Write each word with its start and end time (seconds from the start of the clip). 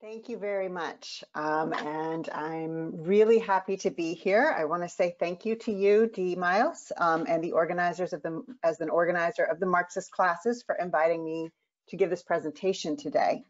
Thank 0.00 0.28
you 0.28 0.38
very 0.38 0.68
much. 0.68 1.24
Um, 1.34 1.72
and 1.72 2.28
I'm 2.30 3.02
really 3.02 3.40
happy 3.40 3.76
to 3.78 3.90
be 3.90 4.14
here. 4.14 4.54
I 4.56 4.64
want 4.64 4.84
to 4.84 4.88
say 4.88 5.16
thank 5.18 5.44
you 5.44 5.56
to 5.56 5.72
you, 5.72 6.08
Dee 6.14 6.36
Myles, 6.36 6.92
um, 6.98 7.26
and 7.28 7.42
the 7.42 7.50
organizers 7.50 8.12
of 8.12 8.22
the, 8.22 8.44
as 8.62 8.80
an 8.80 8.90
organizer 8.90 9.42
of 9.42 9.58
the 9.58 9.66
Marxist 9.66 10.12
classes 10.12 10.62
for 10.62 10.76
inviting 10.76 11.24
me 11.24 11.50
to 11.88 11.96
give 11.96 12.10
this 12.10 12.22
presentation 12.22 12.96
today. 12.96 13.42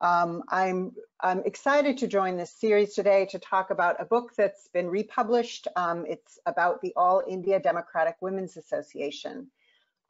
Um, 0.00 0.44
I'm, 0.48 0.92
I'm 1.20 1.42
excited 1.44 1.98
to 1.98 2.06
join 2.06 2.36
this 2.36 2.52
series 2.52 2.94
today 2.94 3.26
to 3.32 3.40
talk 3.40 3.70
about 3.70 4.00
a 4.00 4.04
book 4.04 4.30
that's 4.36 4.68
been 4.68 4.88
republished. 4.88 5.66
Um, 5.74 6.04
it's 6.06 6.38
about 6.46 6.82
the 6.82 6.92
All 6.96 7.20
India 7.26 7.58
Democratic 7.58 8.14
Women's 8.20 8.56
Association. 8.56 9.50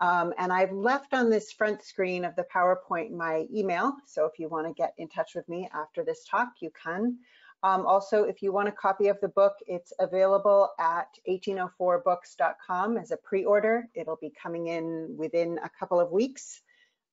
Um, 0.00 0.32
and 0.38 0.52
I've 0.52 0.72
left 0.72 1.12
on 1.12 1.28
this 1.28 1.52
front 1.52 1.82
screen 1.82 2.24
of 2.24 2.34
the 2.34 2.46
PowerPoint 2.54 3.10
my 3.10 3.46
email. 3.54 3.92
So 4.06 4.24
if 4.24 4.38
you 4.38 4.48
want 4.48 4.66
to 4.66 4.72
get 4.72 4.94
in 4.96 5.08
touch 5.08 5.34
with 5.34 5.48
me 5.48 5.68
after 5.74 6.02
this 6.04 6.24
talk, 6.24 6.48
you 6.60 6.70
can. 6.82 7.18
Um, 7.62 7.84
also, 7.84 8.24
if 8.24 8.40
you 8.42 8.52
want 8.52 8.68
a 8.68 8.72
copy 8.72 9.08
of 9.08 9.20
the 9.20 9.28
book, 9.28 9.52
it's 9.66 9.92
available 9.98 10.70
at 10.78 11.08
1804books.com 11.28 12.96
as 12.96 13.10
a 13.10 13.18
pre-order. 13.18 13.88
It'll 13.94 14.16
be 14.16 14.32
coming 14.42 14.68
in 14.68 15.14
within 15.18 15.58
a 15.62 15.68
couple 15.68 16.00
of 16.00 16.10
weeks. 16.10 16.62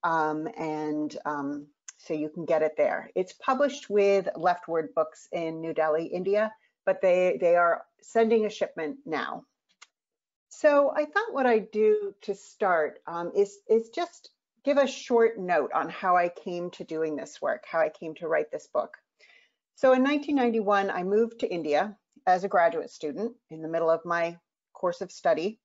Um, 0.04 0.48
and 0.58 1.18
um, 1.26 1.68
so 1.98 2.14
you 2.14 2.30
can 2.30 2.46
get 2.46 2.62
it 2.62 2.76
there. 2.78 3.10
It's 3.16 3.34
published 3.34 3.90
with 3.90 4.30
Leftward 4.38 4.96
Books 4.96 5.28
in 5.34 5.60
New 5.60 5.74
Delhi, 5.74 6.06
India, 6.06 6.54
but 6.86 7.02
they, 7.02 7.38
they 7.42 7.58
are 7.58 7.84
sending 8.02 8.46
a 8.46 8.50
shipment 8.50 9.00
now. 9.06 9.44
So 10.50 10.92
I 10.96 11.06
thought 11.06 11.34
what 11.34 11.46
I'd 11.46 11.72
do 11.72 12.16
to 12.22 12.34
start 12.34 13.00
um, 13.06 13.32
is, 13.36 13.60
is 13.70 13.90
just 13.90 14.32
give 14.64 14.78
a 14.78 14.88
short 14.88 15.38
note 15.38 15.72
on 15.74 15.90
how 15.90 16.18
I 16.18 16.30
came 16.30 16.72
to 16.72 16.84
doing 16.84 17.16
this 17.16 17.42
work, 17.42 17.66
how 17.70 17.80
I 17.80 17.90
came 17.90 18.16
to 18.16 18.28
write 18.28 18.52
this 18.52 18.68
book. 18.68 18.98
So 19.76 19.94
in 19.94 20.04
1991, 20.04 20.90
I 20.90 21.04
moved 21.04 21.40
to 21.40 21.48
India 21.48 21.96
as 22.26 22.44
a 22.44 22.50
graduate 22.50 22.90
student 22.90 23.36
in 23.50 23.62
the 23.62 23.68
middle 23.68 23.90
of 23.90 24.04
my 24.06 24.38
course 24.74 25.02
of 25.02 25.12
study. 25.12 25.60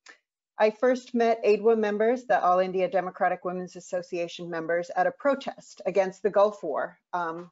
I 0.58 0.70
first 0.70 1.14
met 1.14 1.42
AIDWA 1.44 1.78
members, 1.78 2.24
the 2.24 2.42
All 2.42 2.58
India 2.58 2.88
Democratic 2.88 3.44
Women's 3.44 3.74
Association 3.74 4.50
members, 4.50 4.90
at 4.94 5.06
a 5.06 5.12
protest 5.12 5.80
against 5.86 6.22
the 6.22 6.30
Gulf 6.30 6.62
War, 6.62 6.98
um, 7.12 7.50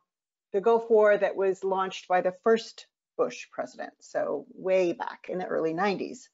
the 0.53 0.61
Gulf 0.61 0.91
War 0.91 1.17
that 1.17 1.35
was 1.35 1.65
launched 1.65 2.07
by 2.09 2.21
the 2.21 2.37
first 2.45 2.87
Bush 3.17 3.49
president, 3.51 3.93
so 4.01 4.47
way 4.55 4.93
back 4.93 5.27
in 5.29 5.39
the 5.39 5.47
early 5.47 5.73
90s. 5.73 6.29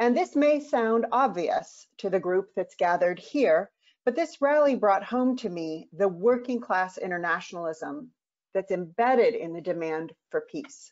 And 0.00 0.16
this 0.16 0.34
may 0.34 0.60
sound 0.60 1.04
obvious 1.12 1.86
to 1.98 2.08
the 2.08 2.18
group 2.18 2.48
that's 2.56 2.74
gathered 2.74 3.18
here, 3.18 3.70
but 4.06 4.16
this 4.16 4.40
rally 4.40 4.74
brought 4.74 5.04
home 5.04 5.36
to 5.36 5.48
me 5.50 5.90
the 5.92 6.08
working 6.08 6.58
class 6.58 6.96
internationalism 6.96 8.10
that's 8.54 8.70
embedded 8.70 9.34
in 9.34 9.52
the 9.52 9.60
demand 9.60 10.14
for 10.30 10.40
peace. 10.40 10.90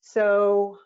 So 0.00 0.78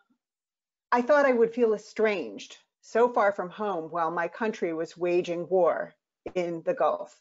I 0.92 1.00
thought 1.00 1.24
I 1.24 1.32
would 1.32 1.54
feel 1.54 1.72
estranged, 1.72 2.58
so 2.82 3.08
far 3.08 3.32
from 3.32 3.48
home 3.48 3.90
while 3.90 4.10
my 4.10 4.28
country 4.28 4.74
was 4.74 4.94
waging 4.94 5.48
war 5.48 5.94
in 6.34 6.62
the 6.66 6.74
Gulf. 6.74 7.18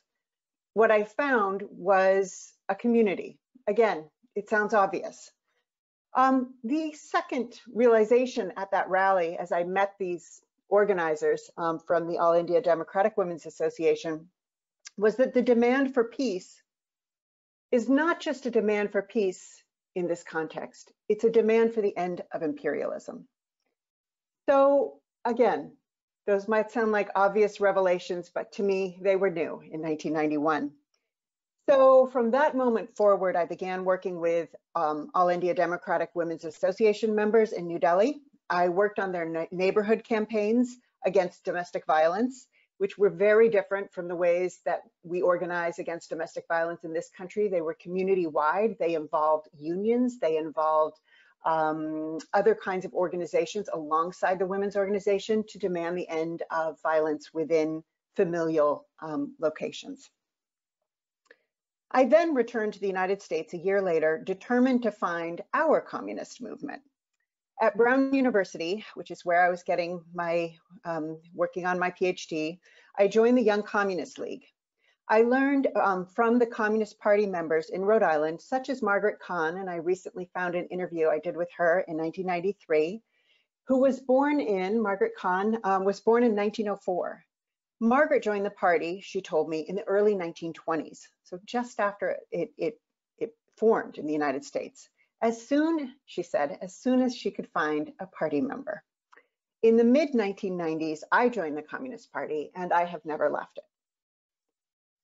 What 0.74 0.92
I 0.92 1.06
found 1.06 1.64
was 1.72 2.52
a 2.68 2.76
community. 2.76 3.40
Again, 3.66 4.10
it 4.36 4.50
sounds 4.50 4.74
obvious, 4.74 5.32
um, 6.16 6.54
the 6.64 6.94
second 6.94 7.60
realization 7.74 8.54
at 8.58 8.72
that 8.72 8.90
rally, 8.90 9.38
as 9.38 9.52
I 9.52 9.64
met 9.64 9.96
these 10.00 10.42
organizers 10.70 11.52
um, 11.58 11.80
from 11.80 12.08
the 12.08 12.18
All 12.18 12.34
India 12.34 12.62
Democratic 12.62 13.18
Women's 13.18 13.46
Association, 13.46 14.28
was 14.98 15.18
that 15.18 15.34
the 15.34 15.42
demand 15.42 15.94
for 15.94 16.06
peace 16.06 16.62
is 17.72 17.90
not 17.90 18.22
just 18.22 18.46
a 18.46 18.52
demand 18.52 18.92
for 18.92 19.02
peace 19.02 19.62
in 19.96 20.08
this 20.08 20.24
context, 20.24 20.92
it's 21.08 21.24
a 21.24 21.30
demand 21.30 21.74
for 21.74 21.82
the 21.82 21.96
end 21.96 22.22
of 22.34 22.44
imperialism. 22.44 23.28
So 24.48 25.00
again, 25.24 25.72
those 26.28 26.48
might 26.48 26.72
sound 26.72 26.92
like 26.92 27.10
obvious 27.16 27.60
revelations, 27.60 28.32
but 28.34 28.52
to 28.54 28.64
me, 28.64 28.98
they 29.02 29.16
were 29.16 29.30
new 29.30 29.62
in 29.72 29.82
1991. 29.82 30.72
So 31.68 32.06
from 32.08 32.30
that 32.32 32.56
moment 32.56 32.96
forward, 32.96 33.36
I 33.36 33.46
began 33.46 33.86
working 33.86 34.20
with 34.20 34.54
um, 34.76 35.10
All 35.16 35.30
India 35.30 35.54
Democratic 35.54 36.12
Women's 36.14 36.46
Association 36.46 37.16
members 37.16 37.54
in 37.54 37.66
New 37.66 37.80
Delhi. 37.80 38.22
I 38.52 38.70
worked 38.70 39.00
on 39.00 39.12
their 39.12 39.48
neighborhood 39.52 40.04
campaigns 40.04 40.78
against 41.08 41.44
domestic 41.44 41.88
violence, 41.88 42.46
which 42.78 43.00
were 43.00 43.10
very 43.10 43.50
different 43.50 43.92
from 43.92 44.08
the 44.08 44.16
ways 44.16 44.60
that 44.66 44.82
we 45.02 45.24
organize 45.24 45.80
against 45.80 46.10
domestic 46.10 46.46
violence 46.48 46.84
in 46.84 46.94
this 46.94 47.10
country. 47.10 47.48
They 47.48 47.62
were 47.62 47.74
community-wide. 47.74 48.76
They 48.80 48.94
involved 48.94 49.50
unions. 49.58 50.20
They 50.20 50.38
involved 50.38 50.98
um, 51.46 52.20
other 52.32 52.54
kinds 52.54 52.86
of 52.86 52.94
organizations 52.94 53.70
alongside 53.74 54.38
the 54.38 54.46
women's 54.46 54.76
organization 54.76 55.44
to 55.50 55.58
demand 55.58 55.98
the 55.98 56.10
end 56.10 56.44
of 56.52 56.80
violence 56.84 57.34
within 57.34 57.84
familial 58.16 58.86
um, 59.02 59.34
locations. 59.40 60.12
I 61.92 62.06
then 62.06 62.34
returned 62.34 62.74
to 62.74 62.80
the 62.80 62.88
United 62.88 63.22
States 63.22 63.54
a 63.54 63.58
year 63.58 63.82
later, 63.82 64.22
determined 64.24 64.84
to 64.84 64.92
find 64.92 65.42
our 65.54 65.82
communist 65.82 66.42
movement. 66.42 66.82
At 67.62 67.78
Brown 67.78 68.14
University, 68.14 68.86
which 68.96 69.12
is 69.12 69.24
where 69.24 69.46
I 69.46 69.50
was 69.50 69.64
getting 69.64 70.04
my, 70.14 70.54
um, 70.84 71.22
working 71.34 71.66
on 71.66 71.80
my 71.80 71.92
PhD, 71.92 72.60
I 72.98 73.08
joined 73.08 73.38
the 73.38 73.44
Young 73.44 73.64
Communist 73.64 74.20
League. 74.20 74.44
I 75.08 75.22
learned 75.22 75.68
um, 75.76 76.06
from 76.08 76.40
the 76.40 76.48
Communist 76.48 77.00
Party 77.00 77.28
members 77.28 77.70
in 77.70 77.86
Rhode 77.86 78.04
Island, 78.04 78.42
such 78.42 78.70
as 78.70 78.82
Margaret 78.82 79.20
Kahn, 79.20 79.58
and 79.58 79.70
I 79.70 79.76
recently 79.76 80.30
found 80.34 80.56
an 80.56 80.68
interview 80.68 81.10
I 81.10 81.20
did 81.20 81.38
with 81.38 81.50
her 81.58 81.82
in 81.88 81.98
1993, 81.98 83.04
who 83.68 83.80
was 83.80 84.00
born 84.00 84.40
in, 84.40 84.82
Margaret 84.82 85.14
Kahn 85.18 85.60
um, 85.64 85.86
was 85.86 86.00
born 86.00 86.24
in 86.24 86.36
1904. 86.36 87.25
Margaret 87.80 88.24
joined 88.24 88.46
the 88.46 88.52
party, 88.52 89.02
she 89.02 89.22
told 89.22 89.50
me, 89.50 89.60
in 89.60 89.76
the 89.76 89.84
early 89.84 90.16
1920s, 90.16 91.08
so 91.24 91.40
just 91.46 91.80
after 91.80 92.18
it, 92.32 92.54
it, 92.58 92.80
it 93.18 93.36
formed 93.58 93.98
in 93.98 94.06
the 94.06 94.14
United 94.14 94.44
States. 94.46 94.90
As 95.22 95.48
soon, 95.48 95.96
she 96.06 96.24
said, 96.24 96.58
as 96.62 96.76
soon 96.76 97.02
as 97.02 97.16
she 97.16 97.32
could 97.32 97.50
find 97.50 97.92
a 98.00 98.06
party 98.06 98.42
member. 98.42 98.84
In 99.62 99.78
the 99.78 99.84
mid 99.84 100.12
1990s, 100.12 101.00
I 101.12 101.30
joined 101.30 101.58
the 101.58 101.64
Communist 101.64 102.12
Party 102.12 102.52
and 102.56 102.72
I 102.72 102.86
have 102.86 103.04
never 103.06 103.30
left 103.30 103.58
it. 103.58 103.64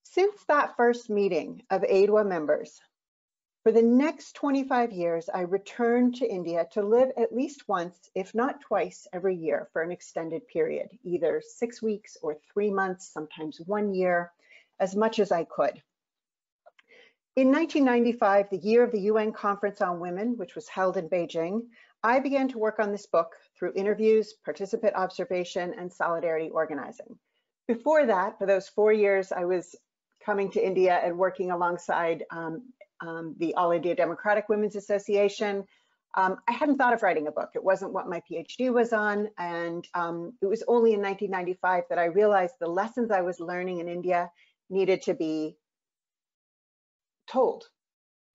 Since 0.04 0.44
that 0.46 0.76
first 0.78 1.10
meeting 1.10 1.64
of 1.70 1.84
AIDWA 1.84 2.28
members, 2.28 2.80
for 3.64 3.72
the 3.72 3.82
next 3.82 4.34
25 4.34 4.92
years, 4.92 5.30
I 5.30 5.42
returned 5.42 6.16
to 6.16 6.28
India 6.28 6.68
to 6.72 6.82
live 6.82 7.12
at 7.16 7.34
least 7.34 7.68
once, 7.68 8.10
if 8.16 8.34
not 8.34 8.62
twice, 8.62 9.08
every 9.14 9.36
year 9.36 9.70
for 9.72 9.84
an 9.84 9.92
extended 9.92 10.48
period, 10.48 10.90
either 11.04 11.44
six 11.46 11.82
weeks 11.82 12.18
or 12.24 12.38
three 12.52 12.72
months, 12.72 13.14
sometimes 13.14 13.62
one 13.62 13.94
year, 13.94 14.32
as 14.80 14.96
much 14.96 15.20
as 15.20 15.32
I 15.32 15.44
could. 15.44 15.82
In 17.36 17.52
1995, 17.52 18.50
the 18.50 18.58
year 18.58 18.84
of 18.84 18.92
the 18.92 19.02
UN 19.02 19.32
Conference 19.32 19.80
on 19.80 20.00
Women, 20.00 20.38
which 20.38 20.56
was 20.56 20.68
held 20.68 20.98
in 20.98 21.08
Beijing, 21.08 21.62
I 22.04 22.20
began 22.20 22.48
to 22.50 22.58
work 22.58 22.80
on 22.80 22.92
this 22.92 23.06
book 23.06 23.36
through 23.56 23.74
interviews, 23.76 24.34
participant 24.44 24.96
observation, 24.96 25.76
and 25.78 25.94
solidarity 25.94 26.50
organizing. 26.50 27.18
Before 27.68 28.08
that, 28.08 28.40
for 28.40 28.48
those 28.48 28.68
four 28.68 28.92
years, 28.92 29.32
I 29.32 29.46
was 29.46 29.76
coming 30.26 30.50
to 30.52 30.66
India 30.66 31.00
and 31.04 31.18
working 31.18 31.52
alongside 31.52 32.26
um, 32.32 32.64
um, 33.02 33.36
the 33.40 33.54
All 33.56 33.72
India 33.72 33.96
Democratic 33.96 34.50
Women's 34.50 34.76
Association. 34.76 35.66
Um, 36.16 36.38
I 36.48 36.52
hadn't 36.52 36.78
thought 36.78 36.94
of 36.94 37.04
writing 37.04 37.28
a 37.28 37.32
book. 37.32 37.52
It 37.56 37.64
wasn't 37.64 37.94
what 37.94 38.10
my 38.10 38.22
PhD 38.30 38.72
was 38.72 38.94
on. 38.94 39.30
And 39.38 39.88
um, 39.94 40.34
it 40.42 40.46
was 40.46 40.64
only 40.68 40.94
in 40.94 41.02
1995 41.02 41.86
that 41.90 41.98
I 41.98 42.06
realized 42.06 42.56
the 42.60 42.68
lessons 42.68 43.12
I 43.12 43.22
was 43.22 43.40
learning 43.40 43.80
in 43.80 43.88
India 43.88 44.30
needed 44.70 45.04
to 45.04 45.14
be 45.14 45.58
told. 47.30 47.66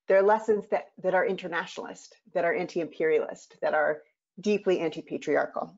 They're 0.09 0.23
lessons 0.23 0.65
that, 0.71 0.87
that 1.03 1.15
are 1.15 1.27
internationalist, 1.27 2.17
that 2.33 2.45
are 2.45 2.55
anti-imperialist, 2.55 3.57
that 3.61 3.75
are 3.75 4.03
deeply 4.41 4.81
anti-patriarchal. 4.81 5.77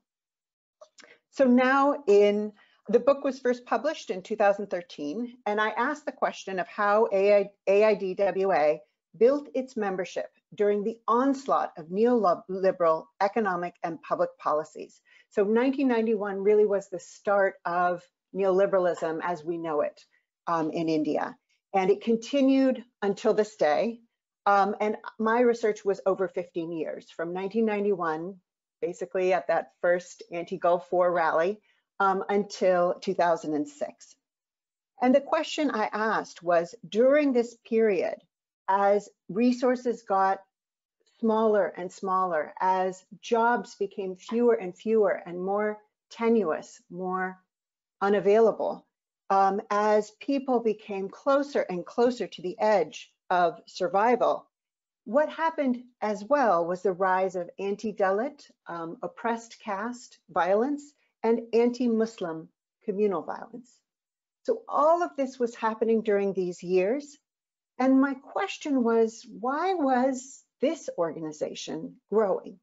So 1.31 1.45
now 1.45 2.03
in 2.07 2.53
the 2.89 3.01
book 3.01 3.23
was 3.23 3.39
first 3.39 3.67
published 3.67 4.11
in 4.11 4.23
2013, 4.23 5.37
and 5.45 5.61
I 5.61 5.71
asked 5.71 6.07
the 6.07 6.13
question 6.13 6.59
of 6.59 6.67
how 6.69 7.09
AI, 7.13 7.51
AIDWA 7.69 8.79
built 9.19 9.49
its 9.55 9.77
membership 9.77 10.31
during 10.55 10.83
the 10.83 10.99
onslaught 11.07 11.73
of 11.77 11.89
neoliberal 11.89 13.05
economic 13.21 13.75
and 13.83 14.01
public 14.01 14.31
policies. 14.39 15.01
So 15.31 15.43
1991 15.43 16.43
really 16.43 16.65
was 16.65 16.89
the 16.89 17.01
start 17.01 17.57
of 17.67 18.03
neoliberalism 18.35 19.21
as 19.23 19.45
we 19.45 19.59
know 19.59 19.83
it 19.83 20.01
um, 20.47 20.71
in 20.71 20.89
India. 20.89 21.37
And 21.75 21.91
it 21.91 22.03
continued 22.03 22.83
until 23.03 23.35
this 23.35 23.57
day. 23.57 24.01
Um, 24.47 24.75
and 24.81 24.97
my 25.19 25.41
research 25.41 25.85
was 25.85 26.01
over 26.07 26.27
15 26.27 26.73
years, 26.73 27.11
from 27.11 27.35
1991, 27.35 28.37
basically 28.81 29.35
at 29.35 29.49
that 29.49 29.73
first 29.83 30.23
anti-Gulf 30.33 30.91
War 30.91 31.13
rally, 31.13 31.61
um, 32.01 32.25
until 32.29 32.95
2006. 33.01 34.17
And 35.01 35.15
the 35.15 35.21
question 35.21 35.71
I 35.71 35.89
asked 35.93 36.43
was, 36.43 36.75
during 36.89 37.33
this 37.33 37.57
period 37.65 38.17
as 38.69 39.09
resources 39.29 40.03
got 40.03 40.41
smaller 41.21 41.73
and 41.77 41.91
smaller, 41.91 42.53
as 42.61 43.05
jobs 43.21 43.77
became 43.77 44.17
fewer 44.17 44.55
and 44.55 44.77
fewer 44.77 45.23
and 45.27 45.41
more 45.41 45.79
tenuous, 46.11 46.81
more 46.91 47.39
unavailable, 48.01 48.87
um, 49.31 49.61
as 49.71 50.13
people 50.21 50.61
became 50.61 51.09
closer 51.09 51.63
and 51.63 51.85
closer 51.85 52.27
to 52.27 52.43
the 52.43 52.59
edge 52.59 53.13
of 53.31 53.61
survival, 53.67 54.49
what 55.05 55.31
happened 55.31 55.83
as 56.03 56.25
well 56.25 56.67
was 56.67 56.83
the 56.83 56.93
rise 56.93 57.35
of 57.35 57.51
anti-Dalit, 57.59 58.51
um, 58.67 58.99
oppressed 59.03 59.59
caste 59.61 60.19
violence, 60.31 60.93
and 61.23 61.41
anti-Muslim 61.53 62.49
communal 62.85 63.23
violence. 63.23 63.71
So 64.45 64.63
all 64.69 65.03
of 65.03 65.17
this 65.17 65.39
was 65.39 65.55
happening 65.55 66.03
during 66.03 66.33
these 66.33 66.63
years. 66.63 67.19
And 67.79 68.01
my 68.01 68.15
question 68.15 68.83
was, 68.83 69.27
why 69.41 69.75
was 69.75 70.43
this 70.61 70.89
organization 70.97 71.97
growing? 72.11 72.59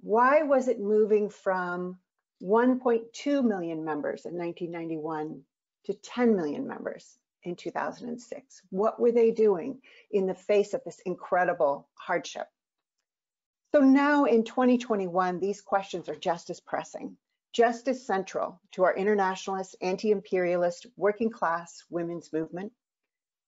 Why 0.00 0.42
was 0.42 0.68
it 0.68 0.80
moving 0.80 1.28
from 1.28 1.98
1.2 2.42 3.44
million 3.44 3.84
members 3.84 4.24
in 4.24 4.36
1991 4.36 5.42
to 5.84 5.94
10 5.94 6.36
million 6.36 6.66
members 6.66 7.18
in 7.42 7.56
2006? 7.56 8.62
What 8.70 8.98
were 9.00 9.12
they 9.12 9.30
doing 9.30 9.80
in 10.10 10.26
the 10.26 10.34
face 10.34 10.74
of 10.74 10.82
this 10.84 11.00
incredible 11.04 11.88
hardship? 11.94 12.46
So 13.74 13.80
now 13.80 14.24
in 14.24 14.44
2021, 14.44 15.40
these 15.40 15.60
questions 15.60 16.08
are 16.08 16.16
just 16.16 16.48
as 16.48 16.60
pressing, 16.60 17.16
just 17.58 17.88
as 17.88 18.06
central 18.06 18.60
to 18.70 18.84
our 18.84 18.94
internationalist, 18.94 19.74
anti-imperialist, 19.80 20.86
working 20.96 21.28
class 21.28 21.82
women's 21.90 22.32
movement. 22.32 22.70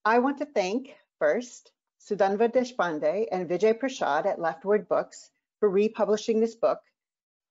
I 0.05 0.19
want 0.19 0.39
to 0.39 0.47
thank 0.47 0.97
first 1.21 1.71
Sudhanva 2.01 2.53
Deshpande 2.53 3.29
and 3.31 3.49
Vijay 3.49 3.79
Prashad 3.79 4.27
at 4.27 4.41
Leftward 4.41 4.89
Books 4.89 5.31
for 5.61 5.71
republishing 5.71 6.41
this 6.41 6.57
book. 6.57 6.81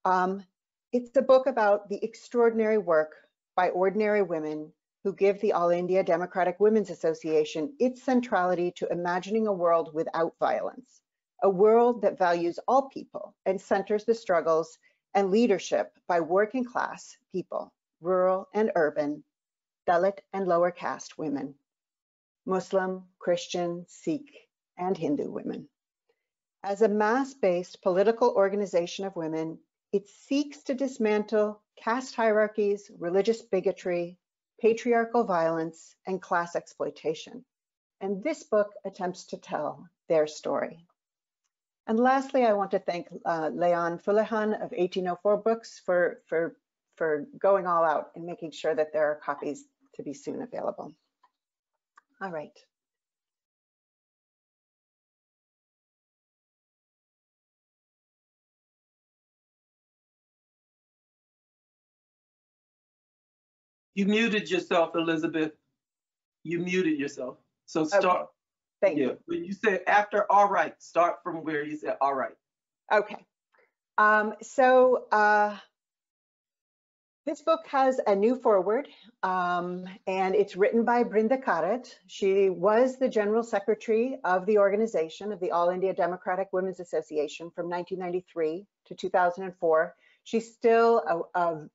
Um, 0.03 0.43
it's 0.91 1.15
a 1.15 1.21
book 1.21 1.47
about 1.47 1.87
the 1.87 2.03
extraordinary 2.03 2.77
work 2.77 3.15
by 3.55 3.69
ordinary 3.69 4.21
women 4.21 4.73
who 5.05 5.13
give 5.13 5.39
the 5.39 5.53
All 5.53 5.69
India 5.69 6.03
Democratic 6.03 6.59
Women's 6.59 6.89
Association 6.89 7.73
its 7.79 8.03
centrality 8.03 8.69
to 8.71 8.91
imagining 8.91 9.47
a 9.47 9.53
world 9.53 9.93
without 9.93 10.33
violence, 10.41 10.99
a 11.41 11.49
world 11.49 12.01
that 12.01 12.19
values 12.19 12.59
all 12.67 12.89
people 12.89 13.33
and 13.45 13.61
centers 13.61 14.03
the 14.03 14.13
struggles 14.13 14.77
and 15.13 15.31
leadership 15.31 15.97
by 16.07 16.19
working 16.19 16.63
class 16.63 17.17
people, 17.31 17.73
rural 18.01 18.47
and 18.53 18.71
urban, 18.75 19.23
Dalit 19.87 20.19
and 20.33 20.47
lower 20.47 20.71
caste 20.71 21.17
women, 21.17 21.55
Muslim, 22.45 23.03
Christian, 23.17 23.85
Sikh, 23.87 24.47
and 24.77 24.97
Hindu 24.97 25.31
women. 25.31 25.67
As 26.63 26.81
a 26.81 26.87
mass-based 26.87 27.81
political 27.81 28.29
organization 28.31 29.05
of 29.05 29.15
women, 29.15 29.59
it 29.91 30.07
seeks 30.07 30.61
to 30.63 30.73
dismantle 30.73 31.61
caste 31.77 32.15
hierarchies, 32.15 32.91
religious 32.99 33.41
bigotry, 33.41 34.19
patriarchal 34.61 35.23
violence, 35.23 35.95
and 36.05 36.21
class 36.21 36.55
exploitation. 36.55 37.45
And 38.01 38.23
this 38.23 38.43
book 38.43 38.73
attempts 38.85 39.25
to 39.25 39.37
tell 39.37 39.87
their 40.07 40.27
story. 40.27 40.85
And 41.89 41.99
lastly, 41.99 42.45
I 42.45 42.53
want 42.53 42.69
to 42.71 42.79
thank 42.79 43.07
uh, 43.25 43.49
Leon 43.51 43.97
Fulihan 43.97 44.53
of 44.53 44.69
1804 44.69 45.37
Books 45.37 45.81
for, 45.83 46.21
for, 46.27 46.55
for 46.95 47.25
going 47.39 47.65
all 47.65 47.83
out 47.83 48.11
and 48.15 48.27
making 48.27 48.51
sure 48.51 48.75
that 48.75 48.93
there 48.93 49.09
are 49.09 49.15
copies 49.15 49.63
to 49.95 50.03
be 50.03 50.13
soon 50.13 50.43
available. 50.43 50.93
All 52.21 52.29
right. 52.29 52.51
You 63.95 64.05
muted 64.05 64.51
yourself, 64.51 64.91
Elisabeth. 64.93 65.53
You 66.43 66.59
muted 66.59 66.99
yourself. 66.99 67.37
So 67.65 67.81
Okay. 67.81 68.25
Thank 68.81 68.97
yeah, 68.97 69.05
you. 69.05 69.17
when 69.25 69.43
you 69.43 69.53
said 69.53 69.81
after, 69.87 70.31
all 70.31 70.49
right, 70.49 70.73
start 70.81 71.17
from 71.23 71.43
where 71.43 71.63
you 71.63 71.77
said, 71.77 71.97
all 72.01 72.13
right. 72.13 72.35
Okay. 72.91 73.25
Um, 73.97 74.33
so 74.41 75.05
uh, 75.11 75.57
this 77.25 77.41
book 77.41 77.67
has 77.67 77.99
a 78.07 78.15
new 78.15 78.35
foreword, 78.35 78.87
um, 79.21 79.85
and 80.07 80.33
it's 80.33 80.55
written 80.55 80.85
by 80.85 81.03
Brinda 81.03 81.43
Karat. 81.43 81.93
She 82.07 82.49
was 82.49 82.97
the 82.97 83.09
general 83.09 83.43
secretary 83.43 84.17
of 84.23 84.45
the 84.45 84.57
organization 84.57 85.31
of 85.31 85.39
the 85.39 85.51
All 85.51 85.69
India 85.69 85.93
Democratic 85.93 86.47
Women's 86.53 86.79
Association 86.79 87.51
from 87.51 87.69
1993 87.69 88.65
to 88.85 88.95
2004. 88.95 89.95
She's 90.23 90.53
still 90.53 91.29
a, 91.35 91.39
a 91.39 91.69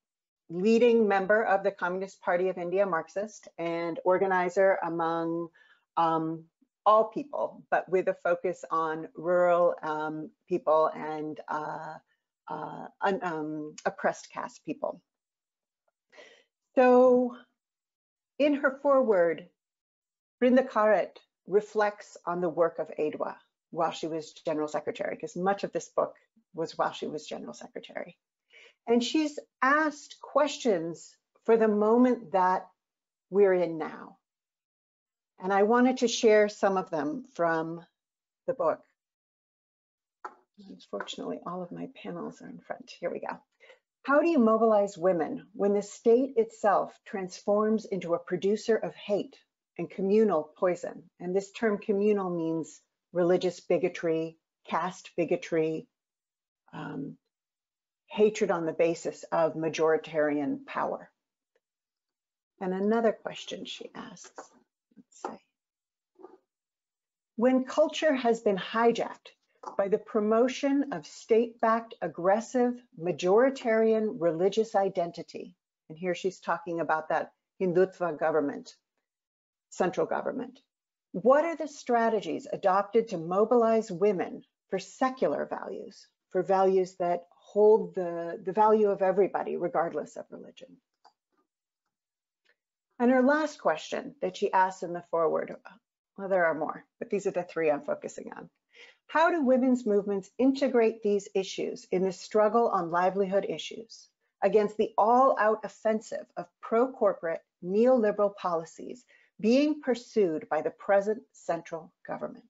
leading 0.48 1.06
member 1.06 1.44
of 1.44 1.62
the 1.62 1.70
Communist 1.70 2.20
Party 2.22 2.48
of 2.48 2.58
India, 2.58 2.86
Marxist, 2.86 3.48
and 3.58 4.00
organizer 4.04 4.78
among 4.82 5.48
um, 5.96 6.44
all 6.86 7.04
people, 7.04 7.64
but 7.70 7.88
with 7.88 8.08
a 8.08 8.16
focus 8.22 8.64
on 8.70 9.08
rural 9.14 9.74
um, 9.82 10.30
people 10.48 10.90
and 10.94 11.40
uh, 11.48 11.94
uh, 12.48 12.86
un, 13.00 13.20
um, 13.22 13.74
oppressed 13.84 14.30
caste 14.30 14.64
people. 14.64 15.00
So 16.74 17.36
in 18.38 18.54
her 18.54 18.78
foreword, 18.82 19.48
Brinda 20.42 20.68
Karat 20.68 21.18
reflects 21.46 22.16
on 22.26 22.40
the 22.40 22.48
work 22.48 22.78
of 22.78 22.90
AIDWA 22.98 23.36
while 23.70 23.92
she 23.92 24.06
was 24.06 24.32
general 24.32 24.68
secretary, 24.68 25.14
because 25.14 25.36
much 25.36 25.64
of 25.64 25.72
this 25.72 25.88
book 25.88 26.14
was 26.54 26.76
while 26.76 26.92
she 26.92 27.06
was 27.06 27.26
general 27.26 27.54
secretary. 27.54 28.16
And 28.86 29.02
she's 29.02 29.38
asked 29.62 30.16
questions 30.20 31.16
for 31.44 31.56
the 31.56 31.68
moment 31.68 32.32
that 32.32 32.66
we're 33.30 33.54
in 33.54 33.78
now. 33.78 34.18
And 35.42 35.52
I 35.52 35.64
wanted 35.64 35.98
to 35.98 36.08
share 36.08 36.48
some 36.48 36.76
of 36.76 36.90
them 36.90 37.24
from 37.34 37.84
the 38.46 38.54
book. 38.54 38.80
Unfortunately, 40.68 41.40
all 41.46 41.62
of 41.62 41.72
my 41.72 41.88
panels 42.00 42.40
are 42.40 42.48
in 42.48 42.60
front. 42.60 42.92
Here 43.00 43.10
we 43.10 43.20
go. 43.20 43.38
How 44.04 44.20
do 44.20 44.28
you 44.28 44.38
mobilize 44.38 44.98
women 44.98 45.46
when 45.54 45.72
the 45.72 45.82
state 45.82 46.34
itself 46.36 46.98
transforms 47.06 47.86
into 47.86 48.14
a 48.14 48.18
producer 48.18 48.76
of 48.76 48.94
hate 48.94 49.36
and 49.78 49.90
communal 49.90 50.52
poison? 50.56 51.10
And 51.20 51.34
this 51.34 51.50
term 51.52 51.78
communal 51.78 52.30
means 52.30 52.80
religious 53.12 53.60
bigotry, 53.60 54.36
caste 54.66 55.10
bigotry, 55.16 55.88
um, 56.72 57.16
hatred 58.08 58.50
on 58.50 58.66
the 58.66 58.72
basis 58.72 59.24
of 59.32 59.54
majoritarian 59.54 60.64
power. 60.66 61.10
And 62.60 62.72
another 62.72 63.12
question 63.12 63.64
she 63.64 63.90
asks. 63.94 64.50
When 67.36 67.64
culture 67.64 68.14
has 68.14 68.40
been 68.40 68.56
hijacked 68.56 69.32
by 69.76 69.88
the 69.88 69.98
promotion 69.98 70.92
of 70.92 71.06
state-backed 71.06 71.94
aggressive 72.00 72.80
majoritarian 73.00 74.16
religious 74.20 74.76
identity, 74.76 75.56
and 75.88 75.98
here 75.98 76.14
she's 76.14 76.38
talking 76.38 76.80
about 76.80 77.08
that 77.08 77.32
Hindutva 77.60 78.18
government, 78.18 78.76
central 79.70 80.06
government, 80.06 80.60
what 81.10 81.44
are 81.44 81.56
the 81.56 81.66
strategies 81.66 82.46
adopted 82.52 83.08
to 83.08 83.18
mobilize 83.18 83.90
women 83.90 84.44
for 84.68 84.78
secular 84.78 85.46
values, 85.46 86.06
for 86.30 86.42
values 86.42 86.94
that 86.96 87.26
hold 87.30 87.94
the, 87.94 88.40
the 88.44 88.52
value 88.52 88.90
of 88.90 89.02
everybody, 89.02 89.56
regardless 89.56 90.16
of 90.16 90.26
religion. 90.30 90.76
And 92.98 93.10
her 93.10 93.22
last 93.22 93.60
question 93.60 94.14
that 94.20 94.36
she 94.36 94.52
asks 94.52 94.84
in 94.84 94.92
the 94.92 95.02
foreword, 95.02 95.56
well, 96.16 96.28
there 96.28 96.46
are 96.46 96.54
more, 96.54 96.84
but 96.98 97.10
these 97.10 97.26
are 97.26 97.32
the 97.32 97.42
three 97.42 97.70
I'm 97.70 97.82
focusing 97.82 98.32
on. 98.36 98.48
How 99.06 99.30
do 99.30 99.44
women's 99.44 99.86
movements 99.86 100.30
integrate 100.38 101.02
these 101.02 101.28
issues 101.34 101.86
in 101.90 102.02
the 102.02 102.12
struggle 102.12 102.68
on 102.68 102.90
livelihood 102.90 103.46
issues 103.48 104.08
against 104.42 104.76
the 104.76 104.92
all-out 104.96 105.60
offensive 105.64 106.26
of 106.36 106.46
pro-corporate 106.60 107.40
neoliberal 107.64 108.34
policies 108.36 109.04
being 109.40 109.80
pursued 109.80 110.48
by 110.48 110.62
the 110.62 110.70
present 110.70 111.22
central 111.32 111.92
government? 112.06 112.44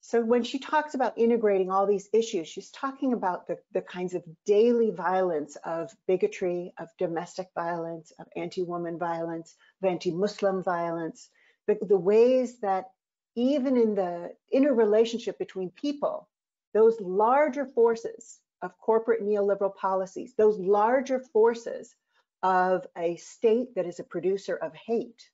So 0.00 0.24
when 0.24 0.44
she 0.44 0.60
talks 0.60 0.94
about 0.94 1.18
integrating 1.18 1.70
all 1.70 1.84
these 1.84 2.08
issues, 2.12 2.46
she's 2.46 2.70
talking 2.70 3.12
about 3.12 3.48
the, 3.48 3.58
the 3.72 3.82
kinds 3.82 4.14
of 4.14 4.22
daily 4.44 4.92
violence 4.92 5.56
of 5.64 5.90
bigotry, 6.06 6.72
of 6.78 6.88
domestic 6.96 7.48
violence, 7.56 8.12
of 8.20 8.26
anti-woman 8.36 8.98
violence, 8.98 9.56
of 9.82 9.88
anti-Muslim 9.88 10.62
violence, 10.62 11.28
the, 11.66 11.78
the 11.82 11.96
ways 11.96 12.58
that 12.60 12.90
even 13.34 13.76
in 13.76 13.94
the 13.94 14.32
interrelationship 14.50 15.38
between 15.38 15.70
people, 15.70 16.28
those 16.72 17.00
larger 17.00 17.66
forces 17.66 18.38
of 18.62 18.78
corporate 18.78 19.22
neoliberal 19.22 19.74
policies, 19.74 20.34
those 20.36 20.58
larger 20.58 21.20
forces 21.20 21.94
of 22.42 22.86
a 22.96 23.16
state 23.16 23.74
that 23.74 23.86
is 23.86 24.00
a 24.00 24.04
producer 24.04 24.56
of 24.56 24.74
hate, 24.74 25.30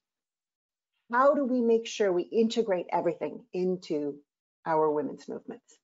how 1.11 1.35
do 1.35 1.45
we 1.45 1.61
make 1.61 1.87
sure 1.87 2.13
we 2.13 2.23
integrate 2.23 2.87
everything 2.91 3.45
into 3.53 4.19
our 4.67 4.91
women's 4.91 5.29
movements? 5.29 5.77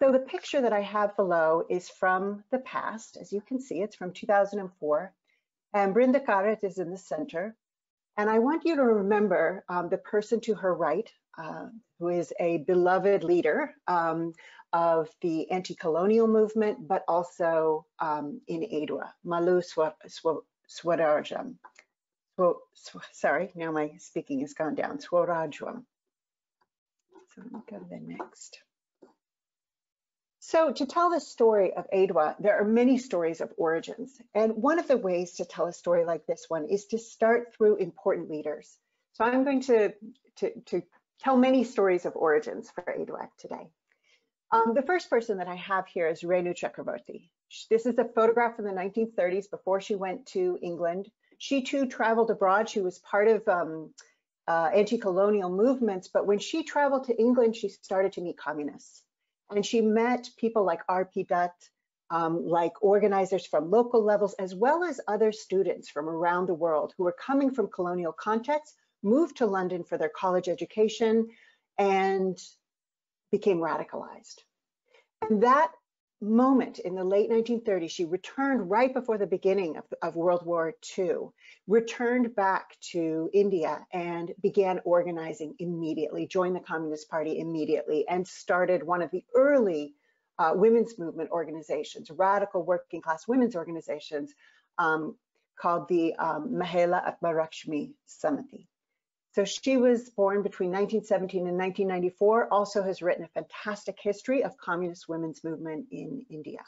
So 0.00 0.10
the 0.10 0.18
picture 0.18 0.60
that 0.60 0.72
I 0.72 0.80
have 0.80 1.16
below 1.16 1.64
is 1.70 1.88
from 1.88 2.42
the 2.50 2.58
past. 2.58 3.16
As 3.16 3.32
you 3.32 3.40
can 3.40 3.60
see, 3.60 3.80
it's 3.80 3.94
from 3.94 4.12
2004. 4.12 5.12
And 5.72 5.94
Brinda 5.94 6.24
Karat 6.24 6.64
is 6.64 6.78
in 6.78 6.90
the 6.90 6.98
center. 6.98 7.56
And 8.16 8.30
I 8.30 8.38
want 8.38 8.64
you 8.64 8.76
to 8.76 8.82
remember 8.82 9.64
um, 9.68 9.88
the 9.88 9.98
person 9.98 10.40
to 10.42 10.54
her 10.54 10.74
right, 10.74 11.10
uh, 11.36 11.66
who 11.98 12.08
is 12.08 12.32
a 12.38 12.58
beloved 12.58 13.24
leader 13.24 13.74
um, 13.88 14.32
of 14.72 15.08
the 15.20 15.50
anti-colonial 15.50 16.28
movement, 16.28 16.86
but 16.86 17.04
also 17.08 17.86
um, 17.98 18.40
in 18.46 18.60
AIDWA, 18.60 19.10
Mallu 19.26 19.62
Swarajyam. 20.68 21.56
Sw 22.36 22.52
sw 22.74 22.98
sorry, 23.12 23.52
now 23.54 23.70
my 23.72 23.92
speaking 23.98 24.40
has 24.40 24.54
gone 24.54 24.74
down, 24.74 24.98
Swarajyam. 24.98 25.84
So 27.34 27.42
me 27.42 27.60
go 27.68 27.78
to 27.78 27.84
the 27.88 28.00
next. 28.00 28.60
So 30.46 30.70
to 30.70 30.84
tell 30.84 31.08
the 31.08 31.20
story 31.20 31.72
of 31.72 31.88
AIDWA, 31.90 32.36
there 32.38 32.60
are 32.60 32.66
many 32.66 32.98
stories 32.98 33.40
of 33.40 33.54
origins. 33.56 34.20
And 34.34 34.56
one 34.56 34.78
of 34.78 34.86
the 34.86 34.98
ways 34.98 35.36
to 35.36 35.46
tell 35.46 35.68
a 35.68 35.72
story 35.72 36.04
like 36.04 36.26
this 36.26 36.44
one 36.48 36.66
is 36.66 36.84
to 36.88 36.98
start 36.98 37.54
through 37.54 37.76
important 37.76 38.28
leaders. 38.28 38.76
So 39.14 39.24
I'm 39.24 39.44
going 39.44 39.62
to, 39.62 39.94
to, 40.36 40.60
to 40.66 40.82
tell 41.20 41.38
many 41.38 41.64
stories 41.64 42.04
of 42.04 42.14
origins 42.14 42.70
for 42.70 42.84
AIDWA 42.84 43.30
today. 43.38 43.70
Um, 44.52 44.74
the 44.74 44.82
first 44.82 45.08
person 45.08 45.38
that 45.38 45.48
I 45.48 45.54
have 45.54 45.86
here 45.86 46.08
is 46.08 46.20
Renu 46.20 46.54
Chakravartty. 46.54 47.30
This 47.70 47.86
is 47.86 47.96
a 47.96 48.04
photograph 48.04 48.56
from 48.56 48.66
the 48.66 48.72
1930s 48.72 49.50
before 49.50 49.80
she 49.80 49.94
went 49.94 50.26
to 50.26 50.58
England. 50.60 51.10
She 51.38 51.62
too 51.62 51.86
traveled 51.86 52.30
abroad. 52.30 52.68
She 52.68 52.82
was 52.82 52.98
part 52.98 53.28
of 53.28 53.48
um, 53.48 53.94
uh, 54.46 54.68
anti-colonial 54.74 55.48
movements, 55.48 56.08
but 56.12 56.26
when 56.26 56.38
she 56.38 56.64
traveled 56.64 57.04
to 57.04 57.18
England, 57.18 57.56
she 57.56 57.70
started 57.70 58.12
to 58.12 58.20
meet 58.20 58.36
communists. 58.36 59.03
And 59.54 59.64
she 59.64 59.80
met 59.80 60.28
people 60.36 60.64
like 60.64 60.80
R.P. 60.88 61.24
Dutt, 61.24 61.54
um, 62.10 62.46
like 62.46 62.82
organizers 62.82 63.46
from 63.46 63.70
local 63.70 64.02
levels, 64.02 64.34
as 64.34 64.54
well 64.54 64.82
as 64.84 65.00
other 65.06 65.32
students 65.32 65.88
from 65.88 66.08
around 66.08 66.46
the 66.46 66.54
world 66.54 66.92
who 66.96 67.04
were 67.04 67.16
coming 67.24 67.52
from 67.52 67.68
colonial 67.68 68.12
contexts, 68.12 68.74
moved 69.02 69.36
to 69.36 69.46
London 69.46 69.84
for 69.84 69.96
their 69.96 70.10
college 70.10 70.48
education, 70.48 71.28
and 71.78 72.38
became 73.30 73.58
radicalized. 73.58 74.38
And 75.22 75.42
that 75.42 75.72
moment 76.24 76.78
in 76.80 76.94
the 76.94 77.04
late 77.04 77.30
1930s, 77.30 77.90
she 77.90 78.04
returned 78.04 78.70
right 78.70 78.92
before 78.92 79.18
the 79.18 79.26
beginning 79.26 79.76
of, 79.76 79.84
of, 80.02 80.16
World 80.16 80.44
War 80.44 80.74
II, 80.98 81.28
returned 81.66 82.34
back 82.34 82.76
to 82.92 83.30
India 83.32 83.86
and 83.92 84.32
began 84.42 84.80
organizing 84.84 85.54
immediately, 85.58 86.26
joined 86.26 86.56
the 86.56 86.60
Communist 86.60 87.08
Party 87.08 87.38
immediately, 87.38 88.06
and 88.08 88.26
started 88.26 88.82
one 88.82 89.02
of 89.02 89.10
the 89.10 89.24
early 89.34 89.94
uh, 90.38 90.52
women's 90.54 90.98
movement 90.98 91.30
organizations, 91.30 92.10
radical 92.10 92.64
working 92.64 93.00
class 93.00 93.28
women's 93.28 93.54
organizations 93.54 94.34
um, 94.78 95.16
called 95.60 95.88
the 95.88 96.14
um, 96.16 96.48
Mahila 96.50 97.14
Samiti. 98.08 98.66
So 99.34 99.44
she 99.44 99.76
was 99.76 100.10
born 100.10 100.42
between 100.42 100.70
1917 100.70 101.48
and 101.48 101.58
1994, 101.58 102.52
also 102.52 102.84
has 102.84 103.02
written 103.02 103.24
a 103.24 103.28
fantastic 103.28 103.98
history 104.00 104.44
of 104.44 104.56
communist 104.56 105.08
women's 105.08 105.42
movement 105.42 105.88
in 105.90 106.24
India. 106.30 106.60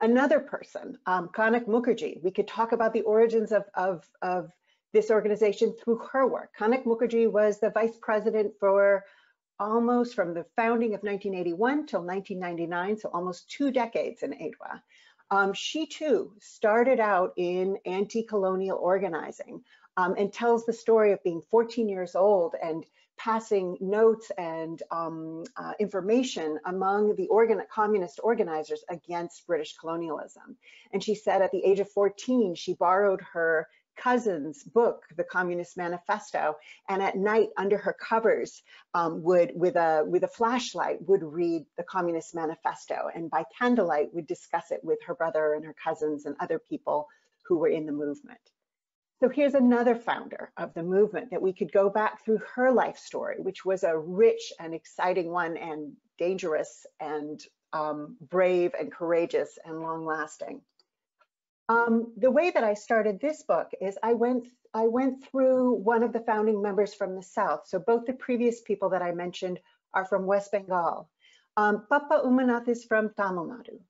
Another 0.00 0.40
person, 0.40 0.96
um, 1.04 1.28
Kanak 1.28 1.66
Mukherjee, 1.66 2.22
we 2.22 2.30
could 2.30 2.48
talk 2.48 2.72
about 2.72 2.94
the 2.94 3.02
origins 3.02 3.52
of, 3.52 3.64
of, 3.74 4.08
of 4.22 4.50
this 4.94 5.10
organization 5.10 5.74
through 5.74 5.98
her 6.10 6.26
work. 6.26 6.52
Kanak 6.58 6.84
Mukherjee 6.84 7.30
was 7.30 7.60
the 7.60 7.68
vice 7.68 7.98
president 8.00 8.54
for 8.58 9.04
almost 9.58 10.14
from 10.14 10.32
the 10.32 10.46
founding 10.56 10.94
of 10.94 11.02
1981 11.02 11.86
till 11.86 12.00
1999, 12.00 12.96
so 12.96 13.10
almost 13.12 13.50
two 13.50 13.70
decades 13.70 14.22
in 14.22 14.32
AIDWA. 14.32 14.80
Um, 15.30 15.52
she 15.52 15.86
too 15.86 16.32
started 16.40 16.98
out 16.98 17.34
in 17.36 17.76
anti-colonial 17.84 18.78
organizing, 18.78 19.62
um, 19.96 20.14
and 20.16 20.32
tells 20.32 20.64
the 20.64 20.72
story 20.72 21.12
of 21.12 21.22
being 21.22 21.42
14 21.50 21.88
years 21.88 22.14
old 22.14 22.54
and 22.62 22.84
passing 23.18 23.76
notes 23.80 24.30
and 24.38 24.82
um, 24.90 25.44
uh, 25.56 25.72
information 25.78 26.58
among 26.64 27.14
the 27.16 27.26
organ 27.26 27.60
communist 27.70 28.18
organizers 28.22 28.82
against 28.88 29.46
British 29.46 29.76
colonialism. 29.76 30.56
And 30.92 31.04
she 31.04 31.14
said 31.14 31.42
at 31.42 31.52
the 31.52 31.62
age 31.62 31.80
of 31.80 31.90
14, 31.90 32.54
she 32.54 32.72
borrowed 32.74 33.20
her 33.32 33.68
cousin's 34.00 34.64
book, 34.64 35.04
The 35.16 35.24
Communist 35.24 35.76
Manifesto, 35.76 36.56
and 36.88 37.02
at 37.02 37.16
night 37.16 37.50
under 37.58 37.76
her 37.76 37.92
covers 37.92 38.62
um, 38.94 39.22
would, 39.22 39.52
with 39.54 39.76
a 39.76 40.04
with 40.06 40.24
a 40.24 40.28
flashlight, 40.28 41.06
would 41.06 41.22
read 41.22 41.66
the 41.76 41.84
Communist 41.84 42.34
Manifesto, 42.34 43.10
and 43.14 43.30
by 43.30 43.44
candlelight 43.58 44.14
would 44.14 44.26
discuss 44.26 44.70
it 44.70 44.80
with 44.82 44.98
her 45.06 45.14
brother 45.14 45.52
and 45.52 45.64
her 45.66 45.74
cousins 45.84 46.24
and 46.24 46.34
other 46.40 46.58
people 46.58 47.08
who 47.42 47.58
were 47.58 47.68
in 47.68 47.84
the 47.84 47.92
movement. 47.92 48.40
So 49.20 49.28
here's 49.28 49.52
another 49.52 49.94
founder 49.94 50.50
of 50.56 50.72
the 50.72 50.82
movement 50.82 51.30
that 51.30 51.42
we 51.42 51.52
could 51.52 51.70
go 51.72 51.90
back 51.90 52.24
through 52.24 52.40
her 52.54 52.72
life 52.72 52.96
story, 52.96 53.36
which 53.38 53.66
was 53.66 53.84
a 53.84 53.96
rich 53.96 54.50
and 54.58 54.74
exciting 54.74 55.30
one 55.30 55.58
and 55.58 55.92
dangerous 56.18 56.86
and 57.00 57.38
um, 57.74 58.16
brave 58.20 58.72
and 58.78 58.90
courageous 58.90 59.58
and 59.62 59.80
long 59.80 60.06
lasting. 60.06 60.62
Um, 61.68 62.14
the 62.16 62.30
way 62.30 62.50
that 62.50 62.64
I 62.64 62.72
started 62.72 63.20
this 63.20 63.42
book 63.42 63.68
is 63.80 63.98
I 64.02 64.14
went 64.14 64.48
I 64.72 64.86
went 64.86 65.24
through 65.24 65.74
one 65.74 66.02
of 66.02 66.12
the 66.12 66.20
founding 66.20 66.62
members 66.62 66.94
from 66.94 67.14
the 67.14 67.22
South. 67.22 67.66
So 67.66 67.78
both 67.78 68.06
the 68.06 68.12
previous 68.12 68.60
people 68.60 68.90
that 68.90 69.02
I 69.02 69.12
mentioned 69.12 69.58
are 69.92 70.04
from 70.04 70.26
West 70.26 70.52
Bengal. 70.52 71.10
Um, 71.56 71.86
Papa 71.88 72.22
Umanath 72.24 72.68
is 72.68 72.84
from 72.84 73.10
Tamil 73.14 73.46
Nadu. 73.46 73.80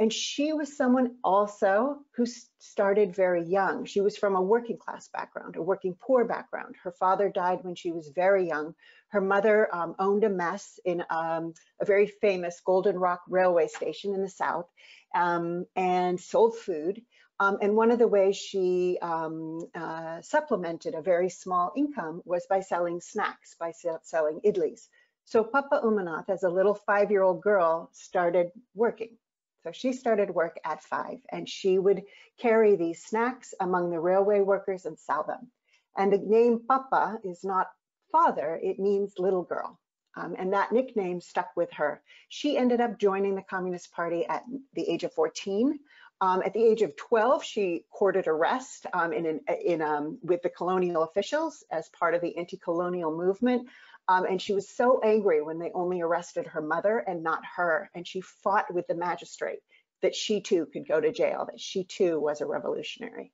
And 0.00 0.10
she 0.10 0.54
was 0.54 0.74
someone 0.74 1.16
also 1.22 1.98
who 2.16 2.24
started 2.58 3.14
very 3.14 3.44
young. 3.44 3.84
She 3.84 4.00
was 4.00 4.16
from 4.16 4.34
a 4.34 4.40
working 4.40 4.78
class 4.78 5.08
background, 5.08 5.56
a 5.56 5.62
working 5.62 5.94
poor 6.00 6.24
background. 6.24 6.74
Her 6.82 6.90
father 6.90 7.28
died 7.28 7.58
when 7.64 7.74
she 7.74 7.92
was 7.92 8.08
very 8.08 8.48
young. 8.48 8.74
Her 9.08 9.20
mother 9.20 9.68
um, 9.74 9.94
owned 9.98 10.24
a 10.24 10.30
mess 10.30 10.80
in 10.86 11.04
um, 11.10 11.52
a 11.82 11.84
very 11.84 12.06
famous 12.06 12.62
Golden 12.64 12.98
Rock 12.98 13.20
railway 13.28 13.68
station 13.68 14.14
in 14.14 14.22
the 14.22 14.30
South 14.30 14.70
um, 15.14 15.66
and 15.76 16.18
sold 16.18 16.56
food. 16.56 17.02
Um, 17.38 17.58
and 17.60 17.76
one 17.76 17.90
of 17.90 17.98
the 17.98 18.08
ways 18.08 18.36
she 18.38 18.96
um, 19.02 19.66
uh, 19.74 20.22
supplemented 20.22 20.94
a 20.94 21.02
very 21.02 21.28
small 21.28 21.72
income 21.76 22.22
was 22.24 22.46
by 22.48 22.60
selling 22.60 23.02
snacks, 23.02 23.54
by 23.60 23.72
selling 24.02 24.40
idlis. 24.46 24.88
So 25.26 25.44
Papa 25.44 25.82
Umanath, 25.84 26.30
as 26.30 26.42
a 26.42 26.48
little 26.48 26.74
five-year-old 26.74 27.42
girl, 27.42 27.90
started 27.92 28.48
working 28.74 29.18
so 29.62 29.72
she 29.72 29.92
started 29.92 30.30
work 30.30 30.58
at 30.64 30.82
five 30.82 31.18
and 31.30 31.48
she 31.48 31.78
would 31.78 32.04
carry 32.38 32.76
these 32.76 33.04
snacks 33.04 33.54
among 33.60 33.90
the 33.90 34.00
railway 34.00 34.40
workers 34.40 34.86
and 34.86 34.98
sell 34.98 35.24
them. 35.24 35.50
And 35.96 36.12
the 36.12 36.18
name 36.18 36.60
Papa 36.66 37.18
is 37.24 37.44
not 37.44 37.68
father, 38.12 38.58
it 38.62 38.78
means 38.78 39.14
little 39.18 39.42
girl. 39.42 39.78
Um, 40.16 40.34
and 40.38 40.52
that 40.52 40.72
nickname 40.72 41.20
stuck 41.20 41.50
with 41.56 41.70
her. 41.72 42.02
She 42.28 42.56
ended 42.56 42.80
up 42.80 42.98
joining 42.98 43.36
the 43.36 43.42
Communist 43.42 43.92
Party 43.92 44.26
at 44.26 44.44
the 44.74 44.88
age 44.88 45.04
of 45.04 45.12
14. 45.14 45.78
Um, 46.22 46.42
at 46.44 46.52
the 46.52 46.62
age 46.62 46.82
of 46.82 46.96
12, 46.96 47.44
she 47.44 47.84
courted 47.90 48.26
arrest 48.26 48.86
um, 48.92 49.12
in, 49.12 49.24
an, 49.24 49.40
in 49.64 49.80
um, 49.80 50.18
with 50.22 50.42
the 50.42 50.50
colonial 50.50 51.04
officials 51.04 51.64
as 51.70 51.88
part 51.90 52.14
of 52.14 52.20
the 52.20 52.36
anti-colonial 52.36 53.16
movement. 53.16 53.68
Um, 54.08 54.24
and 54.24 54.42
she 54.42 54.52
was 54.52 54.68
so 54.68 55.00
angry 55.04 55.40
when 55.42 55.58
they 55.58 55.70
only 55.72 56.00
arrested 56.00 56.46
her 56.46 56.60
mother 56.60 56.98
and 56.98 57.22
not 57.22 57.42
her. 57.56 57.90
And 57.94 58.06
she 58.06 58.20
fought 58.20 58.72
with 58.72 58.86
the 58.86 58.94
magistrate 58.94 59.60
that 60.02 60.14
she 60.14 60.40
too 60.40 60.66
could 60.72 60.88
go 60.88 61.00
to 61.00 61.12
jail, 61.12 61.46
that 61.46 61.60
she 61.60 61.84
too 61.84 62.18
was 62.18 62.40
a 62.40 62.46
revolutionary. 62.46 63.32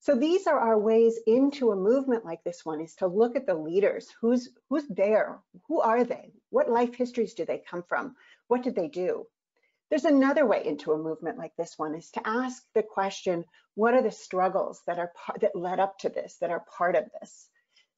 So 0.00 0.14
these 0.14 0.46
are 0.46 0.58
our 0.58 0.78
ways 0.78 1.18
into 1.26 1.72
a 1.72 1.76
movement 1.76 2.24
like 2.24 2.44
this 2.44 2.64
one 2.64 2.80
is 2.80 2.94
to 2.96 3.06
look 3.06 3.34
at 3.34 3.46
the 3.46 3.54
leaders. 3.54 4.08
Who's, 4.20 4.48
who's 4.68 4.86
there? 4.88 5.40
Who 5.66 5.80
are 5.80 6.04
they? 6.04 6.32
What 6.50 6.70
life 6.70 6.94
histories 6.94 7.34
do 7.34 7.44
they 7.44 7.58
come 7.58 7.82
from? 7.82 8.14
What 8.46 8.62
did 8.62 8.76
they 8.76 8.88
do? 8.88 9.26
There's 9.90 10.04
another 10.04 10.46
way 10.46 10.64
into 10.64 10.92
a 10.92 10.98
movement 10.98 11.38
like 11.38 11.56
this 11.56 11.78
one 11.78 11.94
is 11.94 12.10
to 12.10 12.26
ask 12.26 12.62
the 12.74 12.82
question, 12.82 13.44
what 13.74 13.94
are 13.94 14.02
the 14.02 14.10
struggles 14.10 14.82
that 14.86 14.98
are 14.98 15.12
that 15.40 15.56
led 15.56 15.80
up 15.80 15.98
to 16.00 16.10
this, 16.10 16.36
that 16.40 16.50
are 16.50 16.64
part 16.76 16.94
of 16.94 17.04
this? 17.20 17.48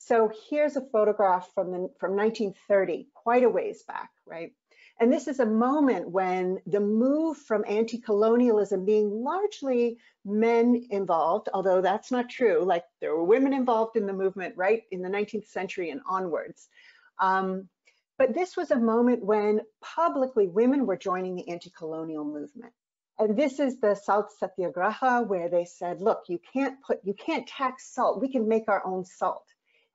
So 0.03 0.33
here's 0.49 0.77
a 0.77 0.81
photograph 0.81 1.51
from, 1.55 1.73
the, 1.73 1.91
from 2.01 2.17
1930, 2.17 3.09
quite 3.13 3.45
a 3.45 3.51
ways 3.51 3.83
back, 3.83 4.09
right? 4.27 4.55
And 4.99 5.13
this 5.13 5.29
is 5.29 5.41
a 5.41 5.47
moment 5.47 6.09
when 6.09 6.59
the 6.67 6.81
move 6.81 7.37
from 7.37 7.67
anti-colonialism 7.69 8.87
being 8.87 9.11
largely 9.11 9.99
men 10.25 10.87
involved, 10.89 11.51
although 11.53 11.83
that's 11.83 12.11
not 12.11 12.31
true, 12.31 12.65
like 12.65 12.85
there 13.03 13.15
were 13.15 13.25
women 13.25 13.53
involved 13.53 13.95
in 13.95 14.07
the 14.07 14.15
movement 14.15 14.57
right 14.57 14.85
in 14.91 15.03
the 15.03 15.09
19th 15.11 15.49
century 15.49 15.91
and 15.91 16.01
onwards. 16.09 16.71
Um, 17.19 17.69
but 18.17 18.33
this 18.33 18.57
was 18.57 18.71
a 18.71 18.79
moment 18.79 19.23
when 19.23 19.61
publicly 19.83 20.49
women 20.49 20.87
were 20.87 20.97
joining 20.97 21.35
the 21.35 21.51
anti-colonial 21.51 22.25
movement. 22.25 22.73
And 23.19 23.37
this 23.37 23.61
is 23.61 23.79
the 23.81 23.95
salt 23.95 24.33
satyagraha 24.39 25.25
where 25.27 25.51
they 25.51 25.67
said, 25.67 26.01
look, 26.01 26.23
you 26.29 26.41
can't 26.55 26.81
put, 26.83 27.01
you 27.05 27.13
can't 27.13 27.47
tax 27.47 27.93
salt. 27.95 28.23
We 28.23 28.33
can 28.33 28.49
make 28.49 28.65
our 28.67 28.85
own 28.87 29.05
salt. 29.05 29.45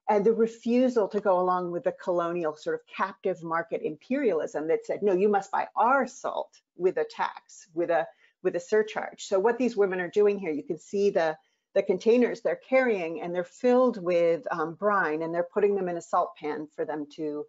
And 0.08 0.24
the 0.24 0.32
refusal 0.32 1.08
to 1.08 1.20
go 1.20 1.40
along 1.40 1.72
with 1.72 1.84
the 1.84 1.92
colonial 1.92 2.54
sort 2.56 2.76
of 2.76 2.86
captive 2.86 3.42
market 3.42 3.82
imperialism 3.82 4.68
that 4.68 4.86
said, 4.86 5.02
no, 5.02 5.12
you 5.12 5.28
must 5.28 5.50
buy 5.50 5.66
our 5.74 6.06
salt 6.06 6.60
with 6.76 6.96
a 6.96 7.04
tax, 7.04 7.66
with 7.74 7.90
a 7.90 8.06
with 8.42 8.54
a 8.54 8.60
surcharge. 8.60 9.24
So 9.24 9.40
what 9.40 9.58
these 9.58 9.76
women 9.76 10.00
are 10.00 10.10
doing 10.10 10.38
here, 10.38 10.52
you 10.52 10.62
can 10.62 10.78
see 10.78 11.10
the 11.10 11.36
the 11.74 11.82
containers 11.82 12.40
they're 12.40 12.60
carrying 12.68 13.20
and 13.20 13.34
they're 13.34 13.44
filled 13.44 14.02
with 14.02 14.46
um, 14.50 14.74
brine 14.74 15.22
and 15.22 15.34
they're 15.34 15.48
putting 15.52 15.74
them 15.74 15.88
in 15.88 15.96
a 15.96 16.02
salt 16.02 16.36
pan 16.36 16.68
for 16.74 16.84
them 16.84 17.06
to 17.16 17.44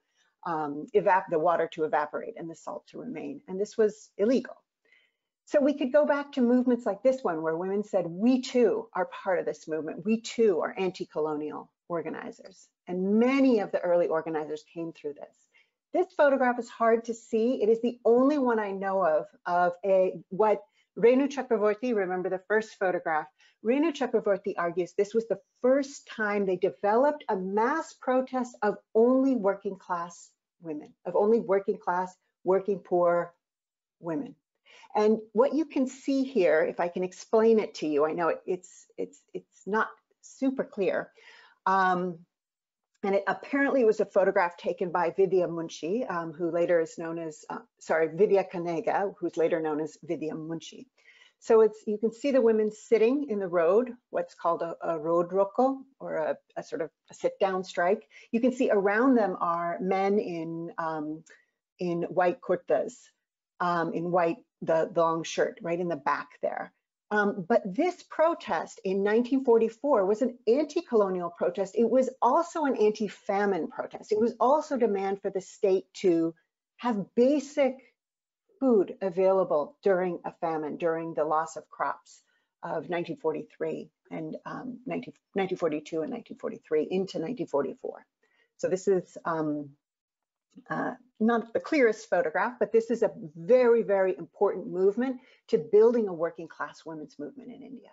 um, 0.45 0.85
evap 0.95 1.23
the 1.29 1.39
water 1.39 1.69
to 1.73 1.85
evaporate 1.85 2.33
and 2.37 2.49
the 2.49 2.55
salt 2.55 2.85
to 2.87 2.97
remain. 2.97 3.39
And 3.47 3.59
this 3.59 3.77
was 3.77 4.09
illegal. 4.17 4.55
So 5.45 5.61
we 5.61 5.77
could 5.77 5.93
go 5.93 6.05
back 6.05 6.33
to 6.33 6.41
movements 6.41 6.85
like 6.85 7.03
this 7.03 7.23
one 7.23 7.41
where 7.41 7.55
women 7.55 7.83
said, 7.85 8.05
we 8.05 8.41
too 8.41 8.89
are 8.93 9.05
part 9.23 9.39
of 9.39 9.45
this 9.45 9.65
movement. 9.65 10.03
We 10.05 10.19
too 10.19 10.59
are 10.59 10.75
anti-colonial 10.77 11.69
organizers. 11.89 12.67
And 12.88 13.20
many 13.20 13.60
of 13.60 13.72
the 13.72 13.79
early 13.79 14.08
organizers 14.08 14.63
came 14.74 14.94
through 14.94 15.13
this. 15.13 15.36
This 15.94 16.13
photograph 16.15 16.60
is 16.60 16.70
hard 16.70 17.06
to 17.06 17.13
see. 17.13 17.62
It 17.62 17.70
is 17.70 17.82
the 17.82 18.00
only 18.06 18.38
one 18.38 18.60
I 18.60 18.72
know 18.72 19.06
of 19.06 19.25
of 19.46 19.74
a 19.86 20.13
what 20.29 20.62
Renu 20.98 21.27
Chakravartty, 21.27 21.96
remember 21.96 22.29
the 22.29 22.41
first 22.48 22.77
photograph, 22.79 23.27
Renu 23.63 23.96
Chakravartty 23.96 24.53
argues 24.58 24.94
this 24.94 25.13
was 25.13 25.27
the 25.27 25.39
first 25.62 26.08
time 26.08 26.46
they 26.46 26.58
developed 26.58 27.24
a 27.29 27.36
mass 27.36 27.94
protest 27.94 28.56
of 28.62 28.77
only 28.96 29.36
working 29.36 29.77
class 29.77 30.32
women, 30.62 30.94
of 31.06 31.15
only 31.15 31.39
working 31.39 31.77
class, 31.77 32.15
working 32.44 32.79
poor 32.79 33.34
women. 34.00 34.36
And 34.96 35.20
what 35.34 35.53
you 35.53 35.65
can 35.65 35.88
see 35.88 36.24
here, 36.24 36.62
if 36.62 36.79
I 36.79 36.88
can 36.88 37.03
explain 37.03 37.60
it 37.60 37.75
to 37.75 37.88
you, 37.88 38.06
I 38.06 38.13
know 38.13 38.29
it, 38.29 38.41
it's 38.46 38.88
it's 38.98 39.22
it's 39.34 39.67
not 39.67 39.89
super 40.22 40.63
clear. 40.63 41.12
Um, 41.67 42.19
and 43.03 43.13
it 43.13 43.24
apparently 43.27 43.86
was 43.86 44.00
a 44.00 44.05
photograph 44.05 44.57
taken 44.57 44.89
by 44.89 45.13
Vidya 45.15 45.47
Munshi, 45.47 46.09
um, 46.09 46.33
who 46.33 46.50
later 46.50 46.79
is 46.81 46.97
known 46.97 47.19
as, 47.19 47.45
uh, 47.50 47.59
sorry, 47.79 48.09
Vidya 48.12 48.43
Kanuga, 48.51 49.13
who's 49.19 49.38
later 49.38 49.62
known 49.62 49.79
as 49.79 49.97
Vidya 50.03 50.33
Munshi. 50.33 50.88
So 51.39 51.62
it's 51.62 51.83
you 51.86 52.00
can 52.00 52.12
see 52.12 52.31
the 52.31 52.41
women 52.41 52.71
sitting 52.71 53.29
in 53.29 53.38
the 53.38 53.47
road, 53.47 53.91
what's 54.09 54.33
called 54.33 54.63
a, 54.63 54.75
a 54.81 54.97
road 54.97 55.29
roko, 55.29 55.83
or 56.00 56.15
a, 56.15 56.38
a, 56.55 56.63
sort 56.63 56.81
of 56.81 56.89
a 57.12 57.13
sit-down 57.13 57.63
strike. 57.63 58.09
You 58.31 58.39
can 58.39 58.51
see 58.51 58.71
around 58.71 59.15
them 59.15 59.38
are 59.39 59.77
men 59.79 60.17
in 60.17 60.71
um, 60.79 61.24
in 61.79 62.03
white 62.03 62.41
kurtas, 62.41 62.95
um, 63.59 63.93
in 63.93 64.09
white 64.09 64.38
the, 64.63 64.89
the 64.91 65.01
long 65.01 65.24
shirt 65.24 65.59
right 65.62 65.79
in 65.79 65.89
the 65.89 65.95
back 65.95 66.29
there. 66.41 66.74
Um, 67.09 67.45
but 67.47 67.61
this 67.65 68.03
protest 68.09 68.81
in 68.83 68.97
1944 68.97 70.05
was 70.05 70.21
an 70.21 70.37
anti-colonial 70.45 71.29
protest. 71.29 71.75
It 71.77 71.89
was 71.89 72.09
also 72.21 72.65
an 72.65 72.75
anti-famine 72.75 73.69
protest. 73.69 74.11
It 74.11 74.19
was 74.19 74.35
also 74.39 74.77
demand 74.77 75.21
for 75.21 75.29
the 75.29 75.39
state 75.39 75.85
to 76.01 76.33
have 76.77 77.15
basic 77.15 77.77
food 78.59 78.97
available 79.01 79.77
during 79.83 80.19
a 80.25 80.33
famine, 80.41 80.77
during 80.77 81.13
the 81.13 81.23
loss 81.23 81.55
of 81.55 81.69
crops 81.69 82.21
of 82.61 82.89
1943 82.89 83.89
and 84.11 84.35
um, 84.45 84.79
19, 84.85 85.13
1942 85.33 86.01
and 86.01 86.11
1943 86.11 86.81
into 86.83 87.19
1944. 87.19 88.05
So 88.57 88.67
this 88.67 88.87
is 88.87 89.17
um, 89.23 89.69
uh, 90.69 90.93
not 91.19 91.53
the 91.53 91.59
clearest 91.59 92.09
photograph, 92.09 92.53
but 92.59 92.71
this 92.71 92.91
is 92.91 93.03
a 93.03 93.11
very, 93.35 93.81
very 93.81 94.15
important 94.17 94.67
movement 94.67 95.19
to 95.47 95.57
building 95.57 96.07
a 96.07 96.13
working 96.13 96.47
class 96.47 96.85
women's 96.85 97.17
movement 97.17 97.49
in 97.49 97.61
India. 97.61 97.89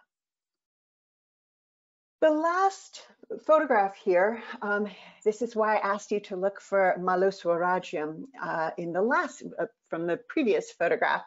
The 2.21 2.31
last 2.31 3.07
photograph 3.47 3.97
here, 3.97 4.43
um, 4.63 4.87
this 5.25 5.43
is 5.43 5.55
why 5.55 5.77
I 5.77 5.93
asked 5.93 6.11
you 6.11 6.21
to 6.21 6.37
look 6.37 6.61
for 6.61 6.95
Swarajyam 6.99 8.25
uh, 8.43 8.71
in 8.79 8.93
the 8.93 9.03
last, 9.03 9.43
uh, 9.59 9.67
from 9.91 10.07
the 10.07 10.17
previous 10.29 10.71
photograph. 10.73 11.23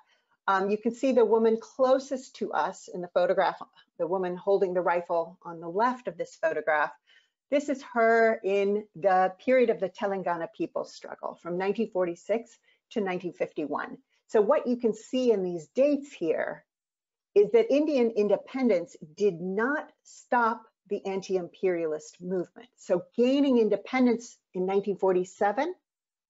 Um, 0.47 0.71
you 0.71 0.77
can 0.77 0.95
see 0.95 1.11
the 1.11 1.25
woman 1.25 1.57
closest 1.61 2.35
to 2.37 2.51
us 2.53 2.87
in 2.87 3.01
the 3.01 3.09
photograph, 3.09 3.61
the 3.99 4.07
woman 4.07 4.35
holding 4.35 4.73
the 4.73 4.81
rifle 4.81 5.37
on 5.43 5.59
the 5.59 5.69
left 5.69 6.07
of 6.07 6.17
this 6.17 6.35
photograph, 6.35 6.91
this 7.49 7.69
is 7.69 7.83
her 7.93 8.39
in 8.43 8.85
the 8.95 9.33
period 9.43 9.69
of 9.69 9.79
the 9.79 9.89
Telangana 9.89 10.47
people's 10.55 10.93
struggle 10.93 11.35
from 11.41 11.53
1946 11.53 12.51
to 12.91 12.99
1951. 12.99 13.97
So 14.27 14.41
what 14.41 14.67
you 14.67 14.77
can 14.77 14.93
see 14.93 15.31
in 15.31 15.43
these 15.43 15.67
dates 15.67 16.11
here 16.11 16.65
is 17.35 17.51
that 17.51 17.71
Indian 17.73 18.11
independence 18.11 18.95
did 19.15 19.39
not 19.39 19.91
stop 20.03 20.63
the 20.89 21.05
anti-imperialist 21.05 22.17
movement. 22.21 22.67
So 22.77 23.03
gaining 23.15 23.59
independence 23.59 24.37
in 24.53 24.61
1947, 24.61 25.73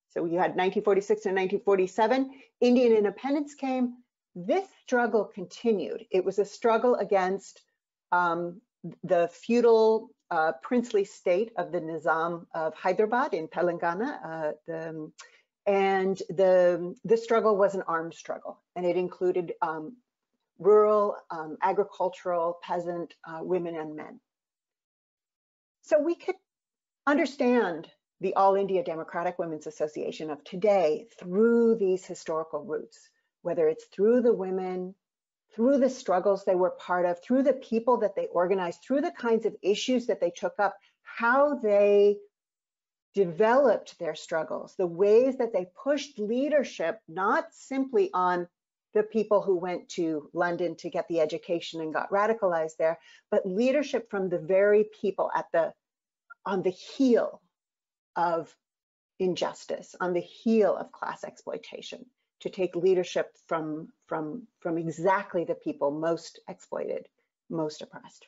so 0.10 0.26
you 0.26 0.38
had 0.38 0.56
1946 0.56 1.26
and 1.26 1.36
1947, 1.36 2.32
Indian 2.62 2.94
independence 2.94 3.54
came, 3.56 3.98
this 4.36 4.68
struggle 4.84 5.26
continued. 5.26 6.06
It 6.12 6.24
was 6.24 6.40
a 6.40 6.46
struggle 6.46 6.96
against 6.96 7.62
um, 8.12 8.62
the 9.04 9.30
feudal 9.32 10.10
uh, 10.32 10.52
princely 10.62 11.04
state 11.04 11.52
of 11.58 11.72
the 11.72 11.80
Nizam 11.80 12.46
of 12.54 12.74
Hyderabad 12.76 13.34
in 13.34 13.48
Telangana. 13.48 14.20
Uh, 14.24 14.52
the, 14.68 15.12
and 15.66 16.18
the, 16.30 16.96
the 17.04 17.18
struggle 17.18 17.58
was 17.58 17.76
an 17.76 17.84
armed 17.88 18.14
struggle, 18.14 18.60
and 18.76 18.86
it 18.86 18.96
included 18.96 19.54
um, 19.62 19.98
rural, 20.60 21.18
um, 21.30 21.58
agricultural, 21.62 22.58
peasant 22.64 23.14
uh, 23.28 23.40
women 23.42 23.76
and 23.76 23.96
men. 23.96 24.20
So 25.82 26.00
we 26.00 26.16
could 26.16 26.36
understand 27.06 27.88
the 28.20 28.34
All 28.34 28.56
India 28.56 28.84
Democratic 28.84 29.38
Women's 29.38 29.68
Association 29.68 30.30
of 30.30 30.44
today 30.44 31.08
through 31.20 31.76
these 31.76 32.06
historical 32.06 32.64
roots, 32.64 33.10
whether 33.42 33.68
it's 33.68 33.86
through 33.86 34.22
the 34.22 34.34
women 34.34 34.96
through 35.58 35.80
the 35.80 35.90
struggles 35.90 36.46
they 36.46 36.56
were 36.56 36.70
part 36.70 37.08
of, 37.08 37.20
through 37.22 37.42
the 37.42 37.54
people 37.54 37.98
that 37.98 38.16
they 38.16 38.28
organized, 38.28 38.80
through 38.84 39.02
the 39.02 39.12
kinds 39.12 39.44
of 39.44 39.56
issues 39.64 40.06
that 40.06 40.22
they 40.22 40.30
took 40.30 40.54
up, 40.60 40.78
how 41.02 41.56
they 41.56 42.16
developed 43.16 43.98
their 43.98 44.14
struggles, 44.14 44.76
the 44.78 44.86
ways 44.86 45.36
that 45.38 45.52
they 45.52 45.66
pushed 45.84 46.20
leadership, 46.20 47.00
not 47.08 47.48
simply 47.52 48.12
on 48.14 48.48
the 48.94 49.02
people 49.02 49.42
who 49.42 49.58
went 49.58 49.90
to 49.90 50.30
London 50.32 50.76
to 50.76 50.92
get 50.92 51.08
the 51.08 51.20
education 51.20 51.82
and 51.82 51.92
got 51.92 52.12
radicalized 52.12 52.78
there, 52.78 53.00
but 53.32 53.44
leadership 53.44 54.12
from 54.12 54.30
the 54.30 54.40
very 54.40 54.86
people 55.02 55.32
at 55.36 55.46
the 55.52 55.74
on 56.46 56.62
the 56.62 56.70
heel 56.70 57.42
of 58.16 58.56
injustice, 59.20 59.96
on 60.00 60.14
the 60.14 60.22
heel 60.22 60.78
of 60.78 60.92
class 60.92 61.24
exploitation 61.24 62.06
to 62.42 62.50
take 62.50 62.76
leadership 62.76 63.36
from, 63.48 63.90
from, 64.08 64.48
from 64.60 64.78
exactly 64.78 65.44
the 65.44 65.56
people 65.56 65.92
most 65.92 66.40
exploited, 66.48 67.08
most 67.50 67.82
oppressed. 67.82 68.28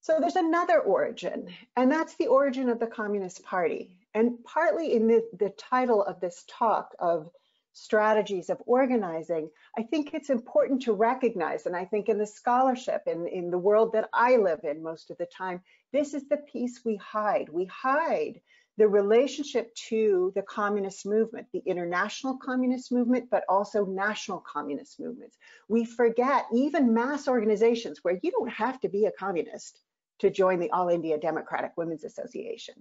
So 0.00 0.18
there's 0.18 0.36
another 0.36 0.80
origin, 0.80 1.48
and 1.76 1.90
that's 1.90 2.16
the 2.16 2.26
origin 2.26 2.68
of 2.68 2.80
the 2.80 2.88
Communist 2.88 3.44
Party. 3.44 3.96
And 4.14 4.42
partly 4.44 4.94
in 4.94 5.06
the, 5.06 5.22
the 5.38 5.50
title 5.50 6.02
of 6.02 6.18
this 6.18 6.44
talk 6.48 6.94
of 6.98 7.30
strategies 7.72 8.50
of 8.50 8.60
organizing, 8.66 9.48
I 9.78 9.84
think 9.84 10.12
it's 10.12 10.28
important 10.28 10.82
to 10.82 10.92
recognize, 10.92 11.66
and 11.66 11.76
I 11.76 11.84
think 11.84 12.08
in 12.08 12.18
the 12.18 12.26
scholarship, 12.26 13.02
in, 13.06 13.28
in 13.28 13.50
the 13.50 13.58
world 13.58 13.92
that 13.92 14.08
I 14.12 14.36
live 14.36 14.64
in 14.64 14.82
most 14.82 15.10
of 15.10 15.18
the 15.18 15.26
time, 15.26 15.62
this 15.92 16.14
is 16.14 16.28
the 16.28 16.36
piece 16.36 16.84
we 16.84 16.96
hide. 16.96 17.48
We 17.48 17.66
hide 17.66 18.40
the 18.78 18.88
relationship 18.88 19.74
to 19.74 20.32
the 20.34 20.42
communist 20.42 21.04
movement, 21.04 21.46
the 21.52 21.62
international 21.66 22.38
communist 22.38 22.90
movement, 22.90 23.28
but 23.30 23.44
also 23.48 23.84
national 23.84 24.40
communist 24.40 24.98
movements. 24.98 25.36
We 25.68 25.84
forget 25.84 26.46
even 26.54 26.94
mass 26.94 27.28
organizations 27.28 27.98
where 28.02 28.18
you 28.22 28.30
don't 28.30 28.50
have 28.50 28.80
to 28.80 28.88
be 28.88 29.04
a 29.04 29.12
communist 29.12 29.78
to 30.20 30.30
join 30.30 30.58
the 30.58 30.70
All 30.70 30.88
India 30.88 31.18
Democratic 31.18 31.72
Women's 31.76 32.04
Association. 32.04 32.74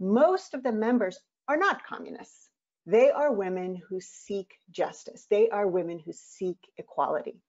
Most 0.00 0.54
of 0.54 0.62
the 0.62 0.72
members 0.72 1.18
are 1.46 1.56
not 1.56 1.84
communists. 1.84 2.48
They 2.86 3.10
are 3.10 3.32
women 3.32 3.80
who 3.88 4.00
seek 4.00 4.54
justice. 4.70 5.26
They 5.30 5.48
are 5.50 5.66
women 5.66 5.98
who 5.98 6.12
seek 6.12 6.58
equality. 6.76 7.40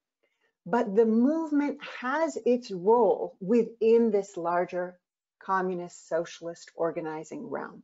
But 0.65 0.95
the 0.95 1.05
movement 1.05 1.79
has 2.01 2.37
its 2.45 2.71
role 2.71 3.37
within 3.39 4.11
this 4.11 4.35
larger 4.35 4.97
communist 5.45 6.07
socialist 6.07 6.71
organizing 6.75 7.47
realm. 7.47 7.83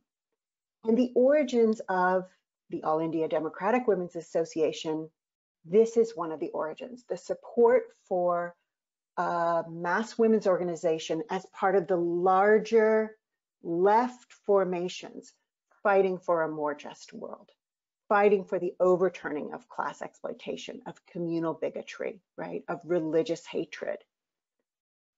And 0.84 0.98
the 0.98 1.12
origins 1.14 1.80
of 1.88 2.28
the 2.70 2.82
All 2.82 2.98
India 2.98 3.28
Democratic 3.28 3.86
Women's 3.86 4.16
Association, 4.16 5.08
this 5.64 5.96
is 5.96 6.16
one 6.16 6.32
of 6.32 6.40
the 6.40 6.48
origins, 6.48 7.04
the 7.08 7.16
support 7.16 7.84
for 8.08 8.56
a 9.16 9.64
mass 9.70 10.18
women's 10.18 10.46
organization 10.46 11.22
as 11.30 11.46
part 11.52 11.76
of 11.76 11.86
the 11.86 11.96
larger 11.96 13.16
left 13.62 14.32
formations 14.44 15.32
fighting 15.82 16.18
for 16.18 16.42
a 16.42 16.48
more 16.48 16.74
just 16.74 17.12
world, 17.12 17.50
fighting 18.08 18.44
for 18.44 18.58
the 18.58 18.74
overturning 18.80 19.52
of 19.52 19.68
class 19.68 20.02
exploitation, 20.02 20.80
of 20.86 21.04
communal 21.06 21.54
bigotry, 21.54 22.20
right, 22.36 22.64
of 22.68 22.80
religious 22.84 23.46
hatred, 23.46 23.98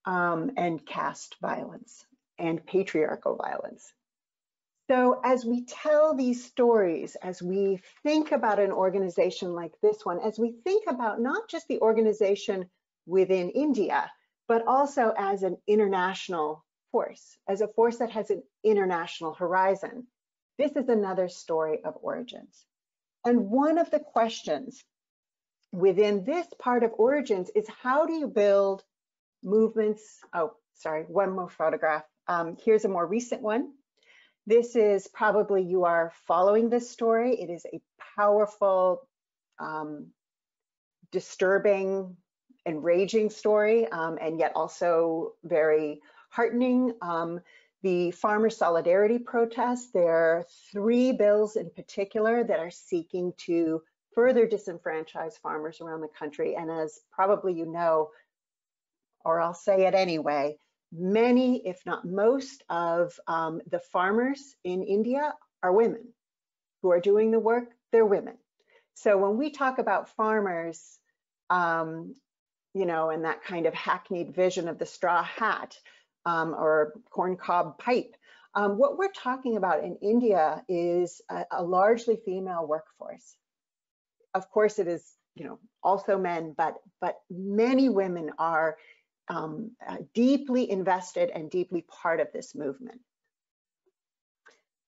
um, 0.04 0.50
and 0.57 0.85
caste 0.85 1.37
violence 1.40 2.04
and 2.38 2.64
patriarchal 2.66 3.36
violence. 3.36 3.92
So 4.90 5.20
as 5.24 5.44
we 5.46 5.64
tell 5.64 6.14
these 6.14 6.44
stories, 6.44 7.16
as 7.22 7.42
we 7.42 7.80
think 8.02 8.32
about 8.32 8.58
an 8.58 8.70
organization 8.70 9.54
like 9.54 9.72
this 9.82 10.04
one, 10.04 10.20
as 10.20 10.38
we 10.38 10.56
think 10.64 10.84
about 10.86 11.20
not 11.20 11.48
just 11.48 11.66
the 11.68 11.80
organization 11.80 12.68
within 13.06 13.50
India, 13.50 14.10
but 14.46 14.66
also 14.66 15.14
as 15.16 15.42
an 15.42 15.56
international 15.66 16.64
force, 16.92 17.38
as 17.48 17.62
a 17.62 17.68
force 17.68 17.96
that 17.98 18.10
has 18.10 18.30
an 18.30 18.42
international 18.62 19.32
horizon, 19.32 20.06
this 20.58 20.72
is 20.72 20.88
another 20.88 21.28
story 21.28 21.82
of 21.82 21.96
origins. 22.02 22.66
And 23.24 23.50
one 23.50 23.78
of 23.78 23.90
the 23.90 24.00
questions 24.00 24.84
within 25.72 26.24
this 26.24 26.46
part 26.58 26.84
of 26.84 26.92
origins 26.98 27.50
is 27.54 27.66
how 27.82 28.04
do 28.04 28.12
you 28.12 28.28
build 28.28 28.84
movements? 29.42 30.18
Oh, 30.34 30.52
sorry, 30.74 31.04
one 31.04 31.30
more 31.30 31.48
photograph. 31.48 32.04
Um, 32.28 32.56
here's 32.64 32.84
a 32.84 32.88
more 32.88 33.06
recent 33.06 33.42
one. 33.42 33.72
This 34.46 34.76
is 34.76 35.08
probably 35.08 35.62
you 35.62 35.84
are 35.84 36.12
following 36.26 36.68
this 36.68 36.90
story. 36.90 37.40
It 37.40 37.50
is 37.50 37.66
a 37.72 37.80
powerful, 38.16 39.08
um, 39.58 40.08
disturbing, 41.12 42.16
enraging 42.66 43.30
story, 43.30 43.87
um, 43.88 44.18
and 44.20 44.38
yet 44.38 44.52
also 44.54 45.32
very 45.44 46.00
heartening. 46.30 46.94
Um, 47.00 47.40
the 47.82 48.10
Farmer 48.12 48.50
Solidarity 48.50 49.18
Protest, 49.18 49.92
there 49.92 50.38
are 50.38 50.46
three 50.72 51.12
bills 51.12 51.56
in 51.56 51.70
particular 51.70 52.42
that 52.42 52.58
are 52.58 52.70
seeking 52.70 53.32
to 53.46 53.82
further 54.14 54.46
disenfranchise 54.46 55.38
farmers 55.42 55.80
around 55.80 56.00
the 56.00 56.08
country. 56.08 56.56
And 56.56 56.70
as 56.70 57.00
probably 57.12 57.52
you 57.52 57.66
know, 57.66 58.10
or 59.24 59.40
I'll 59.40 59.54
say 59.54 59.87
it 59.87 59.94
anyway, 59.94 60.58
many, 60.96 61.66
if 61.66 61.85
not 61.85 62.04
most, 62.04 62.62
of 62.68 63.18
um, 63.26 63.61
the 63.70 63.80
farmers 63.80 64.54
in 64.64 64.83
India 64.83 65.35
are 65.62 65.72
women 65.72 66.09
who 66.83 66.90
are 66.90 67.00
doing 67.00 67.30
the 67.30 67.38
work, 67.38 67.70
they're 67.92 68.07
women. 68.07 68.37
So 68.94 69.18
when 69.18 69.37
we 69.37 69.50
talk 69.50 69.78
about 69.78 70.11
farmers, 70.11 70.98
um, 71.50 72.14
you 72.74 72.87
know, 72.87 73.11
and 73.11 73.24
that 73.24 73.42
kind 73.42 73.66
of 73.66 73.74
hackneyed 73.74 74.35
vision 74.35 74.68
of 74.68 74.78
the 74.78 74.87
straw 74.87 75.22
hat 75.22 75.76
um, 76.26 76.54
or 76.54 76.92
corncob 77.11 77.78
pipe, 77.78 78.14
um, 78.54 78.78
what 78.78 78.98
we're 78.98 79.12
talking 79.12 79.57
about 79.57 79.83
in 79.83 79.96
India 79.96 80.62
is 80.68 81.20
a, 81.28 81.44
a 81.50 81.62
largely 81.62 82.16
female 82.24 82.66
workforce. 82.66 83.37
Of 84.33 84.48
course, 84.50 84.78
it 84.78 84.87
is, 84.87 85.04
you 85.35 85.44
know, 85.44 85.59
also 85.83 86.18
men, 86.18 86.54
but 86.57 86.76
but 87.00 87.16
many 87.30 87.88
women 87.88 88.30
are 88.38 88.76
um, 89.28 89.72
uh, 89.87 89.98
deeply 90.14 90.70
invested 90.70 91.30
and 91.30 91.50
deeply 91.50 91.82
part 91.82 92.20
of 92.20 92.32
this 92.32 92.54
movement. 92.54 93.00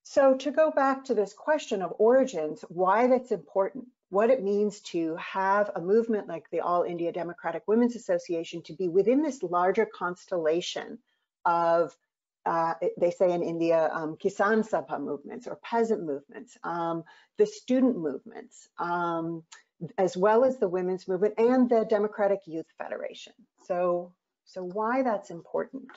So 0.02 0.34
to 0.36 0.50
go 0.52 0.70
back 0.70 1.04
to 1.06 1.14
this 1.14 1.32
question 1.32 1.82
of 1.82 1.92
origins, 1.98 2.64
why 2.68 3.08
that's 3.08 3.32
important, 3.32 3.86
what 4.08 4.30
it 4.30 4.42
means 4.42 4.80
to 4.80 5.16
have 5.16 5.72
a 5.74 5.80
movement 5.80 6.28
like 6.28 6.48
the 6.50 6.60
All 6.60 6.84
India 6.84 7.10
Democratic 7.10 7.64
Women's 7.66 7.96
Association 7.96 8.62
to 8.62 8.72
be 8.72 8.88
within 8.88 9.22
this 9.22 9.42
larger 9.42 9.84
constellation 9.84 10.98
of, 11.44 11.96
uh, 12.44 12.74
they 12.96 13.10
say 13.10 13.32
in 13.32 13.42
India, 13.42 13.90
um, 13.92 14.16
Kisan 14.16 14.68
Sabha 14.68 15.00
movements 15.00 15.48
or 15.48 15.56
peasant 15.56 16.04
movements, 16.04 16.56
um, 16.62 17.02
the 17.36 17.46
student 17.46 17.98
movements, 17.98 18.68
um, 18.78 19.42
as 19.98 20.16
well 20.16 20.44
as 20.44 20.58
the 20.58 20.68
women's 20.68 21.08
movement 21.08 21.34
and 21.38 21.68
the 21.68 21.84
Democratic 21.84 22.40
Youth 22.46 22.66
Federation. 22.78 23.32
So 23.66 24.12
so 24.46 24.62
why 24.62 25.02
that's 25.02 25.30
important. 25.30 25.90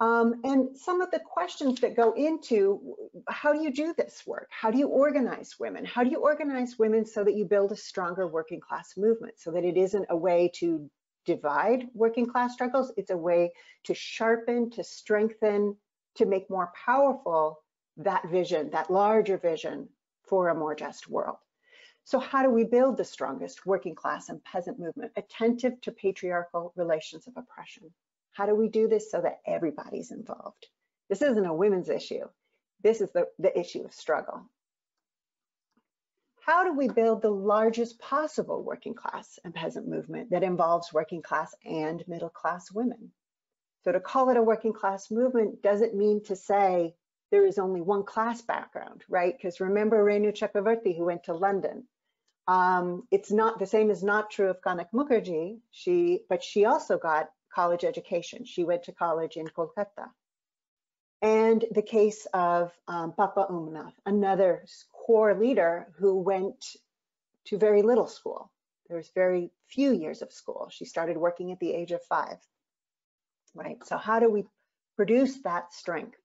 Um, 0.00 0.40
and 0.44 0.76
some 0.76 1.00
of 1.00 1.10
the 1.10 1.18
questions 1.18 1.80
that 1.80 1.96
go 1.96 2.12
into 2.12 2.94
how 3.28 3.52
do 3.52 3.60
you 3.60 3.72
do 3.72 3.92
this 3.96 4.22
work? 4.24 4.48
How 4.50 4.70
do 4.70 4.78
you 4.78 4.86
organize 4.86 5.56
women? 5.58 5.84
How 5.84 6.04
do 6.04 6.10
you 6.10 6.18
organize 6.18 6.78
women 6.78 7.04
so 7.04 7.24
that 7.24 7.34
you 7.34 7.44
build 7.44 7.72
a 7.72 7.76
stronger 7.76 8.28
working 8.28 8.60
class 8.60 8.96
movement 8.96 9.34
so 9.38 9.50
that 9.50 9.64
it 9.64 9.76
isn't 9.76 10.06
a 10.08 10.16
way 10.16 10.52
to 10.56 10.88
divide 11.26 11.86
working 11.94 12.26
class 12.26 12.54
struggles, 12.54 12.92
it's 12.96 13.10
a 13.10 13.16
way 13.16 13.52
to 13.84 13.94
sharpen, 13.94 14.70
to 14.70 14.82
strengthen, 14.82 15.76
to 16.14 16.24
make 16.24 16.48
more 16.48 16.72
powerful 16.86 17.58
that 17.98 18.26
vision, 18.28 18.70
that 18.70 18.90
larger 18.90 19.36
vision 19.36 19.88
for 20.26 20.48
a 20.48 20.54
more 20.54 20.74
just 20.74 21.08
world. 21.08 21.36
So 22.08 22.18
how 22.18 22.42
do 22.42 22.48
we 22.48 22.64
build 22.64 22.96
the 22.96 23.04
strongest 23.04 23.66
working 23.66 23.94
class 23.94 24.30
and 24.30 24.42
peasant 24.42 24.78
movement, 24.78 25.12
attentive 25.16 25.78
to 25.82 25.92
patriarchal 25.92 26.72
relations 26.74 27.26
of 27.26 27.36
oppression? 27.36 27.92
How 28.32 28.46
do 28.46 28.54
we 28.54 28.68
do 28.68 28.88
this 28.88 29.10
so 29.10 29.20
that 29.20 29.40
everybody's 29.46 30.10
involved? 30.10 30.68
This 31.10 31.20
isn't 31.20 31.44
a 31.44 31.52
women's 31.52 31.90
issue. 31.90 32.26
This 32.82 33.02
is 33.02 33.12
the, 33.12 33.28
the 33.38 33.56
issue 33.58 33.84
of 33.84 33.92
struggle. 33.92 34.48
How 36.40 36.64
do 36.64 36.72
we 36.72 36.88
build 36.88 37.20
the 37.20 37.30
largest 37.30 37.98
possible 37.98 38.62
working 38.62 38.94
class 38.94 39.38
and 39.44 39.52
peasant 39.52 39.86
movement 39.86 40.30
that 40.30 40.42
involves 40.42 40.94
working 40.94 41.20
class 41.20 41.54
and 41.62 42.02
middle 42.08 42.30
class 42.30 42.72
women? 42.72 43.12
So 43.84 43.92
to 43.92 44.00
call 44.00 44.30
it 44.30 44.38
a 44.38 44.42
working 44.42 44.72
class 44.72 45.10
movement 45.10 45.60
doesn't 45.60 45.94
mean 45.94 46.24
to 46.24 46.36
say 46.36 46.94
there 47.30 47.44
is 47.44 47.58
only 47.58 47.82
one 47.82 48.04
class 48.04 48.40
background, 48.40 49.04
right? 49.10 49.36
Because 49.36 49.60
remember 49.60 50.02
Renu 50.02 50.32
Chakravartty 50.32 50.96
who 50.96 51.04
went 51.04 51.24
to 51.24 51.34
London 51.34 51.86
um, 52.48 53.06
it's 53.10 53.30
not 53.30 53.58
the 53.58 53.66
same 53.66 53.90
is 53.90 54.02
not 54.02 54.30
true 54.30 54.48
of 54.48 54.62
Kanak 54.62 54.88
Mukherjee. 54.94 55.58
She, 55.70 56.20
but 56.30 56.42
she 56.42 56.64
also 56.64 56.96
got 56.96 57.28
college 57.54 57.84
education. 57.84 58.46
She 58.46 58.64
went 58.64 58.84
to 58.84 58.92
college 58.92 59.36
in 59.36 59.46
Kolkata. 59.46 60.08
And 61.20 61.64
the 61.70 61.82
case 61.82 62.26
of 62.32 62.72
um, 62.86 63.12
Papa 63.12 63.46
Umnath, 63.50 63.92
another 64.06 64.64
core 64.92 65.34
leader 65.34 65.88
who 65.98 66.16
went 66.16 66.64
to 67.46 67.58
very 67.58 67.82
little 67.82 68.06
school. 68.06 68.50
There 68.88 68.96
was 68.96 69.10
very 69.14 69.50
few 69.66 69.92
years 69.92 70.22
of 70.22 70.32
school. 70.32 70.68
She 70.70 70.86
started 70.86 71.18
working 71.18 71.52
at 71.52 71.60
the 71.60 71.74
age 71.74 71.92
of 71.92 72.02
five, 72.04 72.38
right? 73.54 73.84
So 73.84 73.98
how 73.98 74.20
do 74.20 74.30
we 74.30 74.44
produce 74.96 75.42
that 75.42 75.74
strength? 75.74 76.16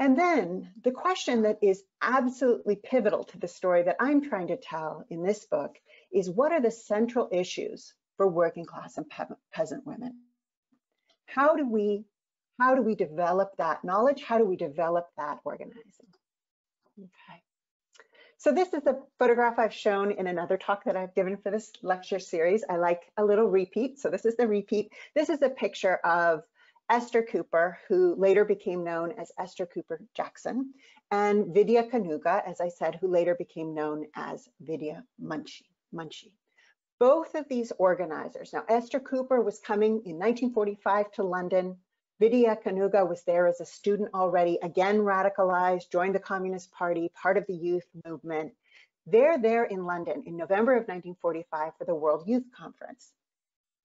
And 0.00 0.18
then 0.18 0.72
the 0.82 0.92
question 0.92 1.42
that 1.42 1.58
is 1.60 1.84
absolutely 2.00 2.76
pivotal 2.76 3.24
to 3.24 3.38
the 3.38 3.46
story 3.46 3.82
that 3.82 3.96
I'm 4.00 4.22
trying 4.22 4.48
to 4.48 4.56
tell 4.56 5.04
in 5.10 5.22
this 5.22 5.44
book 5.44 5.76
is 6.10 6.30
what 6.30 6.52
are 6.52 6.60
the 6.60 6.70
central 6.70 7.28
issues 7.30 7.92
for 8.16 8.26
working 8.26 8.64
class 8.64 8.96
and 8.96 9.06
pe 9.08 9.24
peasant 9.52 9.86
women? 9.86 10.18
How 11.26 11.54
do 11.54 11.68
we 11.68 12.06
how 12.58 12.74
do 12.74 12.82
we 12.82 12.94
develop 12.94 13.56
that 13.58 13.84
knowledge? 13.84 14.22
How 14.22 14.38
do 14.38 14.46
we 14.46 14.56
develop 14.56 15.08
that 15.18 15.40
organizing? 15.44 16.08
Okay. 16.98 17.42
So 18.38 18.52
this 18.52 18.72
is 18.72 18.86
a 18.86 18.96
photograph 19.18 19.58
I've 19.58 19.74
shown 19.74 20.12
in 20.12 20.26
another 20.26 20.56
talk 20.56 20.84
that 20.84 20.96
I've 20.96 21.14
given 21.14 21.36
for 21.36 21.50
this 21.50 21.72
lecture 21.82 22.18
series. 22.18 22.64
I 22.68 22.76
like 22.76 23.02
a 23.18 23.24
little 23.24 23.48
repeat. 23.48 23.98
So 23.98 24.08
this 24.08 24.24
is 24.24 24.36
the 24.36 24.48
repeat. 24.48 24.92
This 25.14 25.28
is 25.28 25.42
a 25.42 25.50
picture 25.50 25.96
of 25.96 26.42
Esther 26.90 27.22
Cooper, 27.22 27.78
who 27.86 28.16
later 28.16 28.44
became 28.44 28.82
known 28.82 29.12
as 29.12 29.30
Esther 29.38 29.64
Cooper 29.64 30.00
Jackson, 30.12 30.74
and 31.12 31.54
Vidya 31.54 31.84
Kanuga, 31.84 32.42
as 32.44 32.60
I 32.60 32.68
said, 32.68 32.96
who 32.96 33.06
later 33.06 33.36
became 33.36 33.74
known 33.74 34.06
as 34.16 34.48
Vidya 34.60 35.04
Munchie. 35.22 35.70
Munshi. 35.94 36.32
Both 36.98 37.36
of 37.36 37.48
these 37.48 37.72
organizers, 37.78 38.52
now 38.52 38.64
Esther 38.68 38.98
Cooper 38.98 39.40
was 39.40 39.60
coming 39.60 40.02
in 40.04 40.18
1945 40.18 41.12
to 41.12 41.22
London. 41.22 41.76
Vidya 42.18 42.56
Kanuga 42.56 43.08
was 43.08 43.22
there 43.22 43.46
as 43.46 43.60
a 43.60 43.66
student 43.66 44.10
already, 44.12 44.58
again 44.60 44.98
radicalized, 44.98 45.90
joined 45.90 46.16
the 46.16 46.20
Communist 46.20 46.72
Party, 46.72 47.10
part 47.14 47.38
of 47.38 47.46
the 47.46 47.54
youth 47.54 47.86
movement. 48.04 48.52
They're 49.06 49.38
there 49.38 49.64
in 49.64 49.84
London 49.84 50.24
in 50.26 50.36
November 50.36 50.72
of 50.72 50.88
1945 50.88 51.72
for 51.78 51.84
the 51.84 51.94
World 51.94 52.24
Youth 52.26 52.44
Conference. 52.52 53.12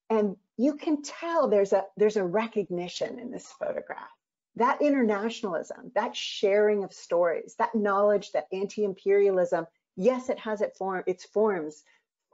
And 0.09 0.37
you 0.57 0.75
can 0.75 1.01
tell 1.01 1.47
there's 1.47 1.73
a 1.73 1.85
there's 1.97 2.17
a 2.17 2.23
recognition 2.23 3.19
in 3.19 3.31
this 3.31 3.47
photograph. 3.59 4.09
That 4.55 4.81
internationalism, 4.81 5.91
that 5.95 6.15
sharing 6.15 6.83
of 6.83 6.93
stories, 6.93 7.55
that 7.59 7.75
knowledge 7.75 8.31
that 8.31 8.47
anti-imperialism, 8.53 9.67
yes, 9.97 10.29
it 10.29 10.39
has 10.39 10.61
it 10.61 10.77
form, 10.77 11.03
its 11.07 11.25
forms 11.25 11.83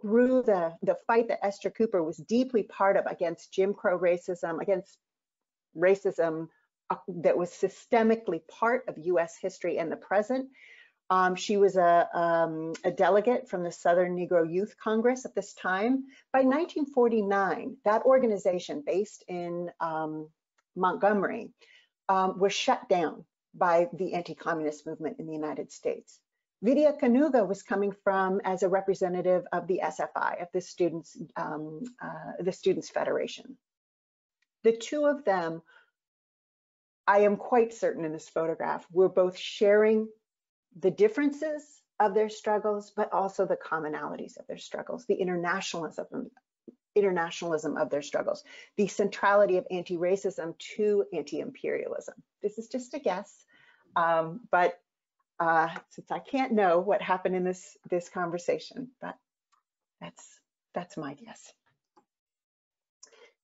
through 0.01 0.43
the, 0.43 0.73
the 0.81 0.97
fight 1.07 1.27
that 1.29 1.43
Esther 1.45 1.69
Cooper 1.69 2.03
was 2.03 2.17
deeply 2.17 2.63
part 2.63 2.97
of 2.97 3.05
against 3.05 3.53
Jim 3.53 3.73
Crow 3.73 3.97
racism, 3.97 4.62
against 4.62 4.97
racism 5.75 6.47
uh, 6.89 6.95
that 7.07 7.38
was 7.38 7.49
systemically 7.49 8.41
part 8.47 8.84
of 8.88 8.97
US 8.97 9.38
history 9.38 9.77
and 9.77 9.91
the 9.91 9.95
present, 9.95 10.49
um, 11.12 11.36
she 11.36 11.58
was 11.58 11.76
a, 11.76 12.08
um, 12.17 12.71
a, 12.86 12.89
delegate 12.89 13.50
from 13.50 13.63
the 13.63 13.71
Southern 13.71 14.15
Negro 14.15 14.50
Youth 14.50 14.76
Congress 14.82 15.26
at 15.26 15.36
this 15.36 15.54
time. 15.54 16.06
By 16.32 16.39
1949, 16.39 17.76
that 17.84 18.04
organization 18.04 18.82
based 18.86 19.26
in 19.28 19.69
um, 19.82 20.30
Montgomery 20.74 21.50
um, 22.08 22.39
was 22.39 22.54
shut 22.54 22.88
down 22.88 23.26
by 23.54 23.89
the 23.91 24.13
anti-communist 24.13 24.88
movement 24.88 25.17
in 25.19 25.28
the 25.28 25.34
United 25.34 25.74
States. 25.74 26.17
Vidya 26.62 26.93
Kanuga 26.93 27.45
was 27.45 27.62
coming 27.62 27.91
from 28.06 28.39
as 28.45 28.63
a 28.63 28.69
representative 28.69 29.43
of 29.52 29.67
the 29.67 29.82
SFI, 29.84 30.41
of 30.41 30.47
the 30.54 30.62
Students, 30.62 31.17
um, 31.36 31.82
uh, 32.02 32.41
the 32.41 32.54
Students 32.54 32.89
Federation. 32.89 33.58
The 34.63 34.78
two 34.78 35.08
of 35.08 35.26
them, 35.26 35.62
I 37.06 37.21
am 37.21 37.36
quite 37.36 37.74
certain 37.74 38.06
in 38.06 38.13
this 38.13 38.30
photograph, 38.30 38.86
were 38.93 39.10
both 39.10 39.38
sharing 39.38 40.08
the 40.79 40.91
differences 40.91 41.81
of 41.99 42.13
their 42.13 42.29
struggles, 42.29 42.91
but 42.95 43.12
also 43.13 43.45
the 43.45 43.57
commonalities 43.57 44.38
of 44.38 44.47
their 44.47 44.57
struggles, 44.57 45.05
the 45.05 45.15
internationalism, 45.15 46.31
internationalism 46.95 47.77
of 47.77 47.89
their 47.89 48.01
struggles, 48.01 48.43
the 48.75 48.88
centrality 48.88 49.57
of 49.57 49.67
anti-racism 49.69 50.57
to 50.57 51.05
anti-imperialism. 51.13 52.15
This 52.41 52.57
is 52.57 52.67
just 52.67 52.93
a 52.93 52.99
guess, 52.99 53.45
um, 53.95 54.41
but 54.51 54.79
uh, 55.39 55.69
since 55.89 56.12
I 56.12 56.19
can't 56.19 56.53
know 56.53 56.79
what 56.79 57.01
happened 57.01 57.36
in 57.36 57.43
this 57.43 57.77
this 57.89 58.10
conversation, 58.10 58.89
but 59.01 59.15
that's 59.99 60.39
that's 60.73 60.97
my 60.97 61.13
guess. 61.13 61.53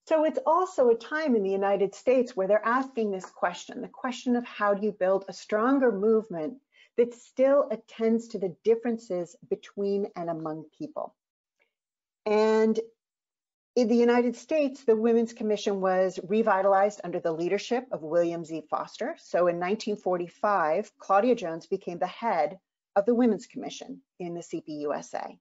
So 0.06 0.24
it's 0.24 0.38
also 0.46 0.88
a 0.88 0.94
time 0.94 1.36
in 1.36 1.42
the 1.42 1.50
United 1.50 1.94
States 1.94 2.34
where 2.34 2.48
they're 2.48 2.64
asking 2.64 3.10
this 3.10 3.26
question, 3.26 3.82
the 3.82 3.88
question 3.88 4.36
of 4.36 4.44
how 4.46 4.72
do 4.72 4.86
you 4.86 4.92
build 4.92 5.26
a 5.28 5.34
stronger 5.34 5.92
movement 5.92 6.54
that 6.98 7.14
still 7.14 7.68
attends 7.70 8.28
to 8.28 8.38
the 8.38 8.54
differences 8.64 9.36
between 9.48 10.08
and 10.16 10.28
among 10.28 10.64
people. 10.76 11.14
And 12.26 12.78
in 13.76 13.86
the 13.86 13.96
United 13.96 14.34
States, 14.34 14.82
the 14.82 14.96
Women's 14.96 15.32
Commission 15.32 15.80
was 15.80 16.18
revitalized 16.24 17.00
under 17.04 17.20
the 17.20 17.32
leadership 17.32 17.86
of 17.92 18.02
William 18.02 18.44
Z. 18.44 18.64
Foster. 18.68 19.14
So 19.20 19.46
in 19.46 19.60
1945, 19.60 20.90
Claudia 20.98 21.36
Jones 21.36 21.68
became 21.68 22.00
the 22.00 22.08
head 22.08 22.58
of 22.96 23.06
the 23.06 23.14
Women's 23.14 23.46
Commission 23.46 24.02
in 24.18 24.34
the 24.34 24.40
CPUSA. 24.40 25.38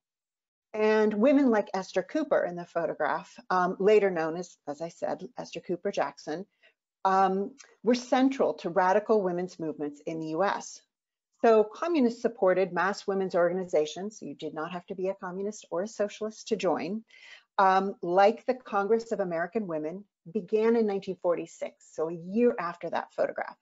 And 0.75 1.13
women 1.15 1.49
like 1.49 1.71
Esther 1.73 2.03
Cooper 2.03 2.45
in 2.45 2.55
the 2.55 2.65
photograph, 2.65 3.33
um, 3.49 3.75
later 3.79 4.11
known 4.11 4.37
as, 4.37 4.55
as 4.67 4.79
I 4.79 4.89
said, 4.89 5.27
Esther 5.39 5.61
Cooper 5.61 5.89
Jackson, 5.89 6.45
um, 7.03 7.55
were 7.81 7.95
central 7.95 8.53
to 8.55 8.69
radical 8.69 9.23
women's 9.23 9.59
movements 9.59 10.01
in 10.05 10.19
the 10.19 10.27
US. 10.27 10.81
So 11.43 11.63
communists 11.63 12.21
supported 12.21 12.73
mass 12.73 13.05
women's 13.05 13.35
organizations. 13.35 14.19
So 14.19 14.25
you 14.25 14.35
did 14.35 14.53
not 14.53 14.71
have 14.71 14.85
to 14.87 14.95
be 14.95 15.09
a 15.09 15.15
communist 15.15 15.65
or 15.69 15.83
a 15.83 15.87
socialist 15.87 16.47
to 16.47 16.55
join 16.55 17.03
um, 17.57 17.95
like 18.01 18.45
the 18.45 18.53
Congress 18.53 19.11
of 19.11 19.19
American 19.19 19.67
Women, 19.67 20.03
began 20.31 20.75
in 20.75 20.85
1946, 20.85 21.73
so 21.91 22.09
a 22.09 22.13
year 22.13 22.55
after 22.59 22.89
that 22.89 23.13
photograph. 23.13 23.57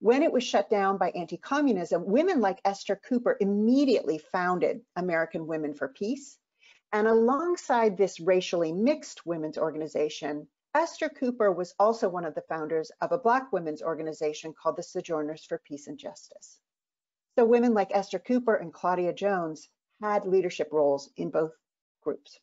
When 0.00 0.22
it 0.22 0.32
was 0.32 0.44
shut 0.44 0.68
down 0.68 0.98
by 0.98 1.10
anti-communism, 1.10 2.04
women 2.04 2.40
like 2.40 2.60
Esther 2.64 3.00
Cooper 3.08 3.36
immediately 3.40 4.18
founded 4.18 4.80
American 4.96 5.46
Women 5.46 5.74
for 5.74 5.88
Peace. 5.88 6.38
And 6.92 7.06
alongside 7.06 7.96
this 7.96 8.20
racially 8.20 8.72
mixed 8.72 9.26
women's 9.26 9.58
organization, 9.58 10.48
Esther 10.74 11.08
Cooper 11.08 11.52
was 11.52 11.74
also 11.78 12.08
one 12.08 12.24
of 12.24 12.34
the 12.34 12.42
founders 12.42 12.90
of 13.00 13.12
a 13.12 13.18
Black 13.18 13.52
women's 13.52 13.82
organization 13.82 14.52
called 14.52 14.76
the 14.76 14.82
Sojourners 14.82 15.44
for 15.44 15.58
Peace 15.58 15.86
and 15.86 15.98
Justice. 15.98 16.58
So 17.36 17.44
women 17.44 17.74
like 17.74 17.90
Esther 17.92 18.18
Cooper 18.18 18.54
and 18.54 18.72
Claudia 18.72 19.12
Jones 19.12 19.68
had 20.00 20.26
leadership 20.26 20.70
roles 20.72 21.10
in 21.16 21.30
both 21.30 21.52
groups. 22.02 22.38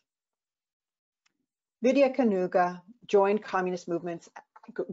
Vidya 1.82 2.12
Kanuga 2.12 2.82
joined 3.08 3.44
communist 3.44 3.88
movements, 3.88 4.30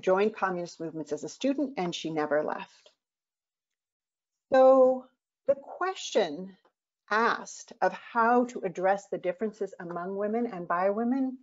joined 0.01 0.35
communist 0.35 0.81
movements 0.81 1.13
as 1.13 1.23
a 1.23 1.29
student, 1.29 1.75
and 1.77 1.95
she 1.95 2.11
never 2.11 2.43
left. 2.43 2.91
So 4.53 5.07
the 5.47 5.55
question 5.55 6.57
asked 7.11 7.73
of 7.81 7.93
how 7.93 8.45
to 8.47 8.61
address 8.61 9.07
the 9.09 9.19
differences 9.19 9.75
among 9.81 10.17
women 10.17 10.47
and 10.47 10.67
by 10.67 10.91
women, 10.91 11.39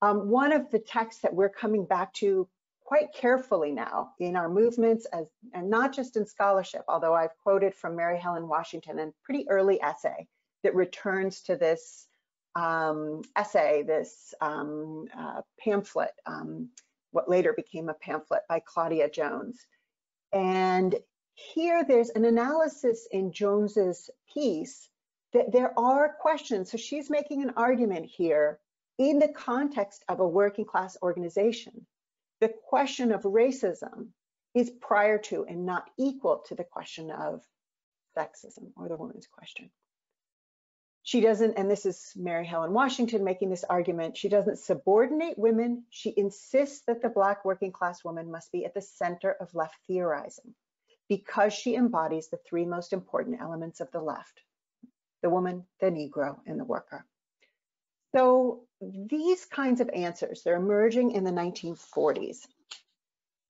um, 0.00 0.28
one 0.28 0.52
of 0.52 0.70
the 0.70 0.78
texts 0.78 1.22
that 1.22 1.34
we're 1.34 1.48
coming 1.48 1.84
back 1.84 2.12
to 2.14 2.48
quite 2.84 3.12
carefully 3.14 3.72
now 3.72 4.12
in 4.18 4.36
our 4.36 4.48
movements 4.48 5.06
as, 5.12 5.26
and 5.54 5.70
not 5.70 5.94
just 5.94 6.16
in 6.16 6.26
scholarship, 6.26 6.84
although 6.88 7.14
I've 7.14 7.36
quoted 7.42 7.74
from 7.74 7.96
Mary 7.96 8.18
Helen 8.18 8.48
Washington 8.48 8.98
a 8.98 9.12
pretty 9.24 9.48
early 9.48 9.80
essay 9.82 10.26
that 10.62 10.74
returns 10.74 11.42
to 11.42 11.56
this 11.56 12.06
um, 12.54 13.22
essay, 13.36 13.82
this 13.82 14.34
um, 14.40 15.06
uh, 15.16 15.42
pamphlet, 15.58 16.12
um, 16.26 16.68
what 17.12 17.28
later 17.28 17.52
became 17.52 17.88
a 17.88 17.94
pamphlet 17.94 18.42
by 18.48 18.60
Claudia 18.64 19.08
Jones. 19.10 19.58
And 20.32 20.94
here 21.34 21.84
there's 21.84 22.10
an 22.10 22.24
analysis 22.24 23.06
in 23.10 23.32
Jones's 23.32 24.10
piece 24.32 24.88
that 25.32 25.52
there 25.52 25.78
are 25.78 26.16
questions. 26.20 26.70
So 26.70 26.76
she's 26.76 27.10
making 27.10 27.42
an 27.42 27.54
argument 27.56 28.06
here 28.06 28.58
in 28.98 29.18
the 29.18 29.28
context 29.28 30.04
of 30.08 30.20
a 30.20 30.28
working 30.28 30.64
class 30.64 30.96
organization. 31.02 31.86
The 32.42 32.52
question 32.68 33.12
of 33.12 33.22
racism 33.22 34.08
is 34.54 34.70
prior 34.82 35.18
to 35.30 35.46
and 35.46 35.64
not 35.64 35.88
equal 35.98 36.44
to 36.48 36.54
the 36.54 36.64
question 36.64 37.10
of 37.10 37.42
sexism 38.18 38.72
or 38.76 38.88
the 38.90 38.96
woman's 38.96 39.28
question 39.28 39.70
she 41.04 41.20
doesn't, 41.20 41.54
and 41.54 41.68
this 41.68 41.84
is 41.84 42.12
Mary 42.14 42.46
Helen 42.46 42.72
Washington 42.72 43.24
making 43.24 43.50
this 43.50 43.64
argument, 43.64 44.16
she 44.16 44.28
doesn't 44.28 44.58
subordinate 44.58 45.36
women. 45.36 45.84
She 45.90 46.14
insists 46.16 46.82
that 46.86 47.02
the 47.02 47.08
Black 47.08 47.44
working 47.44 47.72
class 47.72 48.04
woman 48.04 48.30
must 48.30 48.52
be 48.52 48.64
at 48.64 48.74
the 48.74 48.80
center 48.80 49.32
of 49.40 49.54
left 49.54 49.76
theorizing 49.88 50.54
because 51.08 51.52
she 51.52 51.74
embodies 51.74 52.28
the 52.28 52.38
three 52.48 52.64
most 52.64 52.92
important 52.92 53.40
elements 53.40 53.80
of 53.80 53.90
the 53.90 54.00
left, 54.00 54.42
the 55.22 55.30
woman, 55.30 55.66
the 55.80 55.90
Negro, 55.90 56.38
and 56.46 56.58
the 56.58 56.64
worker. 56.64 57.04
So 58.14 58.62
these 58.80 59.44
kinds 59.46 59.80
of 59.80 59.88
answers, 59.88 60.42
they're 60.42 60.56
emerging 60.56 61.12
in 61.12 61.24
the 61.24 61.30
1940s. 61.30 62.38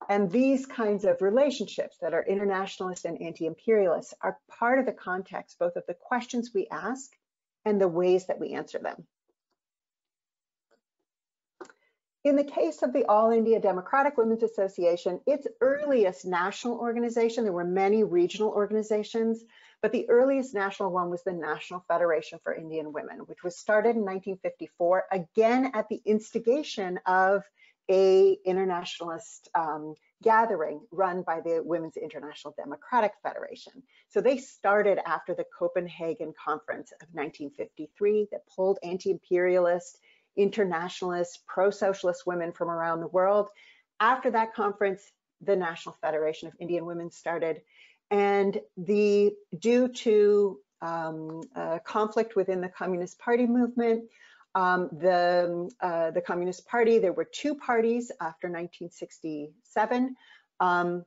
And 0.09 0.31
these 0.31 0.67
kinds 0.67 1.05
of 1.05 1.23
relationships 1.23 1.97
that 2.01 2.15
are 2.15 2.25
internationalist 2.25 3.05
and 3.05 3.21
anti-imperialist 3.21 4.15
are 4.21 4.39
part 4.49 4.79
of 4.79 4.87
the 4.87 4.93
context, 4.93 5.59
both 5.59 5.77
of 5.77 5.85
the 5.87 5.95
questions 5.95 6.51
we 6.55 6.67
ask 6.71 7.11
and 7.65 7.81
the 7.81 7.89
ways 7.89 8.27
that 8.27 8.41
we 8.41 8.53
answer 8.53 8.79
them. 8.79 9.07
In 12.25 12.37
the 12.37 12.45
case 12.45 12.83
of 12.83 12.93
the 12.93 13.05
All 13.07 13.33
India 13.33 13.61
Democratic 13.61 14.17
Women's 14.17 14.45
Association, 14.45 15.21
its 15.27 15.47
earliest 15.61 16.25
national 16.25 16.79
organization, 16.79 17.43
there 17.43 17.53
were 17.53 17.65
many 17.65 18.05
regional 18.05 18.51
organizations, 18.51 19.43
but 19.83 19.93
the 19.93 20.09
earliest 20.09 20.55
national 20.55 20.93
one 20.93 21.11
was 21.11 21.25
the 21.25 21.33
National 21.33 21.85
Federation 21.89 22.39
for 22.43 22.55
Indian 22.55 22.93
Women, 22.93 23.19
which 23.27 23.43
was 23.43 23.59
started 23.59 23.97
in 23.97 24.05
1954, 24.05 25.07
again 25.11 25.73
at 25.75 25.89
the 25.89 26.01
instigation 26.07 26.99
of 27.05 27.43
a 27.91 28.39
internationalist 28.45 29.49
um, 29.57 29.95
gathering 30.23 30.81
run 30.93 31.23
by 31.23 31.41
the 31.41 31.61
Women's 31.65 31.97
International 31.97 32.55
Democratic 32.57 33.13
Federation. 33.25 33.73
So 34.09 34.21
they 34.21 34.39
started 34.39 35.01
after 35.05 35.35
the 35.35 35.47
Copenhagen 35.59 36.33
Conference 36.43 36.93
of 37.03 37.09
1953 37.13 38.29
that 38.31 38.47
pulled 38.47 38.79
anti-imperialist, 38.85 39.99
internationalist, 40.37 41.45
pro-socialist 41.47 42.25
women 42.25 42.53
from 42.53 42.71
around 42.71 43.01
the 43.01 43.09
world. 43.09 43.49
After 43.99 44.31
that 44.31 44.55
conference, 44.55 45.03
the 45.41 45.57
National 45.57 45.97
Federation 46.01 46.49
of 46.49 46.55
Indian 46.61 46.87
Women 46.87 47.11
started. 47.11 47.63
And 48.13 48.61
the 48.77 49.33
due 49.59 49.89
to 49.89 50.59
um, 50.83 51.41
conflict 51.85 52.37
within 52.37 52.61
the 52.61 52.69
Communist 52.69 53.19
Party 53.19 53.47
movement, 53.47 54.05
um, 54.55 54.91
the, 54.93 55.71
uh, 55.81 56.11
the 56.11 56.21
Communist 56.21 56.67
Party, 56.67 56.99
there 56.99 57.15
were 57.15 57.25
two 57.25 57.55
parties 57.55 58.11
after 58.21 58.49
1967. 58.49 60.15
Um, 60.61 61.05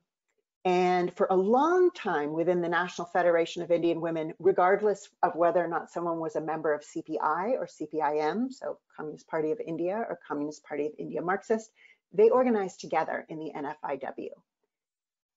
and 0.65 1.13
for 1.13 1.27
a 1.29 1.35
long 1.35 1.91
time 1.91 2.33
within 2.33 2.59
the 2.59 2.67
National 2.67 3.05
Federation 3.05 3.61
of 3.61 3.69
Indian 3.69 4.01
Women, 4.01 4.33
regardless 4.39 5.07
of 5.21 5.35
whether 5.35 5.63
or 5.63 5.67
not 5.67 5.91
someone 5.91 6.19
was 6.19 6.35
a 6.35 6.41
member 6.41 6.73
of 6.73 6.81
CPI 6.81 7.51
or 7.51 7.67
CPIM, 7.67 8.51
so 8.51 8.79
Communist 8.97 9.27
Party 9.27 9.51
of 9.51 9.59
India 9.59 9.95
or 9.95 10.19
Communist 10.27 10.63
Party 10.63 10.87
of 10.87 10.93
India 10.97 11.21
Marxist, 11.21 11.69
they 12.13 12.29
organized 12.29 12.79
together 12.79 13.27
in 13.29 13.37
the 13.37 13.51
NFIW. 13.55 14.29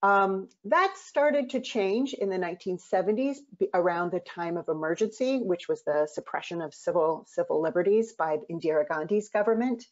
Um, 0.03 0.49
that 0.65 0.97
started 0.97 1.51
to 1.51 1.61
change 1.61 2.15
in 2.15 2.29
the 2.29 2.37
1970s 2.37 3.39
around 3.75 4.13
the 4.13 4.21
time 4.21 4.57
of 4.57 4.69
emergency, 4.69 5.39
which 5.39 5.69
was 5.69 5.83
the 5.83 6.09
suppression 6.13 6.63
of 6.63 6.73
civil 6.73 7.25
civil 7.27 7.61
liberties 7.61 8.13
by 8.13 8.39
Indira 8.51 8.87
Gandhi's 8.87 9.29
government. 9.29 9.85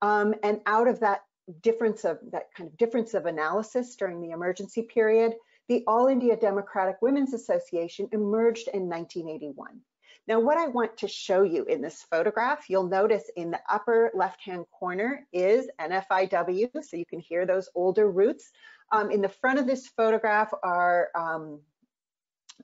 Um, 0.00 0.34
and 0.42 0.60
out 0.64 0.88
of 0.88 1.00
that 1.00 1.20
difference 1.62 2.04
of 2.04 2.18
that 2.32 2.54
kind 2.56 2.70
of 2.70 2.76
difference 2.78 3.12
of 3.12 3.26
analysis 3.26 3.96
during 3.96 4.22
the 4.22 4.30
emergency 4.30 4.82
period, 4.82 5.34
the 5.68 5.84
All 5.86 6.06
India 6.06 6.36
Democratic 6.36 6.96
Women's 7.02 7.34
Association 7.34 8.08
emerged 8.12 8.68
in 8.72 8.88
1981. 8.88 9.80
Now, 10.26 10.38
what 10.38 10.58
I 10.58 10.68
want 10.68 10.96
to 10.98 11.08
show 11.08 11.42
you 11.42 11.64
in 11.64 11.82
this 11.82 12.02
photograph, 12.10 12.66
you'll 12.68 12.88
notice 12.88 13.24
in 13.36 13.50
the 13.50 13.60
upper 13.68 14.10
left-hand 14.14 14.64
corner 14.70 15.26
is 15.32 15.68
NFIW, 15.80 16.84
so 16.84 16.96
you 16.96 17.06
can 17.06 17.20
hear 17.20 17.46
those 17.46 17.68
older 17.74 18.10
roots. 18.10 18.50
Um, 18.92 19.10
in 19.10 19.20
the 19.20 19.28
front 19.28 19.58
of 19.58 19.66
this 19.66 19.86
photograph 19.88 20.52
are 20.62 21.08
um, 21.14 21.60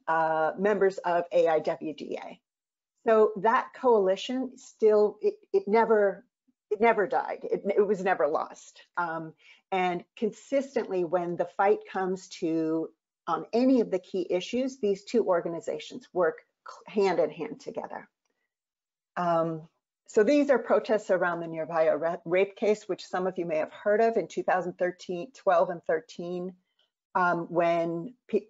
uh, 0.09 0.53
members 0.59 0.99
of 0.99 1.25
AIDWA. 1.33 2.39
So 3.07 3.33
that 3.37 3.69
coalition 3.75 4.53
still, 4.57 5.19
it, 5.23 5.35
it 5.53 5.69
never, 5.69 6.25
it 6.71 6.81
never 6.81 7.07
died. 7.07 7.41
It, 7.45 7.63
it 7.77 7.87
was 7.87 8.03
never 8.03 8.27
lost. 8.27 8.83
Um, 8.97 9.33
and 9.71 10.05
consistently 10.17 11.05
when 11.05 11.37
the 11.37 11.49
fight 11.57 11.79
comes 11.91 12.29
to 12.41 12.89
on 13.29 13.45
any 13.53 13.81
of 13.81 13.91
the 13.91 13.99
key 13.99 14.27
issues, 14.31 14.79
these 14.79 15.05
two 15.05 15.25
organizations 15.25 16.09
work 16.13 16.39
hand 16.87 17.19
in 17.19 17.31
hand 17.31 17.61
together. 17.61 18.09
Um, 19.17 19.63
so 20.07 20.23
these 20.23 20.51
are 20.51 20.59
protests 20.59 21.11
around 21.11 21.41
the 21.41 21.47
Nirbhaya 21.47 22.19
rape 22.25 22.57
case, 22.57 22.85
which 22.89 23.05
some 23.07 23.27
of 23.27 23.37
you 23.39 23.45
may 23.45 23.59
have 23.59 23.73
heard 23.73 24.01
of 24.01 24.17
in 24.17 24.29
2013, 24.29 25.33
12 25.35 25.71
and 25.71 25.83
13, 25.85 26.53
um, 27.15 27.47
when 27.51 28.15
pe 28.29 28.41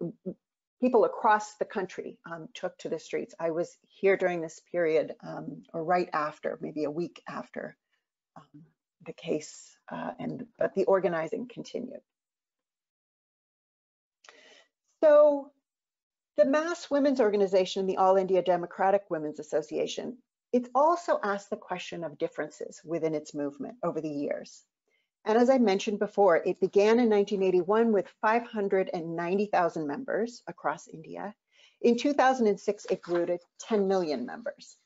people 0.79 1.05
across 1.05 1.55
the 1.55 1.65
country 1.65 2.19
um, 2.31 2.47
took 2.53 2.77
to 2.77 2.89
the 2.89 2.99
streets. 2.99 3.33
I 3.39 3.49
was 3.49 3.75
here 3.87 4.15
during 4.15 4.41
this 4.41 4.61
period, 4.71 5.15
um, 5.25 5.63
or 5.73 5.83
right 5.83 6.09
after, 6.13 6.59
maybe 6.61 6.83
a 6.83 6.91
week 6.91 7.21
after 7.27 7.75
um, 8.35 8.61
the 9.05 9.13
case, 9.13 9.75
uh, 9.91 10.11
and 10.19 10.45
but 10.59 10.75
the 10.75 10.85
organizing 10.85 11.47
continued. 11.51 12.01
So 15.03 15.51
the 16.37 16.45
Mass 16.45 16.91
Women's 16.91 17.19
Organization, 17.19 17.81
and 17.81 17.89
the 17.89 17.97
All 17.97 18.15
India 18.15 18.43
Democratic 18.43 19.03
Women's 19.09 19.39
Association, 19.39 20.17
it's 20.57 20.69
also 20.73 21.19
asked 21.23 21.51
the 21.51 21.55
question 21.55 22.03
of 22.03 22.17
differences 22.17 22.81
within 22.83 23.13
its 23.13 23.35
movement 23.35 23.75
over 23.83 24.01
the 24.01 24.09
years. 24.09 24.63
And 25.23 25.37
as 25.37 25.51
I 25.51 25.59
mentioned 25.59 25.99
before, 25.99 26.37
it 26.37 26.59
began 26.59 26.97
in 26.97 27.11
1981 27.11 27.91
with 27.91 28.07
590,000 28.23 29.85
members 29.85 30.41
across 30.47 30.87
India. 30.87 31.35
In 31.81 31.95
2006, 31.95 32.87
it 32.89 33.03
grew 33.03 33.27
to 33.27 33.37
10 33.59 33.87
million 33.87 34.25
members. 34.25 34.77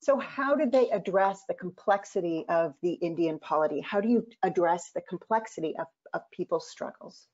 So 0.00 0.18
how 0.18 0.56
did 0.56 0.72
they 0.72 0.90
address 0.90 1.44
the 1.46 1.54
complexity 1.54 2.44
of 2.48 2.74
the 2.82 2.94
Indian 2.94 3.38
polity? 3.38 3.80
How 3.80 4.00
do 4.00 4.08
you 4.08 4.26
address 4.42 4.90
the 4.92 5.02
complexity 5.02 5.76
of, 5.78 5.86
of 6.14 6.28
people's 6.32 6.68
struggles? 6.68 7.28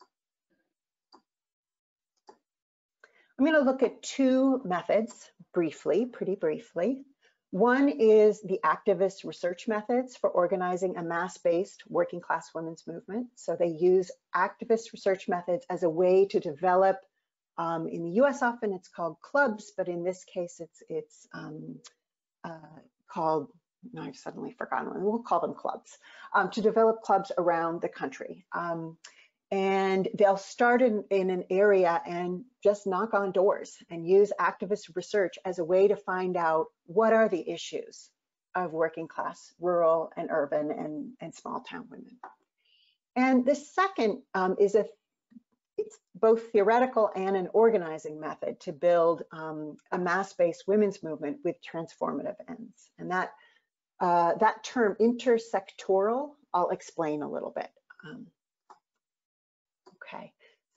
I'm 3.39 3.45
going 3.45 3.57
to 3.57 3.71
look 3.71 3.85
at 3.85 4.03
two 4.03 4.61
methods 4.65 5.31
briefly, 5.55 6.07
pretty 6.07 6.35
briefly. 6.35 7.05
One 7.51 7.89
is 7.89 8.43
the 8.43 8.59
activist 8.65 9.25
research 9.25 9.69
methods 9.69 10.17
for 10.17 10.29
organizing 10.29 10.97
a 10.97 11.05
mass-based 11.05 11.85
working 11.89 12.21
class 12.21 12.51
women's 12.53 12.85
movement. 12.87 13.29
So 13.37 13.57
they 13.57 13.69
use 13.69 14.11
activist 14.35 14.93
research 14.93 15.29
methods 15.29 15.65
as 15.71 15.85
a 15.85 15.89
way 15.89 16.27
to 16.27 16.41
develop, 16.41 16.97
um, 17.57 17.87
in 17.87 18.03
the 18.03 18.21
US 18.23 18.43
often 18.43 18.73
it's 18.73 18.89
called 18.89 19.21
clubs, 19.23 19.73
but 19.77 19.89
in 19.89 20.03
this 20.03 20.25
case 20.25 20.57
it's, 20.59 20.83
it's 20.89 21.29
um, 21.33 21.77
uh, 22.43 22.81
called, 23.09 23.49
no, 23.93 24.03
I've 24.03 24.17
suddenly 24.17 24.51
forgotten, 24.59 25.01
we'll 25.01 25.21
call 25.21 25.41
them 25.41 25.55
clubs, 25.55 25.97
um, 26.35 26.51
to 26.51 26.61
develop 26.61 27.03
clubs 27.03 27.31
around 27.39 27.83
the 27.83 27.89
country. 27.89 28.45
And 29.51 30.09
they'll 30.15 30.37
start 30.37 30.83
in, 30.83 31.05
in 31.11 31.31
an 31.31 31.45
area 31.49 32.03
and 32.07 32.45
just 32.63 32.87
knock 32.87 33.15
on 33.15 33.33
doors 33.33 33.77
and 33.91 34.07
use 34.07 34.31
activist 34.39 34.95
research 34.95 35.39
as 35.45 35.59
a 35.59 35.65
way 35.65 35.89
to 35.89 35.97
find 35.97 36.37
out 36.37 36.67
what 36.85 37.15
are 37.15 37.29
the 37.29 37.49
issues 37.49 38.11
of 38.55 38.73
working 38.73 39.09
class, 39.09 39.55
rural 39.59 40.13
and 40.17 40.29
urban 40.31 40.71
and, 40.71 41.13
and 41.21 41.35
small 41.35 41.61
town 41.61 41.87
women. 41.91 42.19
And 43.17 43.47
the 43.47 43.55
second 43.55 44.23
um, 44.35 44.57
is 44.59 44.75
a 44.75 44.87
it's 45.79 45.99
both 46.17 46.51
theoretical 46.51 47.11
and 47.15 47.37
an 47.37 47.49
organizing 47.53 48.19
method 48.19 48.59
to 48.61 48.73
build 48.73 49.23
um, 49.31 49.77
a 49.93 49.99
mass-based 49.99 50.65
women's 50.67 51.03
movement 51.05 51.39
with 51.45 51.57
transformative 51.63 52.35
ends. 52.49 52.91
And 52.99 53.13
that 53.13 53.33
uh, 54.01 54.35
that 54.41 54.63
term 54.63 54.97
intersectoral, 55.01 56.31
I'll 56.53 56.71
explain 56.71 57.23
a 57.23 57.31
little 57.31 57.51
bit. 57.51 57.71
Um, 58.05 58.27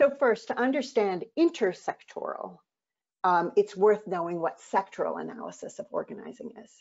so 0.01 0.09
first 0.09 0.47
to 0.47 0.59
understand 0.59 1.25
intersectoral, 1.37 2.57
um, 3.23 3.51
it's 3.55 3.77
worth 3.77 4.07
knowing 4.07 4.39
what 4.39 4.59
sectoral 4.59 5.21
analysis 5.21 5.77
of 5.77 5.85
organizing 5.91 6.51
is. 6.63 6.71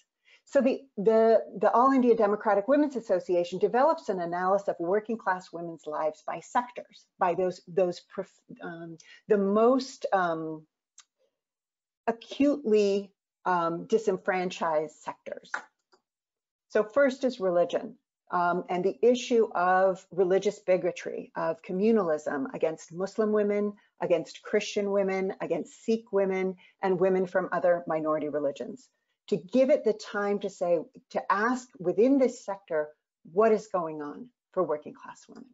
So 0.46 0.62
the, 0.62 0.80
the, 0.96 1.44
the 1.60 1.70
All 1.72 1.92
India 1.92 2.16
Democratic 2.16 2.66
Women's 2.66 2.96
Association 2.96 3.58
develops 3.58 4.08
an 4.08 4.20
analysis 4.20 4.68
of 4.68 4.76
working 4.78 5.18
class 5.18 5.52
women's 5.52 5.86
lives 5.86 6.22
by 6.26 6.40
sectors, 6.40 7.04
by 7.18 7.34
those, 7.34 7.60
those 7.68 8.00
um, 8.62 8.96
the 9.28 9.36
most 9.36 10.06
um, 10.14 10.62
acutely 12.06 13.12
um, 13.44 13.86
disenfranchised 13.86 14.96
sectors. 14.96 15.52
So 16.70 16.82
first 16.82 17.24
is 17.24 17.38
religion 17.38 17.96
um, 18.30 18.64
and 18.68 18.84
the 18.84 18.98
issue 19.02 19.48
of 19.54 20.06
religious 20.12 20.60
bigotry, 20.60 21.32
of 21.36 21.60
communalism 21.62 22.46
against 22.54 22.92
Muslim 22.92 23.32
women, 23.32 23.72
against 24.00 24.42
Christian 24.42 24.90
women, 24.92 25.34
against 25.40 25.84
Sikh 25.84 26.12
women, 26.12 26.56
and 26.82 27.00
women 27.00 27.26
from 27.26 27.48
other 27.52 27.82
minority 27.86 28.28
religions. 28.28 28.88
To 29.28 29.36
give 29.36 29.70
it 29.70 29.84
the 29.84 29.92
time 29.92 30.38
to 30.40 30.50
say, 30.50 30.78
to 31.10 31.32
ask 31.32 31.68
within 31.78 32.18
this 32.18 32.44
sector, 32.44 32.88
what 33.32 33.52
is 33.52 33.68
going 33.68 34.00
on 34.00 34.28
for 34.52 34.62
working 34.62 34.94
class 34.94 35.24
women? 35.28 35.46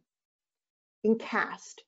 In 1.03 1.17
caste, 1.17 1.83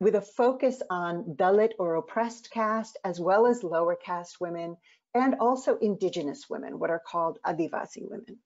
with 0.00 0.14
a 0.14 0.20
focus 0.20 0.82
on 0.90 1.36
Dalit 1.36 1.72
or 1.78 1.94
oppressed 1.94 2.50
caste, 2.50 2.98
as 3.04 3.18
well 3.20 3.46
as 3.46 3.64
lower 3.64 3.96
caste 3.96 4.40
women, 4.40 4.76
and 5.14 5.36
also 5.40 5.78
indigenous 5.78 6.50
women, 6.50 6.78
what 6.78 6.90
are 6.90 7.02
called 7.04 7.38
Adivasi 7.46 8.02
women. 8.02 8.38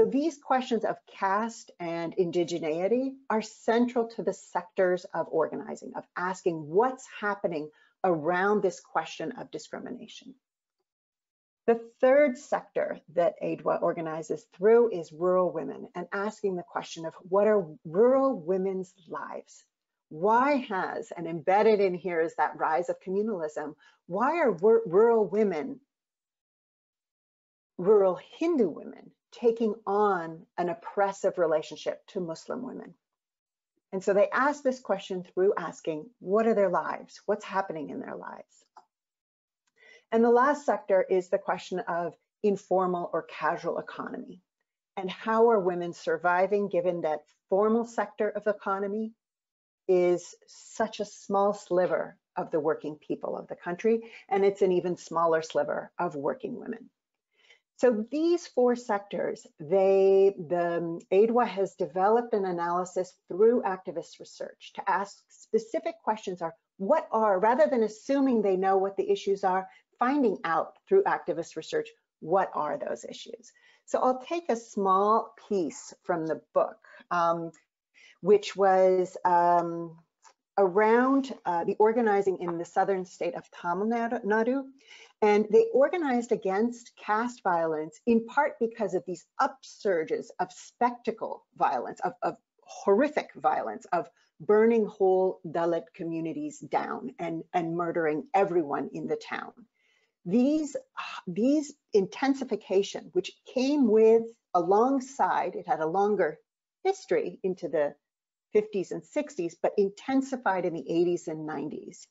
So 0.00 0.06
these 0.06 0.38
questions 0.38 0.86
of 0.86 0.96
caste 1.06 1.72
and 1.78 2.16
indigeneity 2.16 3.16
are 3.28 3.42
central 3.42 4.08
to 4.12 4.22
the 4.22 4.32
sectors 4.32 5.04
of 5.12 5.26
organizing, 5.30 5.92
of 5.94 6.04
asking 6.16 6.66
what's 6.70 7.06
happening 7.20 7.68
around 8.02 8.62
this 8.62 8.80
question 8.80 9.32
of 9.32 9.50
discrimination. 9.50 10.34
The 11.66 11.84
third 12.00 12.38
sector 12.38 12.98
that 13.12 13.34
AIDWA 13.42 13.82
organizes 13.82 14.46
through 14.54 14.98
is 14.98 15.12
rural 15.12 15.52
women 15.52 15.88
and 15.94 16.08
asking 16.14 16.56
the 16.56 16.62
question 16.62 17.04
of 17.04 17.12
what 17.28 17.46
are 17.46 17.66
rural 17.84 18.34
women's 18.40 18.94
lives? 19.06 19.66
Why 20.08 20.64
has, 20.70 21.12
and 21.14 21.26
embedded 21.26 21.78
in 21.78 21.92
here 21.92 22.22
is 22.22 22.34
that 22.36 22.56
rise 22.56 22.88
of 22.88 23.02
communalism, 23.02 23.74
why 24.06 24.38
are 24.38 24.50
rural 24.50 25.26
women, 25.26 25.78
rural 27.76 28.18
Hindu 28.38 28.70
women, 28.70 29.10
taking 29.32 29.74
on 29.86 30.46
an 30.58 30.68
oppressive 30.68 31.38
relationship 31.38 32.06
to 32.08 32.20
Muslim 32.20 32.62
women. 32.62 32.94
And 33.92 34.02
so 34.02 34.14
they 34.14 34.28
ask 34.30 34.62
this 34.62 34.80
question 34.80 35.24
through 35.24 35.54
asking, 35.56 36.06
what 36.20 36.46
are 36.46 36.54
their 36.54 36.68
lives? 36.68 37.20
What's 37.26 37.44
happening 37.44 37.90
in 37.90 38.00
their 38.00 38.16
lives? 38.16 38.64
And 40.12 40.24
the 40.24 40.30
last 40.30 40.64
sector 40.64 41.04
is 41.08 41.28
the 41.28 41.38
question 41.38 41.80
of 41.80 42.14
informal 42.42 43.10
or 43.12 43.22
casual 43.22 43.78
economy. 43.78 44.42
And 44.96 45.10
how 45.10 45.50
are 45.50 45.60
women 45.60 45.92
surviving 45.92 46.68
given 46.68 47.02
that 47.02 47.24
formal 47.48 47.84
sector 47.84 48.28
of 48.28 48.46
economy 48.46 49.12
is 49.88 50.34
such 50.46 51.00
a 51.00 51.04
small 51.04 51.52
sliver 51.52 52.16
of 52.36 52.50
the 52.50 52.60
working 52.60 52.96
people 52.96 53.36
of 53.36 53.48
the 53.48 53.56
country, 53.56 54.02
and 54.28 54.44
it's 54.44 54.62
an 54.62 54.72
even 54.72 54.96
smaller 54.96 55.42
sliver 55.42 55.90
of 55.98 56.14
working 56.14 56.58
women. 56.58 56.90
So 57.80 58.04
these 58.10 58.46
four 58.46 58.76
sectors, 58.76 59.46
they, 59.58 60.34
the 60.36 61.00
AIDWA 61.10 61.46
has 61.48 61.76
developed 61.76 62.34
an 62.34 62.44
analysis 62.44 63.14
through 63.26 63.62
activist 63.62 64.20
research 64.20 64.72
to 64.74 64.82
ask 64.86 65.22
specific 65.30 65.94
questions 66.04 66.42
are, 66.42 66.54
what 66.76 67.08
are, 67.10 67.40
rather 67.40 67.66
than 67.66 67.84
assuming 67.84 68.42
they 68.42 68.58
know 68.58 68.76
what 68.76 68.98
the 68.98 69.10
issues 69.10 69.44
are, 69.44 69.66
finding 69.98 70.36
out 70.44 70.74
through 70.86 71.04
activist 71.04 71.56
research, 71.56 71.88
what 72.20 72.50
are 72.52 72.76
those 72.76 73.06
issues? 73.06 73.50
So 73.86 73.98
I'll 74.00 74.22
take 74.28 74.50
a 74.50 74.56
small 74.56 75.32
piece 75.48 75.94
from 76.02 76.26
the 76.26 76.42
book, 76.52 76.76
um, 77.10 77.50
which 78.20 78.54
was 78.54 79.16
um, 79.24 79.96
around 80.60 81.32
uh, 81.46 81.64
the 81.64 81.74
organizing 81.78 82.36
in 82.40 82.58
the 82.58 82.64
southern 82.64 83.04
state 83.04 83.34
of 83.34 83.50
Tamil 83.50 83.88
Nadu. 83.88 84.64
And 85.22 85.46
they 85.50 85.66
organized 85.72 86.32
against 86.32 86.92
caste 86.96 87.42
violence 87.42 87.98
in 88.06 88.26
part 88.26 88.52
because 88.60 88.94
of 88.94 89.02
these 89.06 89.26
upsurges 89.40 90.26
of 90.38 90.52
spectacle 90.52 91.46
violence, 91.56 92.00
of, 92.00 92.12
of 92.22 92.36
horrific 92.62 93.30
violence, 93.34 93.86
of 93.92 94.08
burning 94.40 94.86
whole 94.86 95.40
Dalit 95.46 95.84
communities 95.94 96.60
down 96.60 97.14
and, 97.18 97.42
and 97.52 97.76
murdering 97.76 98.24
everyone 98.34 98.90
in 98.92 99.06
the 99.06 99.16
town. 99.16 99.52
These, 100.26 100.76
these 101.26 101.72
intensification, 101.94 103.10
which 103.12 103.32
came 103.54 103.88
with 103.88 104.24
alongside, 104.54 105.54
it 105.54 105.66
had 105.66 105.80
a 105.80 105.86
longer 105.86 106.38
history 106.84 107.38
into 107.42 107.68
the 107.68 107.94
50s 108.54 108.90
and 108.90 109.02
60s, 109.02 109.54
but 109.62 109.72
intensified 109.76 110.64
in 110.64 110.74
the 110.74 110.84
80s 110.88 111.28
and 111.28 111.48
90s. 111.48 112.06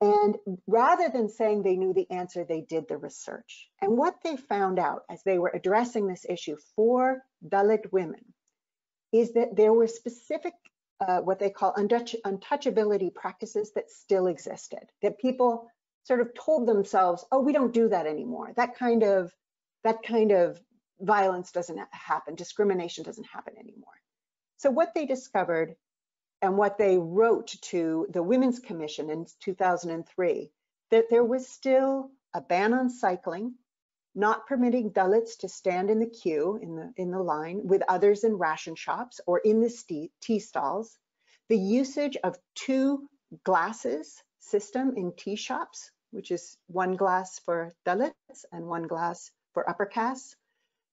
And 0.00 0.36
rather 0.66 1.08
than 1.08 1.28
saying 1.28 1.62
they 1.62 1.76
knew 1.76 1.92
the 1.92 2.10
answer, 2.10 2.44
they 2.44 2.60
did 2.60 2.86
the 2.86 2.96
research. 2.96 3.68
And 3.80 3.96
what 3.96 4.16
they 4.22 4.36
found 4.36 4.78
out 4.78 5.02
as 5.10 5.22
they 5.24 5.38
were 5.38 5.50
addressing 5.52 6.06
this 6.06 6.24
issue 6.28 6.56
for 6.76 7.24
Dalit 7.46 7.92
women 7.92 8.24
is 9.12 9.32
that 9.32 9.56
there 9.56 9.72
were 9.72 9.88
specific, 9.88 10.54
uh, 11.00 11.18
what 11.18 11.40
they 11.40 11.50
call 11.50 11.74
untouch 11.74 12.14
untouchability 12.24 13.12
practices 13.12 13.72
that 13.72 13.90
still 13.90 14.28
existed, 14.28 14.86
that 15.02 15.18
people 15.18 15.68
sort 16.04 16.20
of 16.20 16.32
told 16.34 16.68
themselves, 16.68 17.24
oh, 17.32 17.40
we 17.40 17.52
don't 17.52 17.74
do 17.74 17.88
that 17.88 18.06
anymore. 18.06 18.52
That 18.54 18.76
kind 18.76 19.02
of, 19.02 19.32
that 19.82 20.04
kind 20.04 20.30
of 20.30 20.60
violence 21.00 21.50
doesn't 21.50 21.80
happen, 21.90 22.36
discrimination 22.36 23.02
doesn't 23.02 23.26
happen 23.26 23.54
anymore. 23.58 23.92
So 24.58 24.70
what 24.70 24.92
they 24.92 25.06
discovered 25.06 25.76
and 26.42 26.58
what 26.58 26.78
they 26.78 26.98
wrote 26.98 27.46
to 27.62 28.06
the 28.10 28.22
Women's 28.22 28.58
Commission 28.58 29.08
in 29.08 29.26
2003, 29.40 30.50
that 30.90 31.10
there 31.10 31.24
was 31.24 31.48
still 31.48 32.10
a 32.34 32.40
ban 32.40 32.74
on 32.74 32.90
cycling, 32.90 33.54
not 34.16 34.48
permitting 34.48 34.90
Dalits 34.90 35.38
to 35.38 35.48
stand 35.48 35.90
in 35.90 36.00
the 36.00 36.06
queue, 36.06 36.58
in 36.60 36.74
the, 36.74 36.92
in 36.96 37.12
the 37.12 37.22
line, 37.22 37.68
with 37.68 37.82
others 37.88 38.24
in 38.24 38.36
ration 38.36 38.74
shops 38.74 39.20
or 39.26 39.38
in 39.38 39.60
the 39.60 40.10
tea 40.20 40.38
stalls, 40.40 40.98
the 41.48 41.58
usage 41.58 42.16
of 42.24 42.36
two 42.56 43.08
glasses 43.44 44.22
system 44.40 44.94
in 44.96 45.12
tea 45.16 45.36
shops, 45.36 45.92
which 46.10 46.32
is 46.32 46.56
one 46.66 46.96
glass 46.96 47.38
for 47.44 47.72
Dalits 47.86 48.44
and 48.50 48.66
one 48.66 48.88
glass 48.88 49.30
for 49.54 49.68
upper 49.70 49.86
castes, 49.86 50.34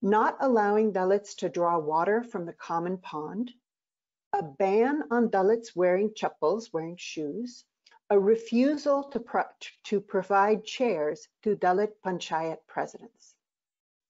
not 0.05 0.37
allowing 0.39 0.93
Dalits 0.93 1.35
to 1.37 1.49
draw 1.49 1.79
water 1.79 2.21
from 2.21 2.45
the 2.45 2.53
common 2.53 2.99
pond, 2.99 3.51
a 4.33 4.43
ban 4.43 5.01
on 5.09 5.29
Dalits 5.29 5.75
wearing 5.75 6.13
chappals, 6.13 6.71
wearing 6.71 6.95
shoes, 6.95 7.65
a 8.11 8.19
refusal 8.19 9.05
to, 9.05 9.19
pro 9.19 9.45
to 9.85 9.99
provide 9.99 10.63
chairs 10.63 11.27
to 11.41 11.55
Dalit 11.55 11.93
panchayat 12.05 12.59
presidents. 12.67 13.33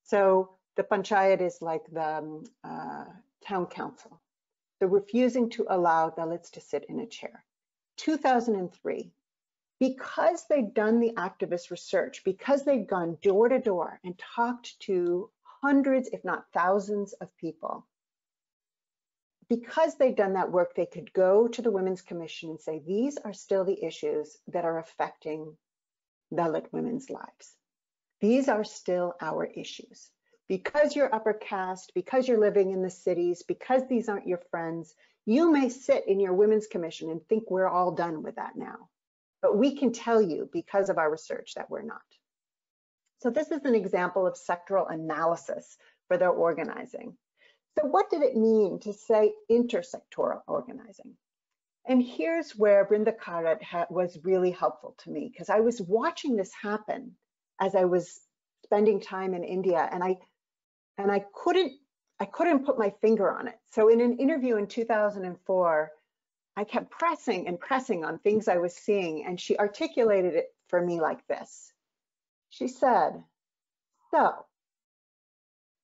So 0.04 0.58
the 0.76 0.82
panchayat 0.82 1.40
is 1.40 1.62
like 1.62 1.86
the 1.90 2.18
um, 2.18 2.44
uh, 2.62 3.06
town 3.42 3.66
council. 3.66 4.20
The 4.80 4.88
refusing 4.88 5.48
to 5.50 5.64
allow 5.70 6.10
Dalits 6.10 6.50
to 6.50 6.60
sit 6.60 6.84
in 6.90 7.00
a 7.00 7.06
chair. 7.06 7.42
2003, 7.96 9.10
because 9.80 10.44
they'd 10.46 10.74
done 10.74 11.00
the 11.00 11.12
activist 11.16 11.70
research, 11.70 12.22
because 12.22 12.64
they'd 12.64 12.86
gone 12.86 13.16
door 13.22 13.48
to 13.48 13.58
door 13.58 13.98
and 14.04 14.18
talked 14.18 14.78
to 14.80 15.30
hundreds, 15.66 16.08
if 16.12 16.24
not 16.24 16.44
thousands 16.54 17.12
of 17.14 17.36
people, 17.38 17.84
because 19.48 19.96
they've 19.96 20.14
done 20.14 20.34
that 20.34 20.52
work, 20.52 20.76
they 20.76 20.86
could 20.86 21.12
go 21.12 21.48
to 21.48 21.60
the 21.60 21.72
Women's 21.72 22.02
Commission 22.02 22.50
and 22.50 22.60
say, 22.60 22.80
these 22.86 23.18
are 23.24 23.32
still 23.32 23.64
the 23.64 23.84
issues 23.84 24.36
that 24.46 24.64
are 24.64 24.78
affecting 24.78 25.56
Dalit 26.32 26.66
women's 26.70 27.10
lives. 27.10 27.56
These 28.20 28.48
are 28.48 28.62
still 28.62 29.14
our 29.20 29.44
issues. 29.44 30.08
Because 30.48 30.94
you're 30.94 31.12
upper 31.12 31.32
caste, 31.32 31.90
because 31.96 32.28
you're 32.28 32.38
living 32.38 32.70
in 32.70 32.82
the 32.82 32.90
cities, 32.90 33.42
because 33.42 33.82
these 33.88 34.08
aren't 34.08 34.28
your 34.28 34.42
friends, 34.52 34.94
you 35.24 35.50
may 35.50 35.68
sit 35.68 36.06
in 36.06 36.20
your 36.20 36.34
Women's 36.34 36.68
Commission 36.68 37.10
and 37.10 37.20
think 37.26 37.50
we're 37.50 37.68
all 37.68 37.90
done 37.90 38.22
with 38.22 38.36
that 38.36 38.54
now. 38.54 38.88
But 39.42 39.58
we 39.58 39.74
can 39.74 39.92
tell 39.92 40.22
you 40.22 40.48
because 40.52 40.90
of 40.90 40.98
our 40.98 41.10
research 41.10 41.54
that 41.56 41.70
we're 41.70 41.82
not. 41.82 42.02
So 43.18 43.30
this 43.30 43.50
is 43.50 43.64
an 43.64 43.74
example 43.74 44.26
of 44.26 44.34
sectoral 44.34 44.92
analysis 44.92 45.76
for 46.08 46.18
their 46.18 46.30
organizing. 46.30 47.16
So 47.78 47.86
what 47.86 48.10
did 48.10 48.22
it 48.22 48.36
mean 48.36 48.78
to 48.80 48.92
say 48.92 49.32
intersectoral 49.50 50.40
organizing? 50.46 51.16
And 51.86 52.02
here's 52.02 52.56
where 52.56 52.84
Brinda 52.84 53.14
Karat 53.18 53.90
was 53.90 54.18
really 54.24 54.50
helpful 54.50 54.96
to 55.04 55.10
me 55.10 55.28
because 55.30 55.50
I 55.50 55.60
was 55.60 55.80
watching 55.80 56.36
this 56.36 56.52
happen 56.52 57.16
as 57.60 57.74
I 57.74 57.84
was 57.84 58.20
spending 58.64 59.00
time 59.00 59.34
in 59.34 59.44
India 59.44 59.88
and 59.92 60.02
I 60.02 60.16
and 60.98 61.12
I 61.12 61.24
couldn't 61.32 61.72
I 62.18 62.24
couldn't 62.24 62.64
put 62.64 62.78
my 62.78 62.90
finger 63.00 63.30
on 63.30 63.46
it. 63.46 63.58
So 63.70 63.88
in 63.88 64.00
an 64.00 64.18
interview 64.18 64.56
in 64.56 64.66
2004, 64.66 65.92
I 66.56 66.64
kept 66.64 66.90
pressing 66.90 67.46
and 67.46 67.60
pressing 67.60 68.04
on 68.04 68.18
things 68.18 68.48
I 68.48 68.56
was 68.56 68.74
seeing 68.74 69.24
and 69.24 69.38
she 69.38 69.56
articulated 69.58 70.34
it 70.34 70.46
for 70.68 70.80
me 70.80 71.00
like 71.00 71.24
this. 71.28 71.72
She 72.58 72.68
said, 72.68 73.22
so 74.10 74.46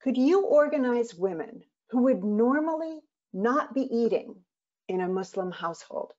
could 0.00 0.16
you 0.16 0.46
organize 0.46 1.14
women 1.14 1.64
who 1.90 2.04
would 2.04 2.24
normally 2.24 3.02
not 3.30 3.74
be 3.74 3.82
eating 3.82 4.42
in 4.88 5.02
a 5.02 5.06
Muslim 5.06 5.50
household 5.50 6.14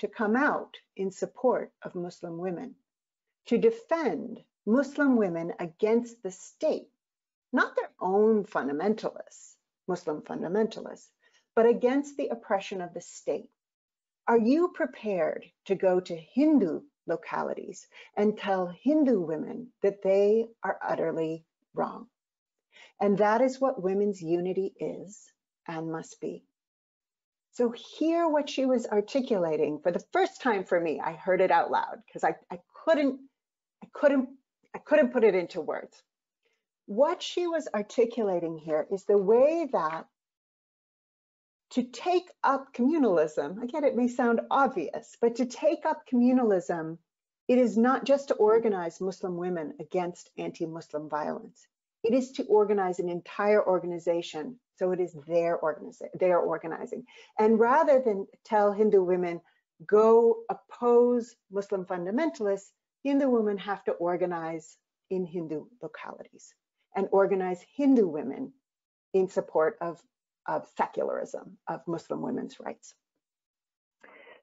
to 0.00 0.08
come 0.08 0.34
out 0.34 0.76
in 0.96 1.12
support 1.12 1.72
of 1.82 1.94
Muslim 1.94 2.38
women, 2.38 2.74
to 3.46 3.58
defend 3.58 4.42
Muslim 4.66 5.14
women 5.14 5.54
against 5.60 6.20
the 6.24 6.32
state, 6.32 6.90
not 7.52 7.76
their 7.76 7.92
own 8.00 8.42
fundamentalists, 8.42 9.54
Muslim 9.86 10.20
fundamentalists, 10.22 11.12
but 11.54 11.66
against 11.66 12.16
the 12.16 12.26
oppression 12.26 12.80
of 12.80 12.92
the 12.92 13.00
state. 13.00 13.50
Are 14.26 14.38
you 14.38 14.72
prepared 14.74 15.48
to 15.66 15.76
go 15.76 16.00
to 16.00 16.16
Hindu 16.16 16.80
localities 17.06 17.86
and 18.16 18.36
tell 18.36 18.74
Hindu 18.82 19.20
women 19.20 19.68
that 19.82 20.02
they 20.02 20.46
are 20.62 20.78
utterly 20.82 21.44
wrong? 21.74 22.06
And 23.00 23.18
that 23.18 23.40
is 23.40 23.60
what 23.60 23.82
women's 23.82 24.22
unity 24.22 24.74
is 24.78 25.32
and 25.66 25.90
must 25.90 26.20
be. 26.20 26.44
So 27.52 27.70
hear 27.70 28.28
what 28.28 28.48
she 28.48 28.64
was 28.64 28.86
articulating 28.86 29.80
for 29.80 29.92
the 29.92 30.04
first 30.12 30.40
time 30.40 30.64
for 30.64 30.80
me. 30.80 31.00
I 31.00 31.12
heard 31.12 31.40
it 31.40 31.50
out 31.50 31.70
loud 31.70 32.02
because 32.06 32.24
I, 32.24 32.34
I 32.50 32.60
couldn't, 32.84 33.20
I 33.82 33.88
couldn't, 33.92 34.30
I 34.74 34.78
couldn't 34.78 35.12
put 35.12 35.24
it 35.24 35.34
into 35.34 35.60
words. 35.60 36.02
What 36.86 37.22
she 37.22 37.46
was 37.46 37.68
articulating 37.74 38.56
here 38.56 38.86
is 38.90 39.04
the 39.04 39.18
way 39.18 39.68
that 39.72 40.06
to 41.72 41.82
take 41.82 42.28
up 42.44 42.74
communalism, 42.74 43.62
again, 43.62 43.84
it 43.84 43.96
may 43.96 44.08
sound 44.08 44.40
obvious, 44.50 45.16
but 45.20 45.36
to 45.36 45.46
take 45.46 45.86
up 45.86 46.02
communalism, 46.10 46.98
it 47.48 47.58
is 47.58 47.76
not 47.76 48.04
just 48.04 48.28
to 48.28 48.34
organize 48.34 49.00
Muslim 49.00 49.36
women 49.36 49.74
against 49.80 50.30
anti-Muslim 50.38 51.08
violence. 51.08 51.66
It 52.04 52.14
is 52.14 52.32
to 52.32 52.44
organize 52.44 52.98
an 52.98 53.08
entire 53.08 53.66
organization. 53.66 54.58
So 54.76 54.92
it 54.92 55.00
is 55.00 55.16
their 55.26 55.56
organizing. 55.56 57.04
And 57.38 57.58
rather 57.58 58.00
than 58.00 58.26
tell 58.44 58.72
Hindu 58.72 59.02
women, 59.02 59.40
go 59.86 60.38
oppose 60.50 61.34
Muslim 61.50 61.84
fundamentalists, 61.84 62.70
Hindu 63.04 63.28
women 63.28 63.58
have 63.58 63.84
to 63.84 63.92
organize 63.92 64.76
in 65.10 65.24
Hindu 65.24 65.66
localities 65.80 66.54
and 66.96 67.08
organize 67.12 67.64
Hindu 67.76 68.06
women 68.06 68.52
in 69.14 69.28
support 69.28 69.76
of, 69.80 70.02
of 70.46 70.68
secularism, 70.76 71.58
of 71.68 71.86
Muslim 71.86 72.22
women's 72.22 72.58
rights. 72.60 72.94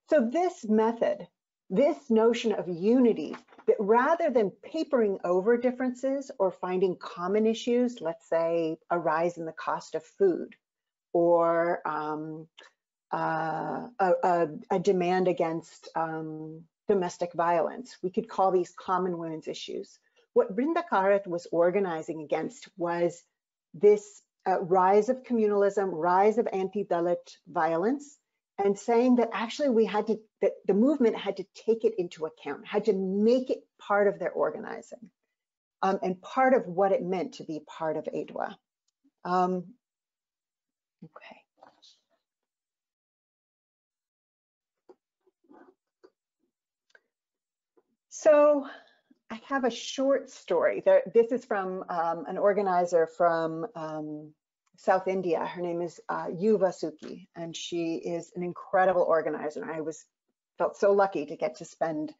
So 0.10 0.30
this 0.32 0.66
method, 0.66 1.28
this 1.70 2.10
notion 2.10 2.52
of 2.52 2.68
unity 2.68 3.36
that 3.68 3.76
rather 3.80 4.32
than 4.32 4.52
papering 4.64 5.20
over 5.24 5.58
differences 5.58 6.32
or 6.40 6.52
finding 6.52 6.96
common 6.98 7.46
issues, 7.46 8.02
let's 8.02 8.28
say 8.28 8.78
a 8.90 8.98
rise 8.98 9.38
in 9.38 9.46
the 9.46 9.52
cost 9.52 9.94
of 9.94 10.04
food 10.04 10.56
or 11.14 11.88
um, 11.88 12.48
uh, 13.14 13.88
a, 14.00 14.12
a, 14.24 14.48
a, 14.72 14.80
demand 14.80 15.28
against 15.28 15.90
um, 15.96 16.64
domestic 16.88 17.34
violence, 17.34 17.98
we 18.02 18.10
could 18.10 18.28
call 18.28 18.52
these 18.52 18.74
common 18.78 19.18
women's 19.18 19.48
issues. 19.48 19.98
What 20.34 20.56
Brinda 20.56 20.84
Karat 20.88 21.28
was 21.28 21.48
organizing 21.52 22.22
against 22.22 22.68
was 22.78 23.24
this 23.74 24.22
uh, 24.50 24.60
rise 24.62 25.10
of 25.10 25.24
communalism, 25.24 25.90
rise 25.92 26.38
of 26.38 26.48
anti-Dalit 26.52 27.38
violence, 27.48 28.18
and 28.58 28.78
saying 28.78 29.18
that 29.18 29.30
actually 29.34 29.70
we 29.70 29.86
had 29.86 30.08
to, 30.08 30.20
that 30.42 30.54
the 30.66 30.74
movement 30.74 31.16
had 31.16 31.38
to 31.38 31.46
take 31.66 31.86
it 31.86 31.94
into 31.98 32.26
account, 32.26 32.66
had 32.66 32.86
to 32.86 32.94
make 32.94 33.50
it 33.50 33.60
part 33.80 34.08
of 34.08 34.20
their 34.20 34.32
organizing 34.32 35.10
um, 35.82 36.00
and 36.02 36.22
part 36.22 36.54
of 36.54 36.66
what 36.66 36.92
it 36.92 37.04
meant 37.04 37.36
to 37.36 37.44
be 37.44 37.62
part 37.66 37.96
of 37.98 38.06
AIDWA. 38.06 38.56
Um, 39.24 39.74
okay. 41.04 41.38
So 48.10 48.68
I 49.30 49.40
have 49.46 49.64
a 49.64 49.72
short 49.72 50.30
story. 50.30 50.82
There, 50.84 51.04
this 51.14 51.32
is 51.32 51.46
from 51.46 51.86
um, 51.88 52.26
an 52.28 52.38
organizer 52.38 53.08
from 53.08 53.66
um, 53.78 54.34
South 54.82 55.10
India. 55.10 55.46
Her 55.46 55.62
name 55.62 55.82
is 55.82 56.00
uh, 56.08 56.28
U. 56.38 56.58
Vasuki, 56.58 57.28
and 57.36 57.54
she 57.54 57.96
is 57.96 58.32
an 58.38 58.44
incredible 58.44 59.02
organizer. 59.02 59.70
I 59.70 59.82
was 59.82 60.06
felt 60.58 60.78
so 60.78 60.94
lucky 60.94 61.26
to 61.26 61.36
get 61.36 61.56
to 61.56 61.66
spend 61.66 62.14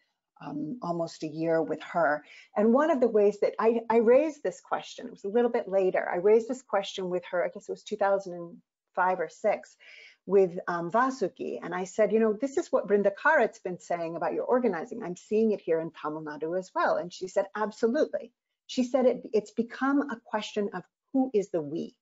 um, 0.46 0.78
almost 0.82 1.24
a 1.24 1.28
year 1.28 1.62
with 1.64 1.82
her. 1.82 2.26
And 2.58 2.74
one 2.74 2.92
of 2.92 3.00
the 3.00 3.08
ways 3.08 3.40
that 3.40 3.54
I, 3.60 3.82
I 3.90 3.98
raised 3.98 4.44
this 4.44 4.60
question, 4.60 5.08
it 5.08 5.12
was 5.12 5.24
a 5.24 5.30
little 5.30 5.50
bit 5.50 5.70
later, 5.70 6.06
I 6.10 6.18
raised 6.18 6.50
this 6.50 6.62
question 6.62 7.10
with 7.10 7.24
her, 7.32 7.46
I 7.46 7.48
guess 7.48 7.70
it 7.70 7.72
was 7.72 7.84
2005 7.84 9.20
or 9.20 9.30
six, 9.30 9.78
with 10.26 10.60
um, 10.68 10.92
Vasuki. 10.92 11.60
And 11.64 11.74
I 11.74 11.86
said, 11.86 12.12
you 12.12 12.20
know, 12.20 12.34
this 12.34 12.58
is 12.58 12.72
what 12.74 12.88
Brinda 12.90 13.12
Karat's 13.16 13.60
been 13.60 13.80
saying 13.80 14.18
about 14.18 14.34
your 14.34 14.44
organizing. 14.44 15.02
I'm 15.02 15.16
seeing 15.16 15.52
it 15.52 15.62
here 15.62 15.80
in 15.80 15.92
Tamil 15.92 16.24
Nadu 16.24 16.60
as 16.60 16.72
well. 16.76 16.98
And 16.98 17.12
she 17.12 17.30
said, 17.30 17.46
absolutely. 17.56 18.34
She 18.68 18.84
said 18.84 19.06
it, 19.06 19.22
it's 19.32 19.52
become 19.52 20.02
a 20.02 20.20
question 20.26 20.70
of 20.74 20.84
who 21.14 21.32
is 21.34 21.50
the 21.52 21.62
we. 21.62 21.96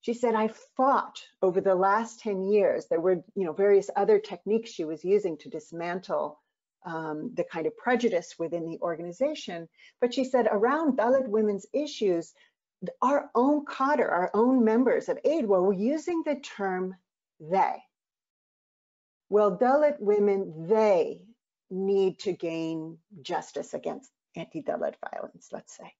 She 0.00 0.14
said, 0.14 0.34
I 0.34 0.48
fought 0.76 1.20
over 1.42 1.60
the 1.60 1.74
last 1.74 2.20
10 2.20 2.42
years. 2.42 2.86
There 2.86 3.00
were, 3.00 3.24
you 3.34 3.44
know, 3.44 3.52
various 3.52 3.90
other 3.96 4.18
techniques 4.18 4.70
she 4.70 4.84
was 4.84 5.04
using 5.04 5.36
to 5.38 5.48
dismantle 5.48 6.40
um, 6.84 7.32
the 7.34 7.44
kind 7.44 7.66
of 7.66 7.76
prejudice 7.76 8.36
within 8.38 8.64
the 8.64 8.78
organization. 8.80 9.68
But 10.00 10.14
she 10.14 10.24
said 10.24 10.46
around 10.50 10.96
Dalit 10.96 11.26
women's 11.26 11.66
issues, 11.72 12.32
our 13.02 13.30
own 13.34 13.64
cadre, 13.66 14.04
our 14.04 14.30
own 14.34 14.64
members 14.64 15.08
of 15.08 15.18
AIDWA 15.24 15.62
were 15.62 15.72
using 15.72 16.22
the 16.24 16.36
term 16.36 16.94
they. 17.40 17.82
Well, 19.28 19.58
Dalit 19.58 19.98
women, 19.98 20.68
they 20.68 21.22
need 21.70 22.20
to 22.20 22.32
gain 22.32 22.98
justice 23.22 23.74
against 23.74 24.10
anti-Dalit 24.36 24.94
violence, 25.10 25.48
let's 25.50 25.76
say. 25.76 25.92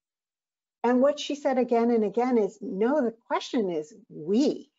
And 0.87 1.01
what 1.01 1.19
she 1.19 1.35
said 1.35 1.59
again 1.59 1.91
and 1.91 2.05
again 2.05 2.39
is, 2.39 2.59
no, 2.63 3.03
the 3.03 3.13
question 3.27 3.71
is 3.71 3.93
we. 4.09 4.71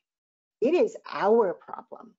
It 0.61 0.73
is 0.73 0.95
our 1.05 1.53
problem. 1.53 2.13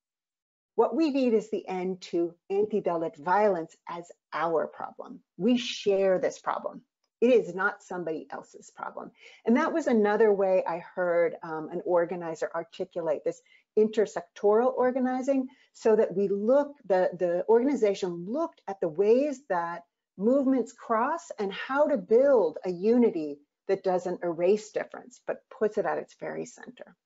What 0.75 0.95
we 0.95 1.09
need 1.09 1.33
is 1.33 1.49
the 1.49 1.67
end 1.67 2.03
to 2.03 2.35
anti-Dalit 2.51 3.17
violence 3.17 3.75
as 3.89 4.13
our 4.35 4.67
problem. 4.67 5.21
We 5.39 5.57
share 5.57 6.19
this 6.19 6.39
problem. 6.39 6.83
It 7.23 7.29
is 7.29 7.55
not 7.55 7.83
somebody 7.83 8.27
else's 8.31 8.71
problem. 8.71 9.11
And 9.47 9.57
that 9.57 9.73
was 9.73 9.87
another 9.87 10.35
way 10.35 10.63
I 10.69 10.81
heard 10.81 11.37
um, 11.43 11.71
an 11.73 11.81
organizer 11.87 12.51
articulate 12.55 13.25
this 13.25 13.41
intersectoral 13.79 14.75
organizing 14.77 15.49
so 15.73 15.97
that 15.97 16.15
we 16.15 16.29
look, 16.29 16.75
the, 16.87 17.09
the 17.19 17.43
organization 17.49 18.27
looked 18.29 18.61
at 18.69 18.83
the 18.83 18.89
ways 18.89 19.45
that 19.49 19.85
movements 20.19 20.75
cross 20.75 21.31
and 21.39 21.51
how 21.51 21.87
to 21.87 21.97
build 21.97 22.59
a 22.67 22.71
unity 22.71 23.39
that 23.69 23.85
doesn't 23.85 24.25
erase 24.25 24.71
difference, 24.73 25.21
but 25.27 25.43
puts 25.51 25.79
it 25.79 25.87
at 25.87 25.99
its 25.99 26.15
very 26.19 26.47
center. 26.47 26.97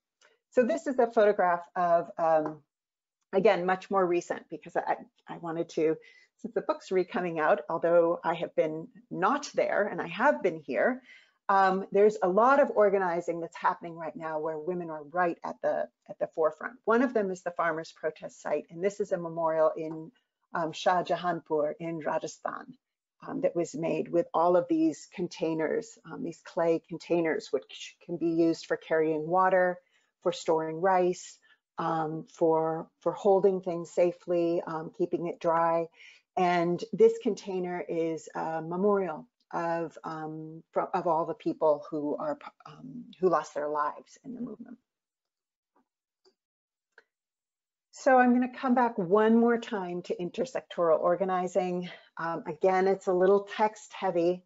So 0.51 0.63
this 0.63 0.87
is 0.87 0.99
a 0.99 1.11
photograph 1.11 1.63
of, 1.77 2.11
um, 2.19 2.63
again, 3.33 3.67
much 3.67 3.91
more 3.91 4.07
recent 4.07 4.49
because 4.51 4.77
I, 4.77 4.97
I 5.29 5.39
wanted 5.39 5.69
to, 5.71 5.97
since 6.39 6.55
the 6.55 6.61
book's 6.63 6.91
re-coming 6.91 7.41
out, 7.41 7.61
although 7.69 8.21
I 8.23 8.35
have 8.35 8.55
been 8.55 8.89
not 9.11 9.51
there 9.55 9.89
and 9.91 10.01
I 10.01 10.09
have 10.09 10.43
been 10.43 10.61
here, 10.61 11.03
um, 11.49 11.87
there's 11.91 12.17
a 12.23 12.29
lot 12.29 12.61
of 12.61 12.71
organizing 12.75 13.41
that's 13.41 13.57
happening 13.57 13.97
right 13.97 14.15
now 14.15 14.39
where 14.39 14.59
women 14.59 14.91
are 14.91 15.03
right 15.05 15.39
at 15.45 15.57
the 15.63 15.89
at 16.09 16.19
the 16.19 16.29
forefront. 16.29 16.75
One 16.85 17.03
of 17.03 17.15
them 17.15 17.31
is 17.31 17.43
the 17.43 17.51
farmers 17.51 17.93
protest 17.93 18.41
site, 18.41 18.67
and 18.71 18.83
this 18.83 19.01
is 19.01 19.13
a 19.13 19.19
memorial 19.19 19.73
in 19.77 20.13
um, 20.55 20.73
Shah 20.73 21.03
Jahanpur 21.03 21.75
in 21.81 21.99
Rajasthan 21.99 22.75
um, 23.27 23.41
that 23.43 23.55
was 23.55 23.75
made 23.75 24.09
with 24.09 24.27
all 24.35 24.57
of 24.57 24.67
these 24.69 25.09
containers, 25.15 25.99
um, 26.11 26.23
these 26.23 26.41
clay 26.45 26.83
containers, 26.89 27.49
which 27.53 27.97
can 28.05 28.17
be 28.17 28.29
used 28.29 28.67
for 28.67 28.77
carrying 28.77 29.27
water, 29.27 29.79
for 30.23 30.33
storing 30.33 30.81
rice, 30.81 31.39
um, 31.79 32.27
for 32.33 32.89
for 33.01 33.13
holding 33.13 33.61
things 33.61 33.91
safely, 33.91 34.63
um, 34.67 34.91
keeping 34.97 35.27
it 35.27 35.41
dry. 35.41 35.87
And 36.37 36.83
this 36.93 37.13
container 37.23 37.85
is 37.89 38.29
a 38.35 38.63
memorial 38.63 39.27
of 39.53 39.97
um, 40.05 40.63
of 40.95 41.07
all 41.07 41.27
the 41.27 41.35
people 41.35 41.85
who 41.91 42.17
are 42.17 42.39
um, 42.67 43.05
who 43.21 43.29
lost 43.29 43.55
their 43.55 43.69
lives 43.69 44.19
in 44.25 44.35
the 44.35 44.41
movement. 44.41 44.79
So 48.03 48.19
I'm 48.19 48.35
going 48.37 48.51
to 48.51 48.59
come 48.59 48.75
back 48.75 48.99
one 48.99 49.37
more 49.37 49.57
time 49.57 50.03
to 50.03 50.17
intersectoral 50.17 50.99
organizing. 50.99 51.89
Um, 52.17 52.43
again, 52.49 52.89
it's 52.89 53.07
a 53.07 53.13
little 53.13 53.47
text 53.57 53.93
heavy, 53.93 54.43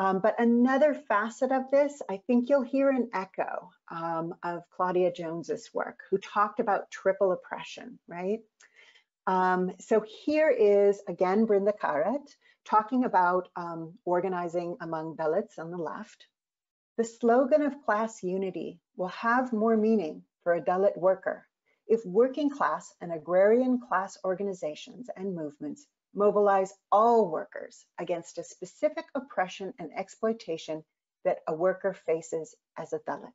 um, 0.00 0.18
but 0.18 0.34
another 0.40 0.92
facet 0.92 1.52
of 1.52 1.70
this, 1.70 2.02
I 2.10 2.20
think 2.26 2.48
you'll 2.48 2.62
hear 2.62 2.90
an 2.90 3.10
echo 3.14 3.70
um, 3.92 4.34
of 4.42 4.64
Claudia 4.74 5.12
Jones's 5.12 5.70
work, 5.72 6.00
who 6.10 6.18
talked 6.18 6.58
about 6.58 6.90
triple 6.90 7.30
oppression, 7.30 8.00
right? 8.08 8.40
Um, 9.28 9.70
so 9.78 10.04
here 10.24 10.50
is, 10.50 11.00
again, 11.06 11.46
Brinda 11.46 11.78
Karat, 11.80 12.28
talking 12.64 13.04
about 13.04 13.50
um, 13.54 13.92
organizing 14.04 14.78
among 14.80 15.14
Dalits 15.14 15.60
on 15.60 15.70
the 15.70 15.78
left. 15.78 16.26
The 16.98 17.04
slogan 17.04 17.62
of 17.62 17.84
class 17.84 18.24
unity 18.24 18.80
will 18.96 19.14
have 19.14 19.52
more 19.52 19.76
meaning 19.76 20.24
for 20.42 20.54
a 20.54 20.60
Dalit 20.60 20.98
worker 20.98 21.46
if 21.86 22.04
working 22.04 22.50
class 22.50 22.94
and 23.00 23.12
agrarian 23.12 23.80
class 23.80 24.18
organizations 24.24 25.08
and 25.16 25.34
movements 25.34 25.86
mobilize 26.14 26.74
all 26.90 27.30
workers 27.30 27.84
against 27.98 28.38
a 28.38 28.44
specific 28.44 29.04
oppression 29.14 29.72
and 29.78 29.90
exploitation 29.94 30.82
that 31.24 31.38
a 31.46 31.54
worker 31.54 31.92
faces 31.92 32.54
as 32.76 32.92
a 32.92 32.98
Dalit. 33.00 33.32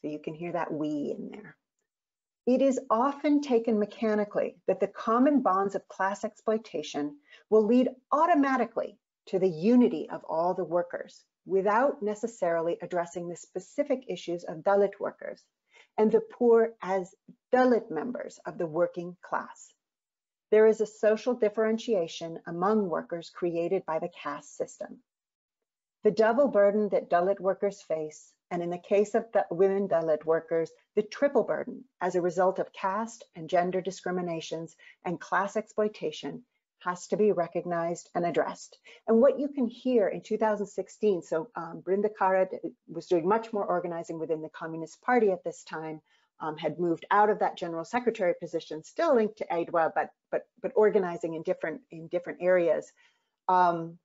So 0.00 0.08
you 0.08 0.18
can 0.18 0.34
hear 0.34 0.52
that 0.52 0.72
we 0.72 1.14
in 1.16 1.28
there. 1.30 1.56
It 2.46 2.60
is 2.60 2.80
often 2.90 3.40
taken 3.40 3.78
mechanically 3.78 4.56
that 4.66 4.80
the 4.80 4.88
common 4.88 5.40
bonds 5.40 5.74
of 5.74 5.88
class 5.88 6.24
exploitation 6.24 7.16
will 7.48 7.64
lead 7.64 7.88
automatically 8.12 8.98
to 9.26 9.38
the 9.38 9.48
unity 9.48 10.08
of 10.10 10.24
all 10.24 10.52
the 10.54 10.64
workers 10.64 11.24
without 11.46 12.02
necessarily 12.02 12.78
addressing 12.82 13.28
the 13.28 13.36
specific 13.36 14.04
issues 14.08 14.44
of 14.44 14.58
Dalit 14.58 15.00
workers 15.00 15.42
and 15.96 16.10
the 16.10 16.20
poor 16.20 16.74
as 16.82 17.14
Dalit 17.52 17.90
members 17.90 18.38
of 18.46 18.58
the 18.58 18.66
working 18.66 19.16
class. 19.22 19.72
There 20.50 20.66
is 20.66 20.80
a 20.80 20.86
social 20.86 21.34
differentiation 21.34 22.40
among 22.46 22.88
workers 22.88 23.30
created 23.30 23.84
by 23.86 23.98
the 23.98 24.08
caste 24.08 24.56
system. 24.56 25.02
The 26.02 26.10
double 26.10 26.48
burden 26.48 26.88
that 26.90 27.08
Dalit 27.08 27.40
workers 27.40 27.82
face 27.82 28.32
and 28.50 28.62
in 28.62 28.70
the 28.70 28.78
case 28.78 29.14
of 29.14 29.30
the 29.32 29.46
women 29.50 29.88
Dalit 29.88 30.24
workers, 30.24 30.70
the 30.94 31.02
triple 31.02 31.42
burden 31.42 31.84
as 32.00 32.14
a 32.14 32.22
result 32.22 32.58
of 32.58 32.72
caste 32.72 33.24
and 33.34 33.48
gender 33.48 33.80
discriminations 33.80 34.76
and 35.04 35.20
class 35.20 35.56
exploitation 35.56 36.44
has 36.84 37.06
to 37.08 37.16
be 37.16 37.32
recognized 37.32 38.10
and 38.14 38.26
addressed. 38.26 38.78
And 39.08 39.20
what 39.20 39.38
you 39.38 39.48
can 39.48 39.66
hear 39.66 40.08
in 40.08 40.20
2016, 40.20 41.22
so 41.22 41.48
um, 41.56 41.82
Brinda 41.84 42.10
Karat 42.16 42.50
was 42.88 43.06
doing 43.06 43.26
much 43.26 43.52
more 43.52 43.64
organizing 43.64 44.18
within 44.18 44.42
the 44.42 44.50
Communist 44.50 45.00
Party 45.02 45.30
at 45.30 45.42
this 45.44 45.64
time, 45.64 46.00
um, 46.40 46.56
had 46.56 46.78
moved 46.78 47.06
out 47.10 47.30
of 47.30 47.38
that 47.38 47.56
general 47.56 47.84
secretary 47.84 48.34
position, 48.40 48.82
still 48.82 49.14
linked 49.14 49.38
to 49.38 49.46
AIDWA, 49.46 49.92
but 49.94 50.10
but 50.30 50.46
but 50.60 50.72
organizing 50.74 51.34
in 51.34 51.42
different 51.42 51.80
in 51.90 52.08
different 52.08 52.40
areas. 52.42 52.92
Um, 53.48 53.98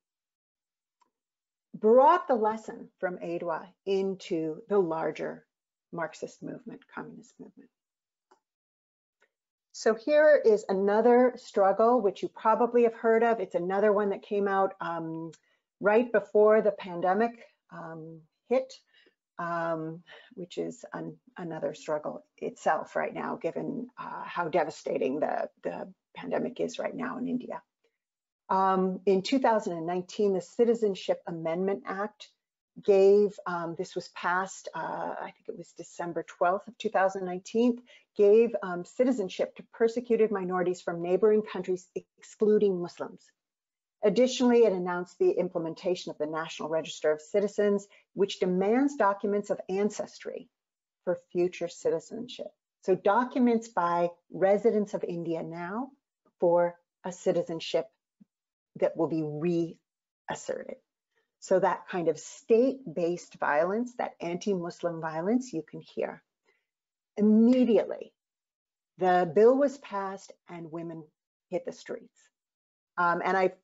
brought 1.73 2.27
the 2.27 2.35
lesson 2.35 2.89
from 2.99 3.17
AIDWA 3.17 3.67
into 3.85 4.61
the 4.69 4.77
larger 4.77 5.45
Marxist 5.91 6.43
movement, 6.43 6.81
communist 6.93 7.33
movement. 7.39 7.69
So 9.79 9.95
here 9.95 10.41
is 10.43 10.65
another 10.67 11.35
struggle, 11.37 12.01
which 12.01 12.21
you 12.21 12.27
probably 12.27 12.83
have 12.83 12.93
heard 12.93 13.23
of. 13.23 13.39
It's 13.39 13.55
another 13.55 13.93
one 13.93 14.09
that 14.09 14.21
came 14.21 14.45
out 14.45 14.73
um, 14.81 15.31
right 15.79 16.11
before 16.11 16.61
the 16.61 16.73
pandemic 16.73 17.45
um, 17.71 18.19
hit, 18.49 18.73
um, 19.37 20.03
which 20.33 20.57
is 20.57 20.83
an, 20.91 21.15
another 21.37 21.73
struggle 21.73 22.25
itself 22.39 22.97
right 22.97 23.13
now, 23.13 23.37
given 23.37 23.87
uh, 23.97 24.23
how 24.25 24.49
devastating 24.49 25.21
the, 25.21 25.47
the 25.63 25.87
pandemic 26.13 26.59
is 26.59 26.77
right 26.77 26.93
now 26.93 27.17
in 27.17 27.29
India. 27.29 27.61
Um, 28.49 28.99
in 29.05 29.21
2019, 29.21 30.33
the 30.33 30.41
Citizenship 30.41 31.21
Amendment 31.25 31.83
Act 31.87 32.27
gave, 32.83 33.37
um, 33.45 33.75
this 33.77 33.95
was 33.95 34.09
passed, 34.09 34.69
uh, 34.75 35.15
I 35.21 35.31
think 35.35 35.47
it 35.47 35.57
was 35.57 35.73
December 35.73 36.25
12th 36.39 36.67
of 36.67 36.77
2019, 36.77 37.81
gave 38.17 38.55
um, 38.63 38.83
citizenship 38.85 39.55
to 39.55 39.63
persecuted 39.73 40.31
minorities 40.31 40.81
from 40.81 41.01
neighboring 41.01 41.41
countries, 41.41 41.87
excluding 42.17 42.81
Muslims. 42.81 43.23
Additionally, 44.03 44.59
it 44.59 44.71
announced 44.71 45.19
the 45.19 45.31
implementation 45.31 46.09
of 46.09 46.17
the 46.17 46.25
National 46.25 46.69
Register 46.69 47.11
of 47.11 47.21
Citizens, 47.21 47.87
which 48.13 48.39
demands 48.39 48.95
documents 48.95 49.49
of 49.49 49.59
ancestry 49.67 50.49
for 51.03 51.17
future 51.31 51.67
citizenship. 51.67 52.47
So 52.81 52.95
documents 52.95 53.67
by 53.67 54.09
residents 54.31 54.93
of 54.93 55.03
India 55.03 55.43
now 55.43 55.91
for 56.39 56.75
a 57.03 57.11
citizenship 57.11 57.87
that 58.77 58.95
will 58.95 59.07
be 59.07 59.23
reasserted. 59.23 60.77
So 61.39 61.59
that 61.59 61.87
kind 61.89 62.09
of 62.09 62.19
state-based 62.19 63.35
violence, 63.39 63.93
that 63.97 64.15
anti-Muslim 64.21 65.01
violence, 65.01 65.53
you 65.53 65.63
can 65.63 65.81
hear. 65.81 66.21
Immediately, 67.17 68.11
the 68.97 69.31
bill 69.33 69.57
was 69.57 69.77
passed 69.77 70.33
and 70.49 70.71
women 70.71 71.03
hit 71.49 71.65
the 71.65 71.71
streets. 71.71 72.19
Um, 72.97 73.21
and 73.23 73.37
I've 73.37 73.55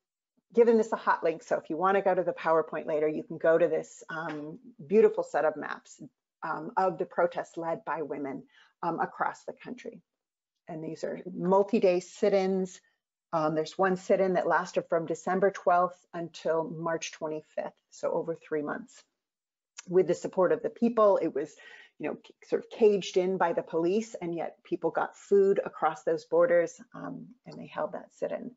given 0.54 0.78
this 0.78 0.92
a 0.92 0.96
hot 0.96 1.22
link, 1.22 1.42
so 1.42 1.56
if 1.56 1.68
you 1.68 1.76
want 1.76 1.96
to 1.96 2.02
go 2.02 2.14
to 2.14 2.22
the 2.22 2.32
PowerPoint 2.32 2.86
later, 2.86 3.08
you 3.08 3.22
can 3.22 3.36
go 3.36 3.58
to 3.58 3.68
this 3.68 4.02
um, 4.08 4.58
beautiful 4.86 5.22
set 5.22 5.44
of 5.44 5.56
maps 5.56 6.00
um, 6.42 6.70
of 6.76 6.96
the 6.96 7.04
protests 7.04 7.56
led 7.58 7.84
by 7.84 8.02
women 8.02 8.44
um, 8.82 9.00
across 9.00 9.44
the 9.44 9.52
country. 9.52 10.00
and 10.68 10.82
these 10.82 11.04
are 11.04 11.20
multi-day 11.34 12.00
sit-ins. 12.00 12.80
Um, 13.32 13.54
there's 13.54 13.76
one 13.76 13.96
sit-in 13.96 14.34
that 14.34 14.46
lasted 14.46 14.84
from 14.88 15.06
December 15.06 15.50
12th 15.50 15.98
until 16.14 16.64
March 16.64 17.12
25th, 17.20 17.72
so 17.90 18.12
over 18.12 18.34
three 18.34 18.62
months. 18.62 19.02
With 19.88 20.06
the 20.06 20.14
support 20.14 20.52
of 20.52 20.62
the 20.62 20.70
people, 20.70 21.18
it 21.20 21.34
was, 21.34 21.54
you 21.98 22.08
know, 22.08 22.16
sort 22.44 22.64
of 22.64 22.70
caged 22.70 23.16
in 23.16 23.36
by 23.36 23.52
the 23.52 23.62
police, 23.62 24.14
and 24.20 24.34
yet 24.34 24.56
people 24.64 24.90
got 24.90 25.16
food 25.16 25.60
across 25.64 26.02
those 26.02 26.24
borders, 26.24 26.80
um, 26.94 27.26
and 27.46 27.58
they 27.58 27.66
held 27.66 27.92
that 27.92 28.14
sit-in. 28.14 28.50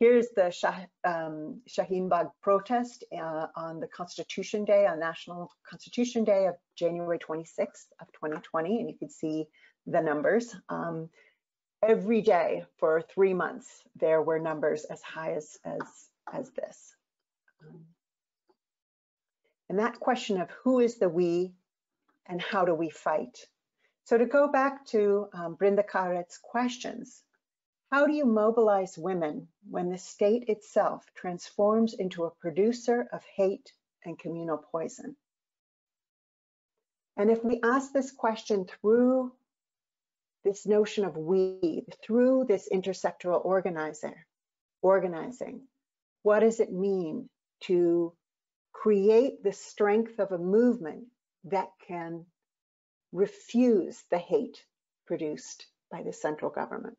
Here's 0.00 0.28
the 0.36 0.50
Shah, 0.50 0.74
um, 1.04 1.60
Shaheen 1.68 2.08
Bagh 2.08 2.28
protest 2.40 3.02
uh, 3.12 3.48
on 3.56 3.80
the 3.80 3.88
Constitution 3.88 4.64
Day, 4.64 4.86
on 4.86 5.00
National 5.00 5.50
Constitution 5.68 6.22
Day 6.22 6.46
of 6.46 6.54
January 6.76 7.18
26th 7.18 7.88
of 8.00 8.06
2020, 8.12 8.78
and 8.78 8.88
you 8.88 8.96
can 8.96 9.10
see 9.10 9.48
the 9.86 10.00
numbers. 10.00 10.54
Um, 10.68 11.08
every 11.82 12.20
day 12.20 12.64
for 12.78 13.02
three 13.02 13.34
months, 13.34 13.82
there 13.96 14.22
were 14.22 14.38
numbers 14.38 14.84
as 14.84 15.02
high 15.02 15.34
as, 15.34 15.58
as, 15.64 15.82
as 16.32 16.50
this. 16.50 16.94
And 19.68 19.78
that 19.78 20.00
question 20.00 20.40
of 20.40 20.50
who 20.62 20.80
is 20.80 20.96
the 20.96 21.08
we 21.08 21.52
and 22.26 22.40
how 22.40 22.64
do 22.64 22.74
we 22.74 22.90
fight? 22.90 23.46
So 24.04 24.16
to 24.16 24.24
go 24.24 24.48
back 24.48 24.86
to 24.86 25.28
um, 25.34 25.56
Brinda 25.56 25.86
Karat's 25.86 26.38
questions, 26.38 27.22
how 27.92 28.06
do 28.06 28.12
you 28.12 28.24
mobilize 28.24 28.98
women 28.98 29.48
when 29.68 29.90
the 29.90 29.98
state 29.98 30.48
itself 30.48 31.04
transforms 31.14 31.94
into 31.94 32.24
a 32.24 32.30
producer 32.30 33.08
of 33.12 33.22
hate 33.36 33.72
and 34.04 34.18
communal 34.18 34.58
poison? 34.58 35.16
And 37.16 37.30
if 37.30 37.44
we 37.44 37.60
ask 37.62 37.92
this 37.92 38.12
question 38.12 38.66
through 38.66 39.32
this 40.48 40.66
notion 40.66 41.04
of 41.04 41.14
we, 41.14 41.84
through 42.02 42.46
this 42.48 42.70
intersectoral 42.72 43.44
organizer, 43.44 44.26
organizing, 44.80 45.60
what 46.22 46.40
does 46.40 46.58
it 46.58 46.72
mean 46.72 47.28
to 47.60 48.14
create 48.72 49.42
the 49.42 49.52
strength 49.52 50.18
of 50.18 50.32
a 50.32 50.38
movement 50.38 51.04
that 51.44 51.68
can 51.86 52.24
refuse 53.12 54.02
the 54.10 54.16
hate 54.16 54.64
produced 55.06 55.66
by 55.90 56.02
the 56.02 56.14
central 56.14 56.50
government? 56.50 56.96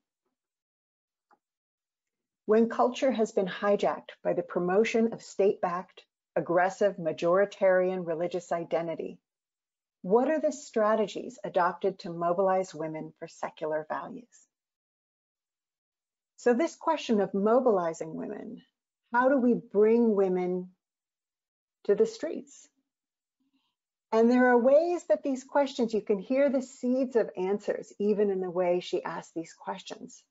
When 2.46 2.70
culture 2.70 3.12
has 3.12 3.32
been 3.32 3.48
hijacked 3.48 4.12
by 4.24 4.34
the 4.34 4.44
promotion 4.44 5.12
of 5.12 5.24
state-backed, 5.24 6.04
aggressive, 6.36 6.98
majoritarian 6.98 8.06
religious 8.06 8.52
identity, 8.52 9.18
what 10.02 10.30
are 10.30 10.40
the 10.40 10.52
strategies 10.52 11.40
adopted 11.44 12.00
to 12.00 12.10
mobilize 12.10 12.74
women 12.74 13.14
for 13.20 13.28
secular 13.28 13.86
values? 13.90 14.48
So 16.38 16.54
this 16.54 16.76
question 16.76 17.20
of 17.20 17.34
mobilizing 17.34 18.14
women, 18.14 18.62
how 19.14 19.30
do 19.30 19.38
we 19.38 19.54
bring 19.54 20.16
women 20.16 20.70
to 21.86 21.96
the 21.96 22.06
streets? 22.06 22.68
And 24.12 24.32
there 24.32 24.50
are 24.50 24.58
ways 24.58 25.04
that 25.10 25.22
these 25.22 25.44
questions, 25.44 25.94
you 25.94 26.02
can 26.02 26.18
hear 26.18 26.50
the 26.50 26.62
seeds 26.62 27.16
of 27.16 27.30
answers, 27.38 27.94
even 28.00 28.30
in 28.30 28.40
the 28.40 28.50
way 28.50 28.80
she 28.80 29.04
asked 29.04 29.34
these 29.36 29.54
questions 29.54 30.24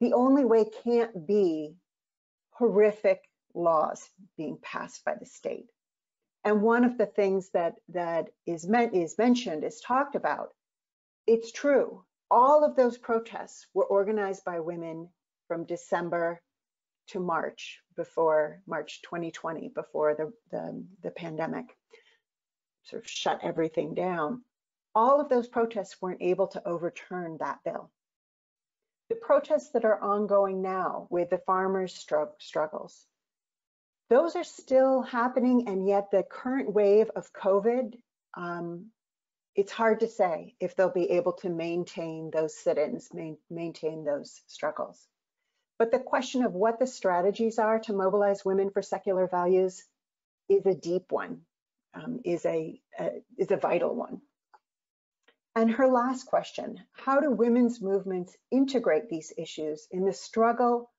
the 0.00 0.12
only 0.12 0.44
way 0.44 0.66
can't 0.84 1.26
be 1.26 1.74
horrific 2.50 3.22
laws 3.54 4.08
being 4.36 4.58
passed 4.60 5.04
by 5.04 5.14
the 5.18 5.26
state. 5.26 5.66
And 6.44 6.62
one 6.62 6.84
of 6.84 6.98
the 6.98 7.06
things 7.06 7.50
that 7.50 7.76
that 7.88 8.28
is 8.46 8.66
meant 8.66 8.94
is 8.94 9.16
mentioned 9.18 9.64
is 9.64 9.80
talked 9.80 10.14
about. 10.14 10.50
It's 11.26 11.52
true. 11.52 12.04
All 12.30 12.64
of 12.64 12.76
those 12.76 12.98
protests 12.98 13.66
were 13.72 13.86
organized 13.86 14.44
by 14.44 14.60
women 14.60 15.08
from 15.48 15.64
December 15.64 16.42
to 17.08 17.20
March 17.20 17.80
before 17.96 18.62
March 18.66 19.02
2020, 19.02 19.68
before 19.68 20.14
the, 20.14 20.32
the, 20.50 20.84
the 21.02 21.10
pandemic 21.10 21.66
sort 22.84 23.02
of 23.02 23.08
shut 23.08 23.40
everything 23.42 23.94
down. 23.94 24.42
All 24.94 25.20
of 25.20 25.28
those 25.28 25.48
protests 25.48 26.00
weren't 26.00 26.22
able 26.22 26.48
to 26.48 26.66
overturn 26.68 27.38
that 27.38 27.58
bill 27.64 27.90
the 29.08 29.16
protests 29.16 29.70
that 29.70 29.84
are 29.84 30.00
ongoing 30.00 30.62
now 30.62 31.06
with 31.10 31.30
the 31.30 31.38
farmers' 31.38 31.94
struggles, 32.38 33.06
those 34.14 34.36
are 34.36 34.44
still 34.44 35.02
happening, 35.02 35.66
and 35.66 35.88
yet 35.88 36.12
the 36.12 36.22
current 36.22 36.72
wave 36.72 37.10
of 37.16 37.32
COVID, 37.32 37.98
um, 38.36 38.86
it's 39.56 39.72
hard 39.72 40.00
to 40.00 40.08
say 40.08 40.54
if 40.60 40.76
they'll 40.76 40.88
be 40.92 41.10
able 41.10 41.32
to 41.32 41.48
maintain 41.48 42.30
those 42.30 42.56
sit-ins, 42.56 43.12
main, 43.12 43.38
maintain 43.50 44.04
those 44.04 44.42
struggles. 44.46 45.04
But 45.80 45.90
the 45.90 45.98
question 45.98 46.44
of 46.44 46.52
what 46.52 46.78
the 46.78 46.86
strategies 46.86 47.58
are 47.58 47.80
to 47.80 47.92
mobilize 47.92 48.44
women 48.44 48.70
for 48.70 48.82
secular 48.82 49.26
values 49.26 49.82
is 50.48 50.64
a 50.64 50.76
deep 50.76 51.10
one, 51.10 51.40
um, 51.94 52.20
is 52.24 52.46
a, 52.46 52.80
a 53.00 53.10
is 53.36 53.50
a 53.50 53.56
vital 53.56 53.96
one. 53.96 54.20
And 55.56 55.72
her 55.72 55.88
last 55.88 56.26
question, 56.26 56.78
how 56.92 57.18
do 57.18 57.32
women's 57.32 57.80
movements 57.80 58.36
integrate 58.52 59.08
these 59.08 59.32
issues 59.36 59.88
in 59.90 60.04
the 60.04 60.12
struggle 60.12 60.92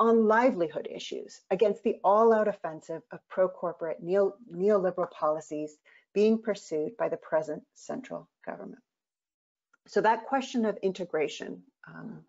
on 0.00 0.26
livelihood 0.26 0.88
issues 0.90 1.42
against 1.50 1.84
the 1.84 2.00
all-out 2.02 2.48
offensive 2.48 3.02
of 3.12 3.20
pro-corporate 3.28 4.02
neo 4.02 4.34
neoliberal 4.52 5.10
policies 5.10 5.76
being 6.12 6.42
pursued 6.42 6.96
by 6.96 7.08
the 7.08 7.16
present 7.16 7.62
central 7.74 8.28
government? 8.44 8.82
So 9.86 10.00
that 10.00 10.26
question 10.26 10.64
of 10.64 10.76
integration 10.78 11.62
um, 11.86 12.24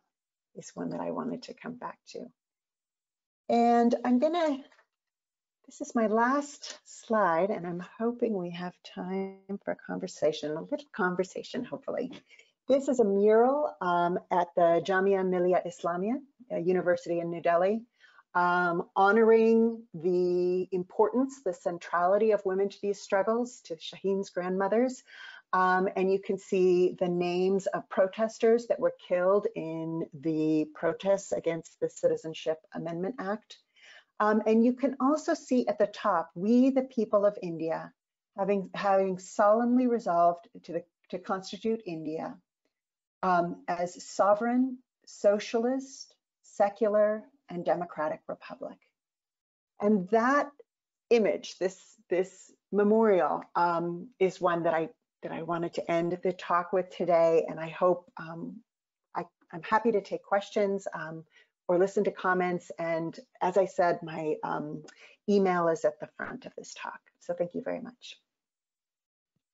is 0.56 0.72
one 0.76 0.90
that 0.90 1.00
I 1.00 1.12
wanted 1.12 1.44
to 1.44 1.54
come 1.54 1.76
back 1.76 1.98
to. 2.10 2.26
And 3.50 3.96
I'm 4.06 4.20
gonna 4.20 4.64
this 5.72 5.80
is 5.88 5.96
my 5.96 6.08
last 6.08 6.80
slide, 6.84 7.50
and 7.50 7.66
I'm 7.66 7.82
hoping 7.98 8.34
we 8.34 8.50
have 8.50 8.74
time 8.84 9.38
for 9.64 9.72
a 9.72 9.76
conversation, 9.76 10.52
a 10.52 10.62
little 10.62 10.86
conversation, 10.92 11.64
hopefully. 11.64 12.12
This 12.68 12.88
is 12.88 13.00
a 13.00 13.06
mural 13.06 13.76
um, 13.82 14.20
at 14.32 14.48
the 14.56 14.82
Jamia 14.86 15.28
Millia 15.28 15.62
Islamia 15.66 16.22
University 16.64 17.20
in 17.20 17.30
New 17.30 17.42
Delhi, 17.42 17.82
um, 18.36 18.88
honoring 18.96 19.84
the 19.94 20.70
importance, 20.72 21.42
the 21.44 21.54
centrality 21.54 22.32
of 22.32 22.46
women 22.46 22.70
to 22.70 22.78
these 22.82 23.02
struggles, 23.02 23.62
to 23.66 23.76
Shaheen's 23.76 24.30
grandmothers. 24.30 25.04
Um, 25.54 25.90
and 25.98 26.10
you 26.12 26.20
can 26.20 26.38
see 26.38 26.96
the 27.00 27.10
names 27.10 27.66
of 27.68 27.90
protesters 27.90 28.68
that 28.68 28.80
were 28.80 28.94
killed 29.06 29.48
in 29.56 30.06
the 30.14 30.66
protests 30.74 31.34
against 31.34 31.80
the 31.82 31.90
Citizenship 31.90 32.60
Amendment 32.74 33.16
Act. 33.20 33.58
Um, 34.22 34.44
and 34.46 34.64
you 34.64 34.74
can 34.74 34.96
also 35.02 35.34
see 35.34 35.68
at 35.68 35.78
the 35.78 35.88
top, 35.88 36.30
we, 36.36 36.70
the 36.70 36.84
people 36.84 37.26
of 37.26 37.38
India, 37.42 37.92
having, 38.38 38.70
having 38.76 39.18
solemnly 39.18 39.88
resolved 39.88 40.48
to, 40.64 40.74
the, 40.74 40.84
to 41.10 41.20
constitute 41.20 41.82
India 41.86 42.38
um, 43.24 43.64
as 43.68 44.04
sovereign, 44.04 44.78
socialist, 45.06 46.16
secular, 46.44 47.24
and 47.50 47.66
democratic 47.66 48.22
republic. 48.28 48.78
And 49.82 50.08
that 50.10 50.50
image, 51.10 51.58
this, 51.60 51.80
this 52.10 52.52
memorial, 52.72 53.42
um, 53.56 54.08
is 54.20 54.40
one 54.40 54.64
that 54.64 54.74
I, 54.74 54.90
that 55.24 55.32
I 55.32 55.42
wanted 55.44 55.74
to 55.76 55.92
end 55.92 56.18
the 56.24 56.34
talk 56.34 56.74
with 56.74 56.90
today. 56.96 57.46
And 57.50 57.60
I 57.60 57.70
hope 57.70 58.12
um, 58.18 58.58
I, 59.16 59.26
am 59.54 59.62
happy 59.64 59.92
to 59.92 60.02
take 60.02 60.24
questions. 60.24 60.88
Um, 60.94 61.24
or 61.72 61.78
listen 61.78 62.04
to 62.04 62.12
comments. 62.12 62.70
And 62.80 63.18
as 63.42 63.56
I 63.56 63.66
said, 63.66 64.04
my 64.04 64.36
um, 64.44 64.84
email 65.30 65.70
is 65.70 65.86
at 65.86 65.98
the 66.02 66.10
front 66.18 66.46
of 66.46 66.52
this 66.58 66.74
talk. 66.74 67.00
So 67.22 67.34
thank 67.34 67.56
you 67.56 67.62
very 67.62 67.80
much. 67.80 68.20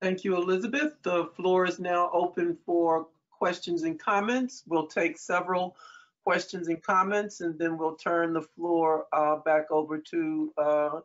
Thank 0.01 0.23
you, 0.23 0.35
Elisabeth. 0.35 0.93
The 1.03 1.25
floor 1.35 1.67
is 1.67 1.79
now 1.79 2.09
open 2.11 2.57
for 2.65 3.07
questions 3.37 3.83
and 3.83 3.99
comments. 3.99 4.63
We'll 4.67 4.87
take 4.87 5.17
several 5.17 5.75
questions 6.23 6.67
and 6.67 6.81
comments, 6.83 7.41
and 7.41 7.57
then 7.57 7.77
we'll 7.77 7.95
turn 7.95 8.33
the 8.33 8.41
floor 8.41 9.05
uh, 9.13 9.37
back 9.37 9.71
over 9.71 9.97
to 9.97 10.53
uh, 10.57 10.99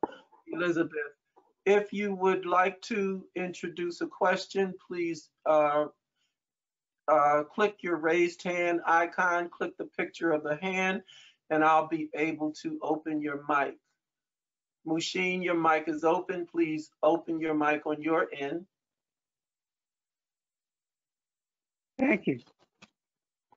Elisabeth. 0.53 1.15
If 1.65 1.93
you 1.93 2.15
would 2.15 2.45
like 2.45 2.81
to 2.83 3.25
introduce 3.37 4.01
a 4.01 4.07
question, 4.07 4.75
please 4.85 5.29
uh, 5.47 5.87
uh, 7.07 7.45
click 7.45 7.77
your 7.83 7.97
raised 7.97 8.43
hand 8.43 8.81
icon, 8.85 9.49
click 9.49 9.77
the 9.77 9.85
picture 9.85 10.33
of 10.33 10.43
the 10.43 10.57
hand, 10.57 11.03
and 11.51 11.63
I'll 11.63 11.89
be 11.89 12.11
able 12.15 12.53
to 12.63 12.79
open 12.83 13.21
your 13.21 13.45
mic. 13.49 13.77
Mushin, 14.85 15.43
your 15.43 15.55
mic 15.55 15.85
is 15.87 16.03
open. 16.03 16.47
Please 16.47 16.91
open 17.03 17.39
your 17.39 17.55
mic 17.55 17.87
on 17.87 18.03
your 18.03 18.27
end. 18.37 18.67
Thank 22.03 22.27
you. 22.27 22.41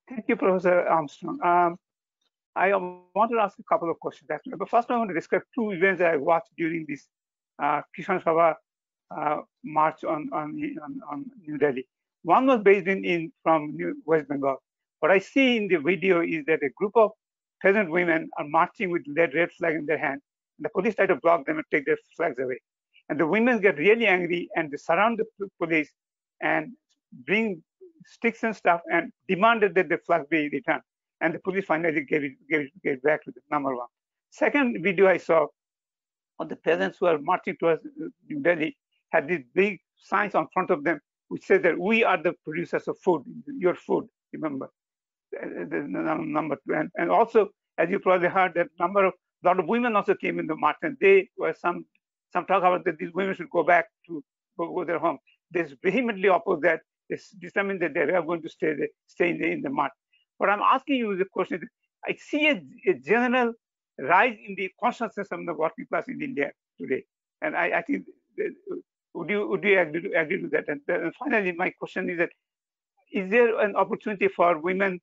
Thank 0.08 0.26
you, 0.28 0.36
Professor 0.36 0.88
Armstrong. 0.88 1.40
Um, 1.44 1.78
I 2.56 2.76
want 2.76 3.32
to 3.32 3.40
ask 3.40 3.58
a 3.58 3.64
couple 3.64 3.90
of 3.90 4.00
questions. 4.00 4.30
Actually. 4.30 4.58
But 4.58 4.70
first, 4.70 4.92
I 4.92 4.98
want 4.98 5.10
to 5.10 5.16
describe 5.16 5.42
two 5.56 5.72
events 5.72 6.00
that 6.00 6.14
I 6.14 6.18
watched 6.18 6.52
during 6.56 6.86
this 6.88 7.08
uh, 7.58 7.82
Kisan 7.98 8.22
Sabha 8.24 8.54
uh, 9.10 9.38
march 9.64 10.04
on, 10.04 10.30
on, 10.32 10.62
on, 10.84 11.00
on 11.12 11.26
New 11.48 11.58
Delhi. 11.58 11.88
One 12.22 12.46
was 12.46 12.62
based 12.62 12.86
in, 12.86 13.04
in 13.04 13.32
from 13.42 13.76
New 13.76 13.96
West 14.06 14.28
Bengal. 14.30 14.58
What 15.00 15.12
I 15.12 15.18
see 15.18 15.58
in 15.58 15.68
the 15.68 15.78
video 15.78 16.22
is 16.22 16.46
that 16.46 16.62
a 16.62 16.70
group 16.78 16.94
of 16.96 17.12
peasant 17.64 17.90
women 17.90 18.30
are 18.38 18.48
marching 18.48 18.92
with 18.92 19.02
red, 19.18 19.34
red 19.34 19.52
flag 19.54 19.74
in 19.74 19.88
their 19.88 19.98
hand. 19.98 20.22
And 20.60 20.66
the 20.66 20.70
police 20.70 20.94
try 20.94 21.08
to 21.08 21.16
block 21.16 21.48
them 21.48 21.58
and 21.58 21.66
take 21.72 21.88
their 21.88 21.98
flags 22.16 22.38
away. 22.38 22.60
And 23.10 23.20
the 23.20 23.26
women 23.26 23.60
get 23.60 23.80
really 23.80 24.06
angry 24.06 24.50
and 24.56 24.72
they 24.72 24.78
surround 24.78 25.20
the 25.20 25.50
police 25.60 25.90
and 26.42 26.74
bring 27.26 27.64
sticks 28.06 28.44
and 28.44 28.56
stuff 28.56 28.82
and 28.92 29.12
demanded 29.28 29.76
that 29.76 29.90
the 29.90 29.98
flag 29.98 30.30
be 30.30 30.50
returned. 30.50 30.82
And 31.22 31.34
the 31.34 31.40
police 31.40 31.66
finally 31.66 32.04
gave 32.04 32.24
it, 32.24 32.34
gave 32.50 32.62
it, 32.62 32.72
gave 32.84 32.94
it 32.94 33.04
back 33.04 33.24
to 33.24 33.32
the 33.32 33.42
number 33.52 33.76
one. 33.76 33.88
Second 34.30 34.84
video 34.84 35.08
I 35.08 35.18
saw 35.18 35.48
of 36.40 36.50
the 36.50 36.56
peasants 36.58 36.98
who 37.00 37.06
are 37.08 37.18
marching 37.20 37.56
towards 37.58 37.82
New 38.30 38.42
Delhi 38.42 38.78
had 39.12 39.28
these 39.28 39.44
big 39.54 39.80
signs 39.98 40.36
on 40.36 40.48
front 40.54 40.70
of 40.70 40.84
them 40.84 41.00
which 41.30 41.44
said 41.46 41.64
that 41.64 41.78
we 41.78 42.04
are 42.04 42.22
the 42.22 42.34
producers 42.44 42.88
of 42.88 42.98
food, 43.00 43.24
your 43.48 43.76
food, 43.76 44.08
remember. 44.34 44.70
Number 45.34 46.58
two. 46.68 46.74
And, 46.76 46.90
and 46.96 47.10
also, 47.10 47.50
as 47.78 47.90
you 47.90 48.00
probably 48.00 48.30
heard, 48.30 48.54
that 48.56 48.68
number 48.80 49.06
of 49.06 49.14
a 49.44 49.48
lot 49.48 49.60
of 49.60 49.68
women 49.68 49.96
also 49.96 50.16
came 50.16 50.40
in 50.40 50.48
the 50.48 50.56
march, 50.56 50.78
and 50.82 50.98
they 51.02 51.30
were 51.38 51.54
some 51.54 51.86
some 52.34 52.46
talk 52.46 52.60
about 52.60 52.86
that 52.86 52.98
these 52.98 53.14
women 53.14 53.36
should 53.36 53.50
go 53.50 53.64
back 53.64 53.86
to 54.08 54.24
go, 54.58 54.74
go 54.74 54.84
their 54.84 55.00
home. 55.00 55.18
They 55.52 55.68
vehemently 55.84 56.30
opposed 56.30 56.64
that. 56.64 56.82
They 57.10 57.18
determined 57.40 57.82
that 57.82 57.94
they 57.94 58.02
are 58.02 58.22
going 58.22 58.42
to 58.42 58.50
stay 58.50 58.74
the, 58.74 58.88
stay 59.08 59.30
in 59.32 59.38
the, 59.40 59.48
in 59.50 59.62
the 59.62 59.70
march. 59.70 59.92
But 60.40 60.50
I'm 60.50 60.62
asking 60.62 60.98
you 60.98 61.12
is 61.12 61.22
a 61.22 61.26
question: 61.26 61.62
I 62.06 62.16
see 62.18 62.48
a, 62.50 62.62
a 62.90 62.94
general 62.96 63.54
rise 63.98 64.38
in 64.48 64.56
the 64.56 64.72
consciousness 64.82 65.28
of 65.32 65.46
the 65.46 65.54
working 65.54 65.86
class 65.88 66.08
in 66.08 66.22
India 66.22 66.52
today, 66.80 67.04
and 67.42 67.56
I, 67.56 67.80
I 67.80 67.82
think 67.82 68.06
would 69.14 69.30
you 69.30 69.48
would 69.48 69.64
you 69.64 69.80
agree 69.80 70.02
to, 70.02 70.20
agree 70.20 70.42
to 70.42 70.48
that? 70.50 70.66
And, 70.68 70.82
and 70.88 71.14
finally, 71.16 71.54
my 71.54 71.70
question 71.72 72.10
is 72.10 72.18
that 72.18 72.30
is 73.14 73.30
there 73.30 73.60
an 73.60 73.76
opportunity 73.76 74.28
for 74.28 74.60
women 74.60 75.00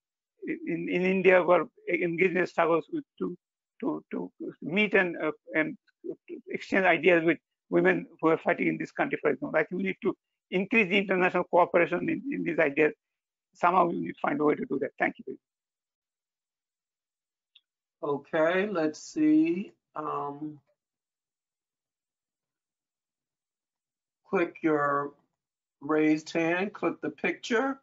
in, 0.47 0.89
in 0.89 1.03
India 1.03 1.43
who 1.43 1.51
are 1.53 1.67
engaged 1.89 2.37
in 2.37 2.47
struggles 2.47 2.87
with, 2.93 3.05
to 3.19 3.37
to 3.81 4.05
to 4.11 4.31
meet 4.61 4.95
and 4.95 5.17
uh, 5.23 5.33
and 5.55 5.77
exchange 6.51 6.85
ideas 6.85 7.25
with 7.25 7.39
women 7.71 8.07
who 8.21 8.29
are 8.29 8.37
fighting 8.37 8.69
in 8.69 8.77
this 8.77 8.93
country, 8.93 9.19
for 9.23 9.31
example? 9.31 9.59
I 9.59 9.65
think 9.65 9.79
we 9.79 9.85
need 9.85 9.97
to 10.03 10.15
increase 10.53 10.89
the 10.89 10.99
international 10.99 11.45
cooperation 11.45 12.09
in, 12.09 12.23
in 12.31 12.45
these 12.45 12.59
ideas. 12.59 12.93
Somehow 13.55 13.87
we 13.87 13.99
need 13.99 14.13
to 14.13 14.21
find 14.21 14.41
a 14.41 14.45
way 14.45 14.55
to 14.55 14.65
do 14.65 14.79
that. 14.79 14.91
Thank 14.99 15.17
you. 15.27 15.39
Okay, 18.03 18.69
let's 18.69 19.01
see. 19.01 19.73
Um, 19.95 20.59
click 24.29 24.57
your 24.63 25.13
raised 25.81 26.33
hand, 26.33 26.73
click 26.73 27.01
the 27.01 27.11
picture 27.11 27.79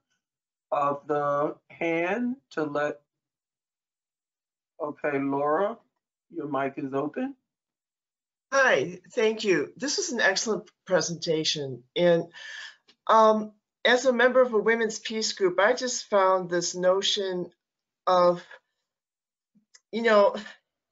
of 0.72 1.02
the 1.08 1.56
hand 1.70 2.36
to 2.52 2.64
let, 2.64 3.00
okay, 4.82 5.20
Laura, 5.20 5.78
your 6.36 6.48
mic 6.48 6.74
is 6.78 6.94
open. 6.94 7.36
Hi, 8.52 9.00
thank 9.12 9.44
you. 9.44 9.72
This 9.78 10.00
is 10.00 10.12
an 10.12 10.22
excellent 10.22 10.70
presentation. 10.88 11.84
And 11.96 12.26
um, 13.06 13.52
as 13.86 14.06
a 14.06 14.14
member 14.14 14.42
of 14.42 14.54
a 14.54 14.60
women's 14.60 14.98
peace 14.98 15.34
group, 15.34 15.60
I 15.60 15.74
just 15.74 16.06
found 16.06 16.50
this 16.50 16.74
notion 16.74 17.52
of, 18.08 18.44
you 19.92 20.02
know, 20.02 20.36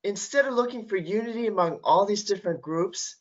instead 0.03 0.45
of 0.45 0.53
looking 0.53 0.88
for 0.88 0.97
unity 0.97 1.47
among 1.47 1.80
all 1.84 2.05
these 2.05 2.26
different 2.26 2.62
groups, 2.62 3.16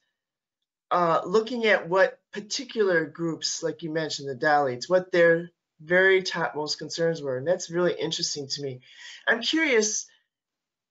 uh, 0.91 1.23
looking 1.25 1.65
at 1.65 1.89
what 1.89 2.19
particular 2.33 3.07
groups, 3.07 3.63
like 3.63 3.83
you 3.83 3.91
mentioned, 3.91 4.29
the 4.29 4.47
Dalits, 4.47 4.89
what 4.89 5.13
their 5.13 5.51
very 5.81 6.23
topmost 6.23 6.79
concerns 6.79 7.23
were. 7.23 7.39
And 7.39 7.47
that's 7.47 7.71
really 7.71 7.95
interesting 7.95 8.49
to 8.49 8.63
me. 8.63 8.81
I'm 9.27 9.41
curious, 9.41 10.07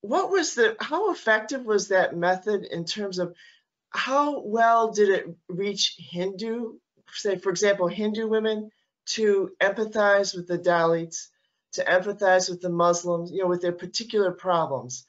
what 0.07 0.29
was 0.29 0.55
the, 0.55 0.75
how 0.79 1.11
effective 1.11 1.65
was 1.65 1.89
that 1.89 2.15
method 2.15 2.63
in 2.65 2.85
terms 2.85 3.19
of 3.19 3.35
how 3.89 4.41
well 4.41 4.91
did 4.91 5.09
it 5.09 5.25
reach 5.47 5.95
Hindu, 5.97 6.73
say, 7.11 7.37
for 7.37 7.49
example, 7.49 7.87
Hindu 7.87 8.27
women 8.27 8.71
to 9.07 9.51
empathize 9.61 10.35
with 10.35 10.47
the 10.47 10.59
Dalits, 10.59 11.27
to 11.73 11.83
empathize 11.83 12.49
with 12.49 12.61
the 12.61 12.69
Muslims, 12.69 13.31
you 13.31 13.41
know, 13.41 13.47
with 13.47 13.61
their 13.61 13.71
particular 13.71 14.31
problems? 14.31 15.05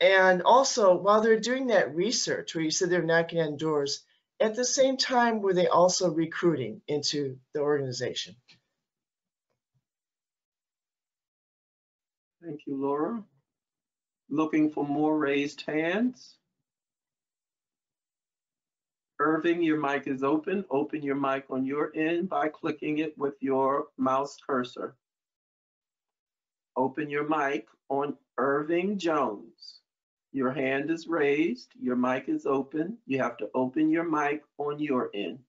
And 0.00 0.42
also, 0.42 0.96
while 0.96 1.20
they're 1.20 1.40
doing 1.40 1.68
that 1.68 1.94
research, 1.94 2.54
where 2.54 2.64
you 2.64 2.70
said 2.70 2.90
they're 2.90 3.02
knocking 3.02 3.40
on 3.40 3.56
doors, 3.56 4.04
at 4.40 4.56
the 4.56 4.64
same 4.64 4.96
time, 4.96 5.40
were 5.40 5.54
they 5.54 5.68
also 5.68 6.10
recruiting 6.10 6.82
into 6.88 7.38
the 7.54 7.60
organization? 7.60 8.34
Thank 12.42 12.66
you, 12.66 12.76
Laura. 12.76 13.22
Looking 14.32 14.70
for 14.70 14.82
more 14.82 15.18
raised 15.18 15.60
hands. 15.66 16.38
Irving, 19.20 19.62
your 19.62 19.78
mic 19.78 20.06
is 20.06 20.22
open. 20.24 20.64
Open 20.70 21.02
your 21.02 21.16
mic 21.16 21.44
on 21.50 21.66
your 21.66 21.92
end 21.94 22.30
by 22.30 22.48
clicking 22.48 22.96
it 22.96 23.16
with 23.18 23.34
your 23.40 23.88
mouse 23.98 24.38
cursor. 24.46 24.96
Open 26.74 27.10
your 27.10 27.28
mic 27.28 27.66
on 27.90 28.16
Irving 28.38 28.96
Jones. 28.96 29.80
Your 30.32 30.50
hand 30.50 30.90
is 30.90 31.06
raised, 31.06 31.70
your 31.78 31.96
mic 31.96 32.30
is 32.30 32.46
open. 32.46 32.96
You 33.04 33.18
have 33.18 33.36
to 33.36 33.50
open 33.54 33.90
your 33.90 34.04
mic 34.04 34.44
on 34.56 34.78
your 34.78 35.10
end. 35.12 35.40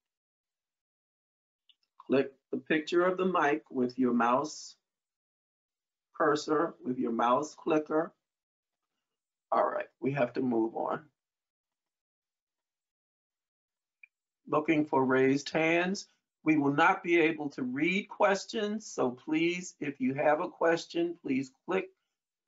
Click 2.06 2.34
the 2.52 2.58
picture 2.58 3.06
of 3.06 3.16
the 3.16 3.26
mic 3.26 3.64
with 3.72 3.98
your 3.98 4.14
mouse 4.14 4.76
cursor, 6.18 6.74
with 6.84 7.00
your 7.00 7.14
mouse 7.14 7.56
clicker. 7.56 8.12
All 9.54 9.70
right, 9.70 9.86
we 10.02 10.12
have 10.14 10.34
to 10.34 10.42
move 10.42 10.76
on. 10.76 11.02
Looking 14.48 14.84
for 14.84 15.06
raised 15.06 15.52
hands. 15.52 16.08
We 16.44 16.58
will 16.58 16.74
not 16.74 17.04
be 17.04 17.20
able 17.20 17.50
to 17.52 17.62
read 17.62 18.10
questions, 18.10 18.88
so 18.88 19.12
please, 19.12 19.76
if 19.80 20.02
you 20.02 20.16
have 20.16 20.42
a 20.42 20.50
question, 20.50 21.16
please 21.22 21.52
click 21.66 21.90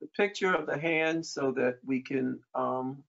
the 0.01 0.08
picture 0.18 0.53
of 0.53 0.66
the 0.66 0.78
hand 0.78 1.24
so 1.24 1.51
that 1.51 1.78
we 1.86 2.01
can 2.01 2.39
um, 2.56 3.03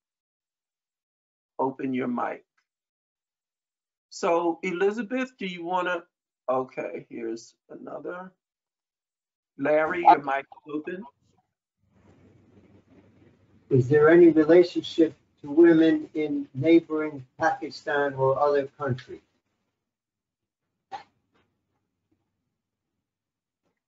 open 1.58 1.94
your 1.94 2.06
mic. 2.06 2.44
So 4.10 4.58
Elisabeth, 4.62 5.32
do 5.38 5.46
you 5.46 5.64
want 5.64 5.88
to? 5.88 6.02
Okay, 6.50 7.06
here's 7.08 7.54
another. 7.70 8.30
Larry, 9.58 10.02
your 10.02 10.22
mic 10.22 10.44
is 10.66 10.74
open. 10.74 11.02
Is 13.68 13.88
there 13.88 14.08
any 14.08 14.28
relationship 14.28 15.14
to 15.42 15.50
women 15.50 16.08
in 16.14 16.48
neighboring 16.54 17.26
Pakistan 17.38 18.14
or 18.14 18.38
other 18.38 18.68
countries? 18.78 19.20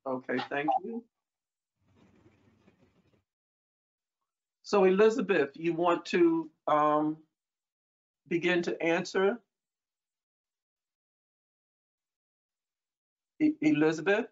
Okay, 0.06 0.38
thank 0.48 0.68
you. 0.84 1.02
So 4.62 4.84
Elisabeth, 4.84 5.50
you 5.54 5.74
want 5.74 6.04
to 6.06 6.50
um, 6.66 7.16
begin 8.28 8.62
to 8.62 8.82
answer? 8.82 9.38
E 13.40 13.52
Elisabeth? 13.60 14.26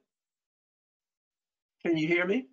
Can 1.83 1.97
you 1.97 2.09
hear 2.09 2.27
me? 2.27 2.47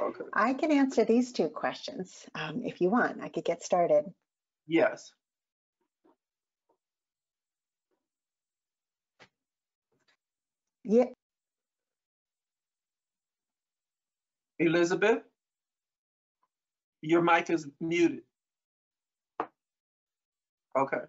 Okay. 0.00 0.24
I 0.32 0.54
can 0.54 0.72
answer 0.72 1.04
these 1.04 1.32
two 1.32 1.48
questions 1.48 2.26
um, 2.34 2.62
if 2.64 2.80
you 2.80 2.90
want. 2.90 3.22
I 3.22 3.28
could 3.28 3.44
get 3.44 3.62
started. 3.62 4.04
Yes. 4.66 5.12
Yeah, 10.84 11.06
Elisabeth, 14.58 15.22
your 17.02 17.22
mic 17.22 17.50
is 17.50 17.68
muted. 17.80 18.22
Okay. 20.76 21.04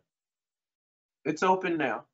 It's 1.25 1.43
open 1.43 1.77
now. 1.77 2.05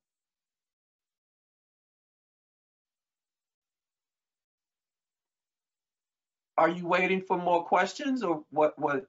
Are 6.58 6.70
you 6.70 6.88
waiting 6.88 7.22
for 7.22 7.38
more 7.38 7.66
questions 7.66 8.24
or 8.24 8.44
what? 8.50 8.78
What? 8.80 9.08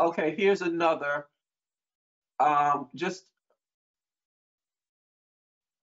Okay, 0.00 0.34
here's 0.36 0.62
another. 0.62 1.26
Um, 2.40 2.88
just 2.94 3.24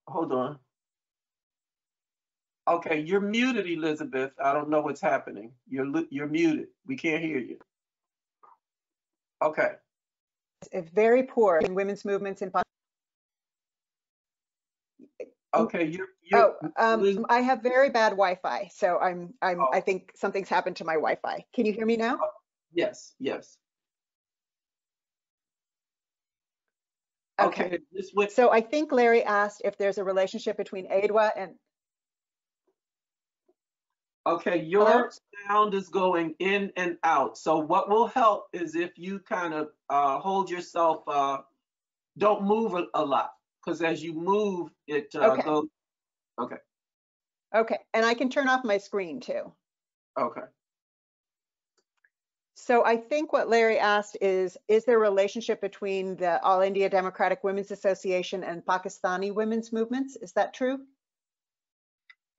hold 0.07 0.31
on. 0.31 0.59
Okay, 2.67 2.99
you're 3.01 3.21
muted, 3.21 3.67
Elisabeth. 3.69 4.31
I 4.43 4.53
don't 4.53 4.69
know 4.69 4.81
what's 4.81 5.01
happening. 5.01 5.51
You're 5.69 5.87
you're 6.09 6.27
muted. 6.27 6.67
We 6.87 6.95
can't 6.95 7.23
hear 7.23 7.37
you. 7.37 7.59
Okay. 9.41 9.73
It's 10.71 10.89
very 10.89 11.23
poor 11.23 11.57
in 11.57 11.75
women's 11.75 12.05
movements 12.05 12.41
in 12.41 12.49
Okay, 15.61 15.85
you're, 15.85 16.07
you're, 16.23 16.55
Oh, 16.61 16.69
um, 16.77 17.25
I 17.29 17.41
have 17.41 17.61
very 17.63 17.89
bad 17.89 18.09
Wi-Fi, 18.11 18.69
so 18.73 18.97
I'm, 18.99 19.33
I'm, 19.41 19.59
Oh. 19.61 19.69
I 19.73 19.79
think 19.81 20.11
something's 20.15 20.49
happened 20.49 20.77
to 20.77 20.85
my 20.85 20.95
Wi-Fi. 20.95 21.45
Can 21.53 21.65
you 21.65 21.73
hear 21.73 21.85
me 21.85 21.97
now? 21.97 22.19
yes, 22.73 23.13
yes. 23.19 23.57
Okay. 27.39 27.79
Okay, 27.95 28.29
So 28.29 28.49
I 28.51 28.61
think 28.61 28.91
Larry 28.91 29.23
asked 29.23 29.61
if 29.65 29.77
there's 29.77 29.97
a 29.97 30.03
relationship 30.03 30.55
between 30.55 30.87
AIDWA 30.89 31.31
and, 31.35 31.55
okay, 34.25 34.59
Hello? 34.71 34.87
your 34.87 35.11
sound 35.47 35.73
is 35.73 35.89
going 35.89 36.35
in 36.39 36.71
and 36.77 36.97
out. 37.03 37.37
So 37.37 37.57
what 37.59 37.89
will 37.89 38.07
help 38.07 38.47
is 38.53 38.75
if 38.75 38.91
you 38.97 39.19
kind 39.19 39.53
of 39.53 39.69
uh, 39.89 40.19
hold 40.19 40.49
yourself, 40.49 41.03
uh, 41.07 41.39
don't 42.17 42.43
move 42.43 42.73
a, 42.73 42.85
a 42.93 43.03
lot, 43.03 43.31
because 43.65 43.81
as 43.81 44.03
you 44.03 44.13
move, 44.13 44.71
it 44.87 45.13
uh, 45.15 45.31
Okay. 45.31 45.41
goes, 45.43 45.67
okay, 47.55 47.79
and 47.93 48.05
I 48.05 48.13
can 48.13 48.29
turn 48.29 48.47
off 48.47 48.63
my 48.63 48.77
screen 48.77 49.19
too. 49.19 49.53
okay. 50.19 50.41
So 52.57 52.85
I 52.85 52.95
think 52.95 53.33
what 53.33 53.49
Larry 53.49 53.77
asked 53.77 54.17
is, 54.21 54.57
is 54.67 54.85
there 54.85 54.95
a 54.95 54.99
relationship 54.99 55.59
between 55.59 56.15
the 56.15 56.41
All 56.41 56.61
India 56.61 56.89
Democratic 56.89 57.43
Women's 57.43 57.69
Association 57.69 58.43
and 58.43 58.65
Pakistani 58.65 59.33
women's 59.33 59.73
movements? 59.73 60.15
Is 60.15 60.31
that 60.33 60.53
true? 60.53 60.79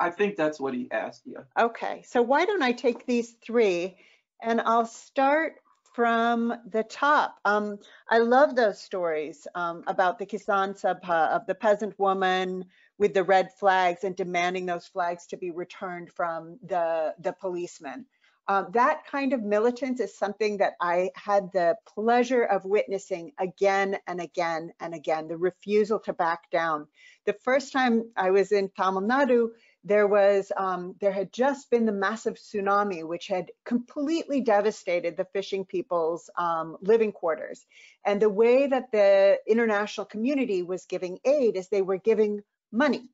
I 0.01 0.11
think 0.11 0.37
that's 0.37 0.59
what 0.59 0.75
he 0.75 0.89
asked, 0.91 1.23
yeah. 1.27 1.43
Okay, 1.59 2.03
so 2.07 2.23
why 2.23 2.45
don't 2.45 2.63
I 2.63 2.73
take 2.73 3.07
these 3.07 3.33
three 3.45 3.99
and 4.43 4.61
I'll 4.61 4.87
start 4.87 5.57
from 5.97 6.53
the 6.69 6.83
top. 6.83 7.41
Um, 7.47 7.79
I 8.11 8.19
love 8.19 8.55
those 8.55 8.79
stories 8.79 9.47
um, 9.55 9.83
about 9.87 10.19
the 10.19 10.27
Kisan 10.27 10.79
Sabha 10.79 11.31
of 11.31 11.47
the 11.47 11.55
peasant 11.55 11.99
woman 11.99 12.67
with 12.99 13.15
the 13.15 13.25
red 13.25 13.49
flags 13.59 14.05
and 14.05 14.15
demanding 14.15 14.67
those 14.67 14.87
flags 14.87 15.27
to 15.29 15.39
be 15.39 15.53
returned 15.53 16.13
from 16.13 16.59
the, 16.63 17.15
the 17.21 17.33
policeman. 17.33 18.05
Um, 18.47 18.67
that 18.75 19.07
kind 19.07 19.33
of 19.33 19.43
militance 19.43 19.99
is 20.01 20.15
something 20.15 20.59
that 20.59 20.75
I 20.83 21.13
had 21.15 21.51
the 21.55 21.77
pleasure 21.87 22.45
of 22.45 22.67
witnessing 22.67 23.33
again 23.39 23.97
and 24.07 24.21
again 24.21 24.75
and 24.79 24.95
again, 24.95 25.29
the 25.29 25.39
refusal 25.39 25.99
to 26.01 26.13
back 26.13 26.51
down. 26.51 26.89
The 27.25 27.33
first 27.33 27.73
time 27.73 28.11
I 28.17 28.33
was 28.33 28.53
in 28.53 28.69
Tamil 28.69 29.01
Nadu, 29.01 29.49
there 29.87 30.09
was 30.09 30.51
um, 30.57 30.97
there 31.01 31.13
had 31.13 31.33
just 31.33 31.71
been 31.71 31.87
the 31.87 31.93
massive 31.93 32.35
tsunami 32.35 33.07
which 33.07 33.29
had 33.29 33.53
completely 33.65 34.41
devastated 34.41 35.17
the 35.17 35.29
fishing 35.33 35.65
people's 35.65 36.29
um, 36.37 36.77
living 36.81 37.13
quarters. 37.13 37.65
And 38.05 38.21
the 38.21 38.29
way 38.29 38.67
that 38.67 38.91
the 38.91 39.39
international 39.47 40.07
community 40.07 40.63
was 40.63 40.87
giving 40.87 41.19
aid 41.25 41.57
is 41.57 41.69
they 41.69 41.83
were 41.83 41.99
giving 41.99 42.41
money. 42.73 43.11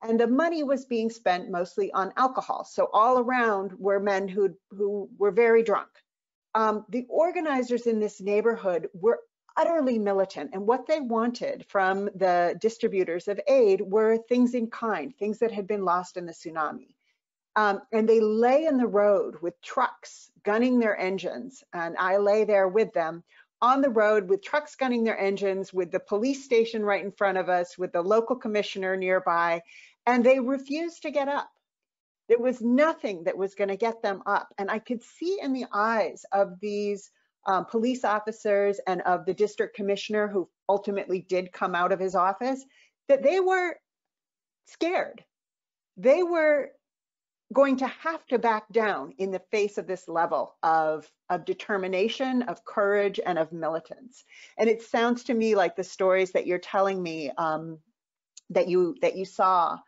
And 0.00 0.20
the 0.20 0.28
money 0.28 0.62
was 0.62 0.84
being 0.84 1.10
spent 1.10 1.50
mostly 1.50 1.90
on 1.92 2.12
alcohol. 2.16 2.64
So 2.64 2.88
all 2.92 3.18
around 3.18 3.72
were 3.76 3.98
men 3.98 4.28
who 4.28 4.54
who 4.70 5.08
were 5.18 5.32
very 5.32 5.64
drunk. 5.64 5.88
Um, 6.54 6.84
the 6.88 7.04
organizers 7.08 7.86
in 7.86 7.98
this 7.98 8.20
neighborhood 8.20 8.88
were 8.94 9.18
utterly 9.56 9.98
militant 9.98 10.50
and 10.52 10.66
what 10.66 10.86
they 10.86 11.00
wanted 11.00 11.64
from 11.68 12.06
the 12.14 12.56
distributors 12.60 13.28
of 13.28 13.40
aid 13.48 13.80
were 13.80 14.18
things 14.28 14.54
in 14.54 14.68
kind, 14.68 15.16
things 15.16 15.38
that 15.38 15.52
had 15.52 15.66
been 15.66 15.84
lost 15.84 16.16
in 16.16 16.26
the 16.26 16.32
tsunami. 16.32 16.94
Um, 17.56 17.80
and 17.92 18.06
they 18.06 18.20
lay 18.20 18.66
in 18.66 18.76
the 18.76 18.86
road 18.86 19.36
with 19.40 19.60
trucks 19.62 20.30
gunning 20.42 20.78
their 20.78 20.96
engines, 20.96 21.64
and 21.72 21.96
I 21.96 22.18
lay 22.18 22.44
there 22.44 22.68
with 22.68 22.92
them 22.92 23.24
on 23.62 23.80
the 23.80 23.90
road 23.90 24.28
with 24.28 24.42
trucks 24.42 24.74
gunning 24.74 25.04
their 25.04 25.18
engines, 25.18 25.72
with 25.72 25.90
the 25.90 26.00
police 26.00 26.44
station 26.44 26.84
right 26.84 27.02
in 27.02 27.10
front 27.10 27.38
of 27.38 27.48
us, 27.48 27.78
with 27.78 27.92
the 27.92 28.02
local 28.02 28.36
commissioner 28.36 28.96
nearby, 28.96 29.62
and 30.04 30.22
they 30.22 30.38
refused 30.38 31.02
to 31.02 31.10
get 31.10 31.28
up. 31.28 31.50
There 32.28 32.38
was 32.38 32.60
nothing 32.60 33.24
that 33.24 33.38
was 33.38 33.54
going 33.54 33.68
to 33.68 33.76
get 33.76 34.02
them 34.02 34.22
up. 34.26 34.48
And 34.58 34.70
I 34.70 34.78
could 34.78 35.02
see 35.02 35.38
in 35.40 35.52
the 35.52 35.66
eyes 35.72 36.24
of 36.32 36.60
these 36.60 37.10
um, 37.46 37.64
police 37.64 38.04
officers 38.04 38.80
and 38.86 39.00
of 39.02 39.24
the 39.24 39.34
district 39.34 39.76
commissioner 39.76 40.28
who 40.28 40.48
ultimately 40.68 41.20
did 41.28 41.52
come 41.52 41.74
out 41.74 41.92
of 41.92 42.00
his 42.00 42.14
office 42.14 42.64
that 43.08 43.22
they 43.22 43.40
were 43.40 43.76
scared. 44.66 45.24
They 45.96 46.22
were 46.22 46.72
going 47.52 47.76
to 47.76 47.86
have 47.86 48.26
to 48.26 48.38
back 48.38 48.64
down 48.72 49.12
in 49.18 49.30
the 49.30 49.42
face 49.52 49.78
of 49.78 49.86
this 49.86 50.08
level 50.08 50.56
of, 50.64 51.10
of 51.30 51.44
determination, 51.44 52.42
of 52.42 52.64
courage, 52.64 53.20
and 53.24 53.38
of 53.38 53.52
militance. 53.52 54.24
And 54.58 54.68
it 54.68 54.82
sounds 54.82 55.22
to 55.24 55.34
me 55.34 55.54
like 55.54 55.76
the 55.76 55.84
stories 55.84 56.32
that 56.32 56.46
you're 56.46 56.58
telling 56.58 57.00
me 57.00 57.30
um, 57.38 57.78
that 58.50 58.68
you 58.68 58.96
that 59.00 59.16
you 59.16 59.24
saw 59.24 59.78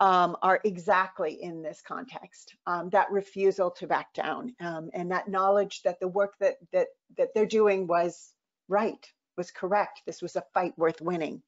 um, 0.00 0.36
are 0.42 0.60
exactly 0.64 1.42
in 1.42 1.62
this 1.62 1.80
context. 1.86 2.54
Um, 2.66 2.90
that 2.90 3.10
refusal 3.10 3.70
to 3.72 3.86
back 3.86 4.12
down 4.14 4.54
um, 4.60 4.90
and 4.92 5.10
that 5.10 5.28
knowledge 5.28 5.82
that 5.82 6.00
the 6.00 6.08
work 6.08 6.34
that 6.40 6.56
that 6.72 6.88
that 7.16 7.28
they're 7.34 7.46
doing 7.46 7.86
was 7.86 8.32
right, 8.68 9.06
was 9.36 9.50
correct. 9.50 10.02
This 10.06 10.22
was 10.22 10.36
a 10.36 10.44
fight 10.54 10.76
worth 10.76 11.00
winning. 11.00 11.42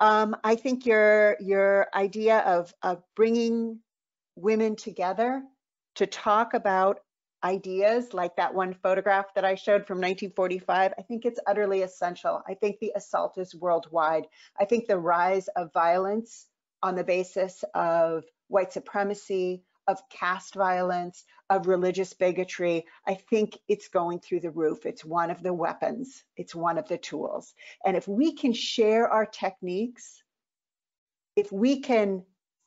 Um, 0.00 0.36
I 0.42 0.56
think 0.56 0.86
your 0.86 1.36
your 1.40 1.88
idea 1.94 2.38
of 2.40 2.72
of 2.82 3.02
bringing 3.14 3.80
women 4.36 4.76
together 4.76 5.42
to 5.96 6.06
talk 6.06 6.54
about 6.54 7.00
ideas 7.44 8.14
like 8.14 8.34
that 8.36 8.54
one 8.54 8.72
photograph 8.72 9.26
that 9.34 9.44
I 9.44 9.54
showed 9.54 9.86
from 9.86 9.98
1945, 9.98 10.94
I 10.96 11.02
think 11.02 11.26
it's 11.26 11.38
utterly 11.46 11.82
essential. 11.82 12.42
I 12.48 12.54
think 12.54 12.78
the 12.78 12.92
assault 12.96 13.36
is 13.36 13.54
worldwide. 13.54 14.26
I 14.58 14.64
think 14.64 14.86
the 14.86 14.98
rise 14.98 15.48
of 15.48 15.72
violence 15.72 16.46
on 16.84 16.94
the 16.94 17.02
basis 17.02 17.64
of 17.74 18.24
white 18.48 18.70
supremacy, 18.72 19.62
of 19.88 19.98
caste 20.10 20.54
violence, 20.54 21.24
of 21.48 21.66
religious 21.66 22.12
bigotry, 22.12 22.84
I 23.06 23.14
think 23.14 23.58
it's 23.68 23.88
going 23.88 24.20
through 24.20 24.40
the 24.40 24.50
roof. 24.50 24.84
It's 24.84 25.04
one 25.04 25.30
of 25.30 25.42
the 25.42 25.52
weapons, 25.52 26.22
it's 26.36 26.54
one 26.54 26.76
of 26.76 26.86
the 26.86 26.98
tools. 26.98 27.54
And 27.86 27.96
if 27.96 28.06
we 28.06 28.34
can 28.34 28.52
share 28.52 29.08
our 29.08 29.24
techniques, 29.24 30.22
if 31.36 31.50
we 31.50 31.80
can 31.80 32.22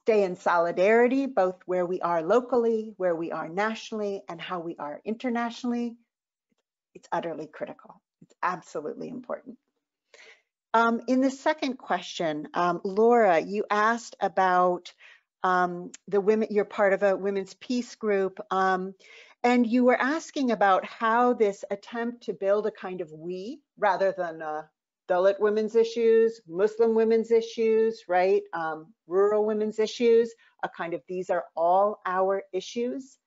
stay 0.05 0.23
in 0.23 0.35
solidarity, 0.35 1.27
both 1.27 1.61
where 1.67 1.85
we 1.85 2.01
are 2.01 2.23
locally, 2.23 2.93
where 2.97 3.15
we 3.15 3.31
are 3.31 3.47
nationally, 3.47 4.23
and 4.27 4.41
how 4.41 4.59
we 4.59 4.75
are 4.77 4.99
internationally, 5.05 5.95
it's 6.95 7.07
utterly 7.11 7.45
critical. 7.45 8.01
It's 8.23 8.33
absolutely 8.41 9.09
important. 9.09 9.57
Um, 10.77 11.01
in 11.07 11.21
the 11.21 11.31
second 11.31 11.79
question, 11.79 12.49
um, 12.53 12.81
Laura, 12.83 13.39
you 13.39 13.65
asked 13.67 14.15
about 14.19 14.93
um, 15.41 15.91
the 16.07 16.21
women, 16.21 16.49
you're 16.51 16.65
part 16.65 16.93
of 16.93 17.01
a 17.01 17.17
women's 17.17 17.55
peace 17.55 17.95
group, 17.95 18.39
um, 18.51 18.93
and 19.43 19.65
you 19.65 19.85
were 19.85 19.99
asking 19.99 20.51
about 20.51 20.85
how 20.85 21.33
this 21.33 21.65
attempt 21.71 22.25
to 22.25 22.33
build 22.33 22.67
a 22.67 22.71
kind 22.71 23.01
of 23.01 23.11
we 23.11 23.59
rather 23.79 24.13
than 24.15 24.43
uh, 24.43 24.65
Dalit 25.09 25.39
women's 25.39 25.75
issues, 25.75 26.41
Muslim 26.47 26.93
women's 26.93 27.31
issues, 27.31 28.03
right? 28.07 28.43
Um, 28.53 28.93
rural 29.07 29.47
women's 29.47 29.79
issues, 29.79 30.31
a 30.61 30.69
kind 30.69 30.93
of 30.93 31.01
these 31.07 31.31
are 31.31 31.45
all 31.55 32.01
our 32.05 32.43
issues. 32.53 33.17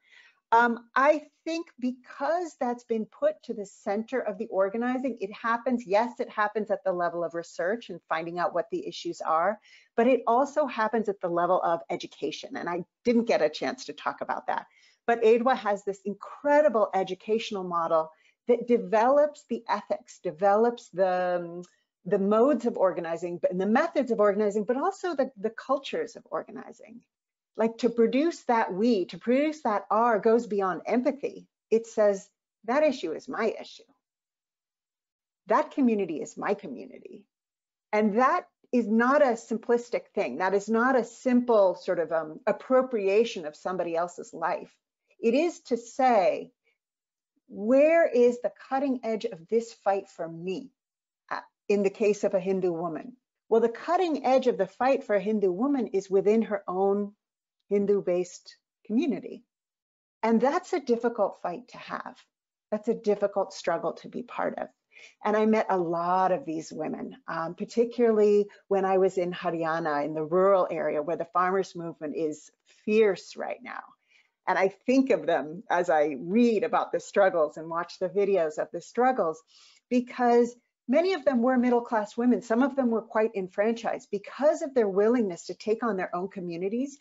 Um, 0.53 0.87
I 0.97 1.23
think 1.45 1.69
because 1.79 2.57
that's 2.59 2.83
been 2.83 3.07
put 3.07 3.41
to 3.45 3.55
the 3.55 3.67
center 3.67 4.21
of 4.21 4.37
the 4.37 4.49
organizing, 4.49 5.17
it 5.21 5.33
happens, 5.33 5.87
yes, 5.87 6.19
it 6.19 6.29
happens 6.29 6.73
at 6.73 6.83
the 6.85 6.93
level 6.93 7.23
of 7.23 7.35
research 7.35 7.89
and 7.89 8.01
finding 8.09 8.41
out 8.41 8.53
what 8.53 8.67
the 8.73 8.87
issues 8.87 9.21
are, 9.21 9.61
but 9.97 10.09
it 10.09 10.23
also 10.27 10.67
happens 10.67 11.09
at 11.09 11.21
the 11.21 11.29
level 11.29 11.63
of 11.63 11.81
education. 11.89 12.57
And 12.57 12.69
I 12.69 12.85
didn't 13.05 13.27
get 13.27 13.43
a 13.43 13.49
chance 13.49 13.85
to 13.85 13.93
talk 13.93 14.23
about 14.23 14.49
that. 14.49 14.67
But 15.07 15.23
AIDWA 15.23 15.57
has 15.57 15.85
this 15.85 16.01
incredible 16.05 16.91
educational 16.95 17.65
model 17.65 18.11
that 18.49 18.67
develops 18.67 19.45
the 19.49 19.63
ethics, 19.69 20.19
develops 20.21 20.89
the, 20.89 21.41
um, 21.45 21.63
the 22.07 22.19
modes 22.19 22.67
of 22.67 22.77
organizing, 22.77 23.39
but 23.39 23.57
the 23.57 23.67
methods 23.67 24.11
of 24.11 24.19
organizing, 24.19 24.65
but 24.65 24.77
also 24.77 25.15
the, 25.15 25.31
the 25.37 25.51
cultures 25.51 26.17
of 26.17 26.27
organizing 26.31 27.01
like 27.57 27.79
to 27.79 27.91
produce 27.91 28.43
that 28.45 28.73
we, 28.73 29.05
to 29.07 29.19
produce 29.19 29.63
that 29.63 29.87
R 29.91 30.19
goes 30.19 30.47
beyond 30.47 30.83
empathy. 30.87 31.47
It 31.71 31.87
says 31.87 32.29
that 32.65 32.83
issue 32.83 33.13
is 33.13 33.29
my 33.29 33.55
issue. 33.61 33.83
That 35.47 35.73
community 35.73 36.21
is 36.21 36.37
my 36.37 36.55
community. 36.55 37.25
And 37.93 38.19
that 38.19 38.47
is 38.73 38.87
not 38.87 39.21
a 39.21 39.33
simplistic 39.33 40.07
thing. 40.15 40.39
That 40.39 40.55
is 40.55 40.69
not 40.69 40.97
a 40.97 41.05
simple 41.05 41.75
sort 41.75 41.99
of 41.99 42.13
um, 42.13 42.41
appropriation 42.47 43.47
of 43.47 43.57
somebody 43.57 43.97
else's 43.97 44.33
life. 44.33 44.73
It 45.21 45.35
is 45.35 45.61
to 45.63 45.77
say, 45.77 46.53
where 47.49 48.07
is 48.07 48.41
the 48.41 48.53
cutting 48.69 49.01
edge 49.03 49.25
of 49.25 49.49
this 49.49 49.73
fight 49.73 50.09
for 50.09 50.29
me 50.29 50.71
uh, 51.31 51.41
in 51.69 51.83
the 51.83 51.91
case 51.91 52.23
of 52.23 52.35
a 52.35 52.41
Hindu 52.41 52.73
woman? 52.73 53.17
Well, 53.49 53.61
the 53.61 53.69
cutting 53.69 54.25
edge 54.25 54.47
of 54.47 54.57
the 54.57 54.69
fight 54.69 55.03
for 55.03 55.17
a 55.17 55.21
Hindu 55.21 55.51
woman 55.51 55.89
is 55.89 56.09
within 56.09 56.43
her 56.43 56.63
own 56.69 57.13
Hindu-based 57.71 58.57
community. 58.87 59.45
And 60.23 60.41
that's 60.41 60.73
a 60.75 60.81
difficult 60.81 61.39
fight 61.43 61.69
to 61.69 61.79
have. 61.79 62.17
That's 62.71 62.89
a 62.89 62.95
difficult 62.95 63.53
struggle 63.53 63.95
to 63.95 64.09
be 64.09 64.23
part 64.23 64.59
of. 64.59 64.69
And 65.25 65.37
I 65.37 65.47
met 65.47 65.67
a 65.71 65.79
lot 65.79 66.31
of 66.31 66.45
these 66.45 66.73
women, 66.73 67.17
um, 67.27 67.55
particularly 67.55 68.47
when 68.69 68.85
I 68.85 68.99
was 68.99 69.17
in 69.17 69.33
Haryana, 69.33 70.05
in 70.05 70.13
the 70.13 70.25
rural 70.25 70.69
area 70.71 71.03
where 71.03 71.17
the 71.17 71.29
farmers 71.33 71.75
movement 71.75 72.17
is 72.17 72.51
fierce 72.85 73.35
right 73.37 73.59
now. 73.63 73.83
And 74.47 74.59
I 74.59 74.69
think 74.69 75.11
of 75.11 75.27
them 75.27 75.63
as 75.71 75.91
I 75.91 76.17
read 76.19 76.65
about 76.65 76.93
the 76.93 77.01
struggles 77.01 77.57
and 77.57 77.69
watch 77.69 77.99
the 77.99 78.09
videos 78.09 78.59
of 78.59 78.69
the 78.73 78.81
struggles 78.81 79.41
because 79.89 80.55
many 80.89 81.13
of 81.15 81.25
them 81.25 81.41
were 81.41 81.57
middle 81.57 81.83
class 81.83 82.17
women. 82.17 82.43
Some 82.43 82.63
of 82.63 82.75
them 82.75 82.91
were 82.91 83.03
quite 83.03 83.31
enfranchised 83.35 84.09
because 84.11 84.63
of 84.63 84.75
their 84.75 84.89
willingness 84.89 85.47
to 85.47 85.55
take 85.55 85.83
on 85.83 85.97
their 85.97 86.15
own 86.15 86.29
communities 86.29 86.99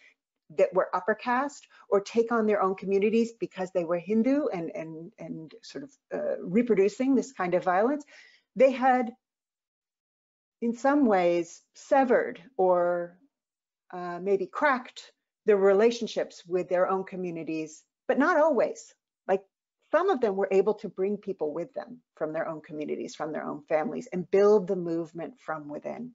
that 0.57 0.73
were 0.73 0.89
upper 0.93 1.13
caste 1.15 1.67
or 1.89 2.01
take 2.01 2.31
on 2.31 2.45
their 2.45 2.61
own 2.61 2.75
communities 2.75 3.33
because 3.39 3.71
they 3.71 3.83
were 3.83 3.99
Hindu 3.99 4.47
and, 4.47 4.71
and, 4.75 5.11
and 5.19 5.53
sort 5.61 5.83
of 5.83 5.91
uh, 6.13 6.41
reproducing 6.41 7.15
this 7.15 7.31
kind 7.31 7.53
of 7.53 7.63
violence. 7.63 8.03
They 8.55 8.71
had, 8.71 9.11
in 10.61 10.73
some 10.73 11.05
ways, 11.05 11.61
severed 11.75 12.41
or 12.57 13.17
uh, 13.91 14.19
maybe 14.21 14.47
cracked 14.47 15.11
their 15.45 15.57
relationships 15.57 16.43
with 16.47 16.69
their 16.69 16.89
own 16.89 17.03
communities, 17.03 17.83
but 18.07 18.19
not 18.19 18.37
always. 18.37 18.93
Like 19.27 19.43
some 19.91 20.09
of 20.09 20.21
them 20.21 20.35
were 20.35 20.49
able 20.51 20.75
to 20.75 20.89
bring 20.89 21.17
people 21.17 21.53
with 21.53 21.73
them 21.73 22.01
from 22.15 22.33
their 22.33 22.47
own 22.47 22.61
communities, 22.61 23.15
from 23.15 23.31
their 23.31 23.45
own 23.45 23.61
families, 23.69 24.07
and 24.11 24.29
build 24.29 24.67
the 24.67 24.75
movement 24.75 25.35
from 25.39 25.69
within. 25.69 26.11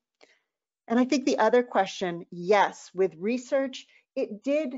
And 0.87 0.99
I 0.99 1.05
think 1.05 1.25
the 1.25 1.39
other 1.39 1.63
question, 1.63 2.27
yes, 2.31 2.91
with 2.95 3.15
research, 3.19 3.87
it 4.17 4.43
did 4.43 4.75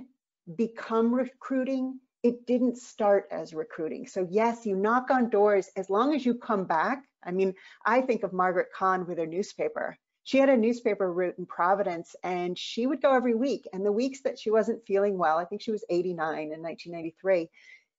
become 0.56 1.14
recruiting. 1.14 2.00
It 2.22 2.46
didn't 2.46 2.78
start 2.78 3.28
as 3.30 3.54
recruiting. 3.54 4.06
So 4.06 4.26
yes, 4.30 4.66
you 4.66 4.76
knock 4.76 5.10
on 5.10 5.30
doors 5.30 5.70
as 5.76 5.90
long 5.90 6.14
as 6.14 6.24
you 6.24 6.34
come 6.34 6.64
back. 6.64 7.04
I 7.22 7.30
mean, 7.30 7.54
I 7.84 8.00
think 8.00 8.22
of 8.22 8.32
Margaret 8.32 8.68
Kahn 8.74 9.06
with 9.06 9.18
her 9.18 9.26
newspaper. 9.26 9.96
She 10.22 10.38
had 10.38 10.48
a 10.48 10.56
newspaper 10.56 11.12
route 11.12 11.38
in 11.38 11.46
Providence 11.46 12.16
and 12.24 12.58
she 12.58 12.86
would 12.86 13.00
go 13.00 13.14
every 13.14 13.34
week. 13.34 13.68
And 13.72 13.84
the 13.84 13.92
weeks 13.92 14.22
that 14.22 14.38
she 14.38 14.50
wasn't 14.50 14.84
feeling 14.86 15.18
well, 15.18 15.38
I 15.38 15.44
think 15.44 15.62
she 15.62 15.70
was 15.70 15.84
89 15.88 16.18
in 16.52 16.62
1993, 16.62 17.48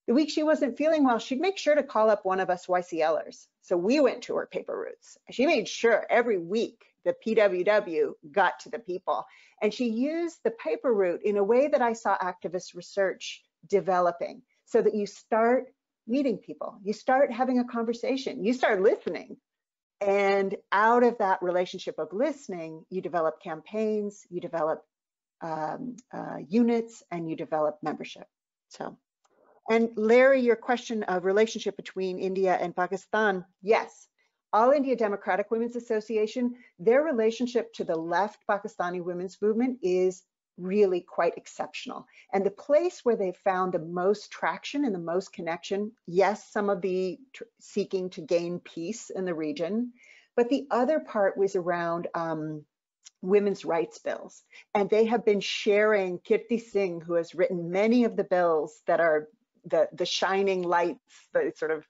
the 0.07 0.13
week 0.13 0.29
she 0.29 0.43
wasn't 0.43 0.77
feeling 0.77 1.03
well, 1.03 1.19
she'd 1.19 1.41
make 1.41 1.57
sure 1.57 1.75
to 1.75 1.83
call 1.83 2.09
up 2.09 2.23
one 2.23 2.39
of 2.39 2.49
us 2.49 2.67
YCLers. 2.67 3.47
So 3.61 3.75
we 3.75 3.99
went 3.99 4.23
to 4.23 4.35
her 4.35 4.45
paper 4.45 4.77
routes. 4.77 5.17
She 5.31 5.45
made 5.45 5.67
sure 5.67 6.05
every 6.09 6.37
week 6.37 6.85
the 7.07 7.15
PWW 7.25 8.11
got 8.31 8.59
to 8.61 8.69
the 8.69 8.79
people. 8.79 9.25
And 9.61 9.73
she 9.73 9.87
used 9.89 10.37
the 10.43 10.51
paper 10.51 10.93
route 10.93 11.21
in 11.23 11.37
a 11.37 11.43
way 11.43 11.67
that 11.67 11.81
I 11.81 11.93
saw 11.93 12.17
activist 12.17 12.75
research 12.75 13.41
developing 13.67 14.41
so 14.65 14.81
that 14.81 14.93
you 14.93 15.05
start 15.05 15.67
meeting 16.05 16.37
people, 16.37 16.79
you 16.83 16.93
start 16.93 17.31
having 17.31 17.59
a 17.59 17.65
conversation, 17.65 18.43
you 18.43 18.53
start 18.53 18.81
listening. 18.81 19.37
And 19.99 20.55
out 20.71 21.03
of 21.03 21.17
that 21.17 21.41
relationship 21.41 21.95
of 21.97 22.09
listening, 22.13 22.85
you 22.89 23.01
develop 23.01 23.41
campaigns, 23.41 24.21
you 24.29 24.39
develop 24.39 24.83
um, 25.41 25.97
uh, 26.13 26.37
units, 26.47 27.03
and 27.09 27.29
you 27.29 27.35
develop 27.35 27.79
membership. 27.81 28.27
So, 28.69 28.97
and 29.69 29.89
Larry, 29.95 30.41
your 30.41 30.55
question 30.55 31.03
of 31.03 31.25
relationship 31.25 31.75
between 31.77 32.19
India 32.19 32.57
and 32.59 32.75
Pakistan, 32.75 33.43
yes, 33.61 34.07
all 34.53 34.71
India 34.71 34.95
Democratic 34.95 35.51
Women's 35.51 35.75
Association, 35.75 36.55
their 36.79 37.03
relationship 37.03 37.73
to 37.73 37.83
the 37.83 37.95
left 37.95 38.39
Pakistani 38.49 39.03
women's 39.03 39.41
movement 39.41 39.79
is 39.81 40.23
really 40.57 41.01
quite 41.01 41.37
exceptional. 41.37 42.07
And 42.33 42.45
the 42.45 42.51
place 42.51 43.01
where 43.03 43.15
they 43.15 43.33
found 43.43 43.73
the 43.73 43.79
most 43.79 44.31
traction 44.31 44.85
and 44.85 44.93
the 44.93 44.99
most 44.99 45.33
connection, 45.33 45.91
yes, 46.07 46.51
some 46.51 46.69
of 46.69 46.81
the 46.81 47.19
seeking 47.59 48.09
to 48.11 48.21
gain 48.21 48.59
peace 48.59 49.09
in 49.09 49.25
the 49.25 49.35
region, 49.35 49.93
but 50.35 50.49
the 50.49 50.67
other 50.71 50.99
part 50.99 51.37
was 51.37 51.55
around 51.55 52.07
um, 52.13 52.63
women's 53.21 53.65
rights 53.65 53.99
bills. 53.99 54.43
And 54.73 54.89
they 54.89 55.05
have 55.05 55.25
been 55.25 55.41
sharing 55.41 56.19
Kirti 56.19 56.61
Singh, 56.61 57.01
who 57.01 57.13
has 57.13 57.35
written 57.35 57.71
many 57.71 58.05
of 58.05 58.15
the 58.15 58.23
bills 58.23 58.81
that 58.87 58.99
are 58.99 59.27
the, 59.65 59.89
the 59.93 60.05
shining 60.05 60.63
lights, 60.63 61.27
the 61.33 61.53
sort 61.55 61.71
of 61.71 61.85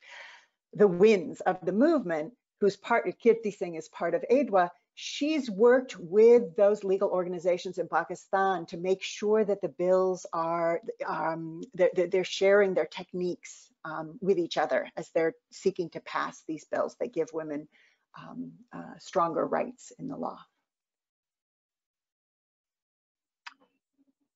the 0.73 0.87
winds 0.87 1.41
of 1.41 1.57
the 1.63 1.71
movement 1.71 2.33
who's 2.59 2.75
part, 2.75 3.07
of 3.07 3.17
Kirti 3.19 3.55
Singh 3.55 3.75
is 3.75 3.89
part 3.89 4.13
of 4.13 4.23
AIDWA, 4.31 4.69
she's 4.95 5.49
worked 5.49 5.95
with 5.99 6.55
those 6.55 6.83
legal 6.83 7.09
organizations 7.09 7.77
in 7.77 7.87
Pakistan 7.87 8.65
to 8.65 8.77
make 8.77 9.03
sure 9.03 9.45
that 9.45 9.61
the 9.61 9.69
bills 9.69 10.25
are, 10.33 10.81
um, 11.05 11.61
they're, 11.75 11.91
they're, 12.11 12.23
sharing 12.23 12.73
their 12.73 12.87
techniques 12.87 13.69
um, 13.85 14.17
with 14.21 14.39
each 14.39 14.57
other 14.57 14.87
as 14.97 15.09
they're 15.11 15.35
seeking 15.51 15.89
to 15.91 15.99
pass 15.99 16.43
these 16.47 16.65
bills 16.65 16.95
that 16.99 17.13
give 17.13 17.29
women 17.31 17.67
um, 18.17 18.51
uh, 18.73 18.97
stronger 18.97 19.45
rights 19.45 19.91
in 19.99 20.07
the 20.07 20.17
law. 20.17 20.39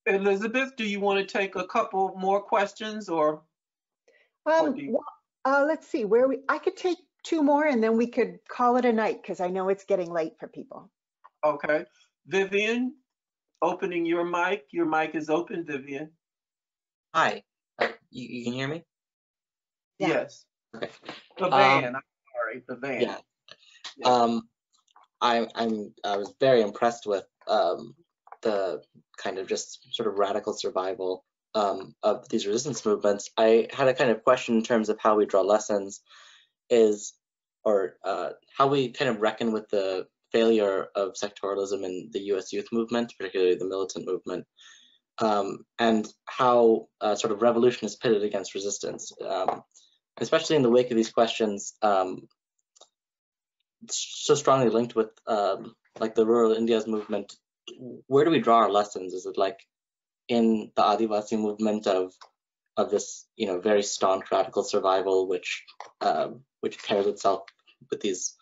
Elisabeth, 0.05 0.75
do 0.75 0.83
you 0.83 0.99
want 0.99 1.19
to 1.19 1.25
take 1.25 1.55
a 1.55 1.65
couple 1.65 2.13
more 2.17 2.41
questions 2.41 3.09
or? 3.09 3.41
Um, 4.45 4.75
well, 4.89 5.03
uh, 5.45 5.65
let's 5.67 5.87
see 5.87 6.05
where 6.05 6.27
we, 6.27 6.39
I 6.49 6.57
could 6.57 6.77
take 6.77 6.97
two 7.23 7.43
more 7.43 7.65
and 7.65 7.83
then 7.83 7.97
we 7.97 8.07
could 8.07 8.39
call 8.49 8.77
it 8.77 8.85
a 8.85 8.93
night 8.93 9.21
because 9.21 9.39
I 9.39 9.47
know 9.47 9.69
it's 9.69 9.85
getting 9.85 10.11
late 10.11 10.33
for 10.39 10.47
people. 10.47 10.89
Okay. 11.45 11.85
Vivian, 12.27 12.95
opening 13.61 14.05
your 14.05 14.23
mic. 14.23 14.65
Your 14.71 14.85
mic 14.85 15.15
is 15.15 15.29
open, 15.29 15.65
Vivian. 15.65 16.11
Hi. 17.13 17.43
Uh, 17.79 17.89
you, 18.09 18.27
you 18.27 18.43
can 18.45 18.53
hear 18.53 18.67
me? 18.67 18.83
Yeah. 19.99 20.07
Yes. 20.07 20.45
Okay. 20.75 20.89
The 21.37 21.45
Um, 21.45 21.51
van, 21.51 21.95
I'm 21.95 22.01
sorry, 22.33 22.63
the 22.67 22.75
van. 22.75 23.01
Yeah. 23.01 23.17
Yeah. 23.97 24.07
Um, 24.07 24.49
I, 25.19 25.47
I'm, 25.55 25.93
I 26.03 26.17
was 26.17 26.33
very 26.39 26.61
impressed 26.61 27.05
with 27.05 27.25
um, 27.47 27.95
the 28.41 28.81
kind 29.17 29.37
of 29.37 29.47
just 29.47 29.93
sort 29.93 30.07
of 30.07 30.17
radical 30.17 30.53
survival 30.53 31.25
um, 31.53 31.93
of 32.01 32.27
these 32.29 32.47
resistance 32.47 32.85
movements. 32.85 33.29
I 33.37 33.67
had 33.71 33.87
a 33.87 33.93
kind 33.93 34.09
of 34.09 34.23
question 34.23 34.55
in 34.55 34.63
terms 34.63 34.89
of 34.89 34.99
how 34.99 35.15
we 35.15 35.25
draw 35.25 35.41
lessons 35.41 36.01
is, 36.71 37.13
or 37.63 37.97
uh, 38.03 38.29
how 38.57 38.67
we 38.67 38.91
kind 38.91 39.09
of 39.09 39.21
reckon 39.21 39.51
with 39.51 39.69
the 39.69 40.07
failure 40.31 40.87
of 40.95 41.13
sectorialism 41.13 41.83
in 41.83 42.09
the 42.11 42.21
US 42.33 42.51
youth 42.51 42.67
movement, 42.71 43.13
particularly 43.17 43.55
the 43.55 43.67
militant 43.67 44.07
movement, 44.07 44.45
um, 45.19 45.65
and 45.77 46.07
how 46.25 46.87
uh, 47.01 47.15
sort 47.15 47.33
of 47.33 47.41
revolution 47.41 47.85
is 47.85 47.95
pitted 47.95 48.23
against 48.23 48.55
resistance. 48.55 49.11
Um, 49.25 49.61
especially 50.19 50.55
in 50.55 50.61
the 50.61 50.69
wake 50.69 50.91
of 50.91 50.97
these 50.97 51.11
questions, 51.11 51.73
um, 51.81 52.27
so 53.89 54.35
strongly 54.35 54.69
linked 54.69 54.95
with 54.95 55.09
um, 55.27 55.75
like 55.99 56.15
the 56.15 56.25
rural 56.25 56.53
India's 56.53 56.87
movement, 56.87 57.33
where 58.07 58.25
do 58.25 58.31
we 58.31 58.39
draw 58.39 58.59
our 58.59 58.71
lessons? 58.71 59.13
Is 59.13 59.25
it 59.25 59.37
like 59.37 59.59
in 60.27 60.71
the 60.75 60.81
Adivasi 60.81 61.39
movement 61.39 61.87
of 61.87 62.13
of 62.81 62.91
this, 62.91 63.25
you 63.35 63.47
know, 63.47 63.59
very 63.59 63.83
staunch 63.83 64.25
radical 64.31 64.63
survival, 64.63 65.27
which 65.27 65.63
um, 66.01 66.41
which 66.61 66.83
pairs 66.83 67.07
itself 67.07 67.43
with 67.89 68.01
these, 68.01 68.35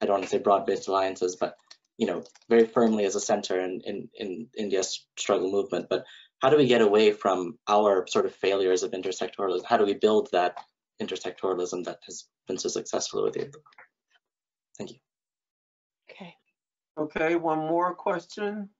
I 0.00 0.06
don't 0.06 0.14
want 0.14 0.24
to 0.24 0.30
say 0.30 0.38
broad-based 0.38 0.88
alliances, 0.88 1.36
but 1.36 1.56
you 1.98 2.06
know, 2.06 2.24
very 2.48 2.66
firmly 2.66 3.04
as 3.04 3.14
a 3.14 3.20
center 3.20 3.60
in, 3.60 3.82
in, 3.84 4.08
in 4.14 4.48
India's 4.56 5.06
struggle 5.18 5.52
movement. 5.52 5.88
But 5.90 6.04
how 6.40 6.48
do 6.48 6.56
we 6.56 6.66
get 6.66 6.80
away 6.80 7.12
from 7.12 7.58
our 7.68 8.06
sort 8.06 8.24
of 8.24 8.34
failures 8.34 8.82
of 8.82 8.92
intersectoralism? 8.92 9.64
How 9.64 9.76
do 9.76 9.84
we 9.84 9.94
build 9.94 10.30
that 10.32 10.56
intersectoralism 11.00 11.84
that 11.84 11.98
has 12.06 12.26
been 12.48 12.56
so 12.56 12.70
successful 12.70 13.22
with 13.22 13.36
you? 13.36 13.50
Thank 14.78 14.92
you. 14.92 14.96
Okay. 16.10 16.34
Okay, 16.98 17.36
one 17.36 17.58
more 17.58 17.94
question. 17.94 18.70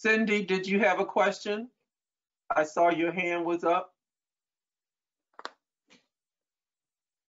Cindy, 0.00 0.42
did 0.42 0.66
you 0.66 0.80
have 0.80 0.98
a 0.98 1.04
question? 1.04 1.68
I 2.56 2.64
saw 2.64 2.88
your 2.88 3.12
hand 3.12 3.44
was 3.44 3.64
up. 3.64 3.92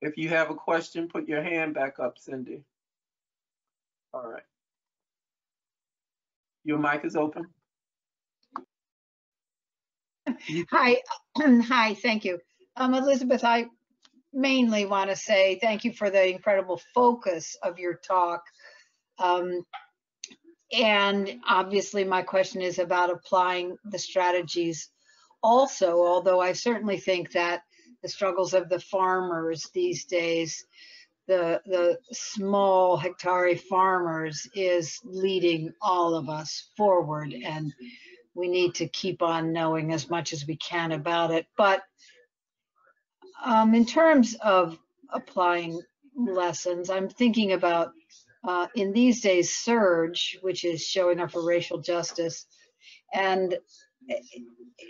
If 0.03 0.19
you 0.19 0.29
have 0.29 0.51
a 0.51 0.55
question, 0.55 1.09
put 1.09 1.27
your 1.27 1.43
hand 1.43 1.73
back 1.73 1.99
up, 1.99 2.19
Cindy. 2.19 2.63
All 4.13 4.29
right. 4.29 4.43
Your 6.63 6.77
mic 6.77 7.07
is 7.07 7.17
open. 7.17 7.47
Hi, 10.71 10.99
hi, 11.39 11.95
thank 11.95 12.27
you. 12.27 12.39
Um, 12.77 12.93
Elisabeth, 12.93 13.45
I 13.45 13.65
mainly 14.35 14.85
want 14.85 15.09
to 15.09 15.17
say 15.17 15.59
thank 15.63 15.85
you 15.85 15.95
for 15.95 16.11
the 16.11 16.29
incredible 16.29 16.83
focus 16.95 17.57
of 17.63 17.79
your 17.79 17.95
talk. 17.95 18.43
Um, 19.19 19.65
and 20.73 21.41
obviously 21.49 22.05
my 22.05 22.23
question 22.23 22.61
is 22.61 22.79
about 22.79 23.11
applying 23.11 23.77
the 23.85 23.99
strategies 23.99 24.91
also, 25.43 26.05
although 26.05 26.41
I 26.41 26.53
certainly 26.53 26.99
think 26.99 27.33
that 27.33 27.63
the 28.03 28.09
struggles 28.09 28.55
of 28.55 28.69
the 28.69 28.81
farmers 28.81 29.71
these 29.73 30.05
days, 30.05 30.65
the, 31.27 31.61
the 31.67 31.99
small 32.13 32.97
hectare 32.97 33.57
farmers 33.57 34.49
is 34.55 34.99
leading 35.05 35.73
all 35.81 36.15
of 36.15 36.29
us 36.29 36.71
forward. 36.77 37.35
And 37.45 37.73
we 38.35 38.49
need 38.49 38.75
to 38.77 38.89
keep 38.89 39.23
on 39.23 39.53
knowing 39.53 39.93
as 39.93 40.09
much 40.11 40.33
as 40.33 40.47
we 40.47 40.57
can 40.57 40.93
about 40.93 41.31
it. 41.31 41.47
But 41.57 41.83
um, 43.45 43.75
in 43.75 43.85
terms 43.85 44.37
of 44.43 44.79
applying 45.11 45.81
lessons, 46.17 46.91
I'm 46.91 47.09
thinking 47.09 47.53
about 47.53 47.93
uh, 48.47 48.67
in 48.75 48.93
these 48.93 49.21
days 49.21 49.51
SURJ, 49.51 50.43
which 50.43 50.65
is 50.65 50.85
showing 50.85 51.21
up 51.21 51.33
for 51.33 51.45
racial 51.45 51.79
justice, 51.79 52.47
and 53.13 53.57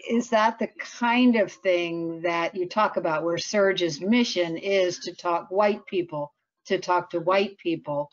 is 0.08 0.30
that 0.30 0.58
the 0.58 0.68
kind 0.78 1.36
of 1.36 1.50
thing 1.50 2.22
that 2.22 2.54
you 2.54 2.68
talk 2.68 2.96
about 2.96 3.24
where 3.24 3.36
SURJ's 3.36 4.00
mission 4.00 4.56
is 4.56 4.98
to 5.00 5.14
talk 5.14 5.50
white 5.50 5.84
people, 5.86 6.32
to 6.66 6.78
talk 6.78 7.10
to 7.10 7.20
white 7.20 7.56
people 7.58 8.10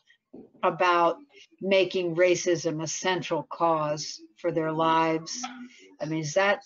about 0.62 1.16
making 1.60 2.16
racism 2.16 2.82
a 2.82 2.86
central 2.86 3.42
cause 3.44 4.20
for 4.38 4.52
their 4.52 4.72
lives? 4.72 5.38
I 6.00 6.06
mean, 6.06 6.22
does 6.22 6.34
that 6.34 6.62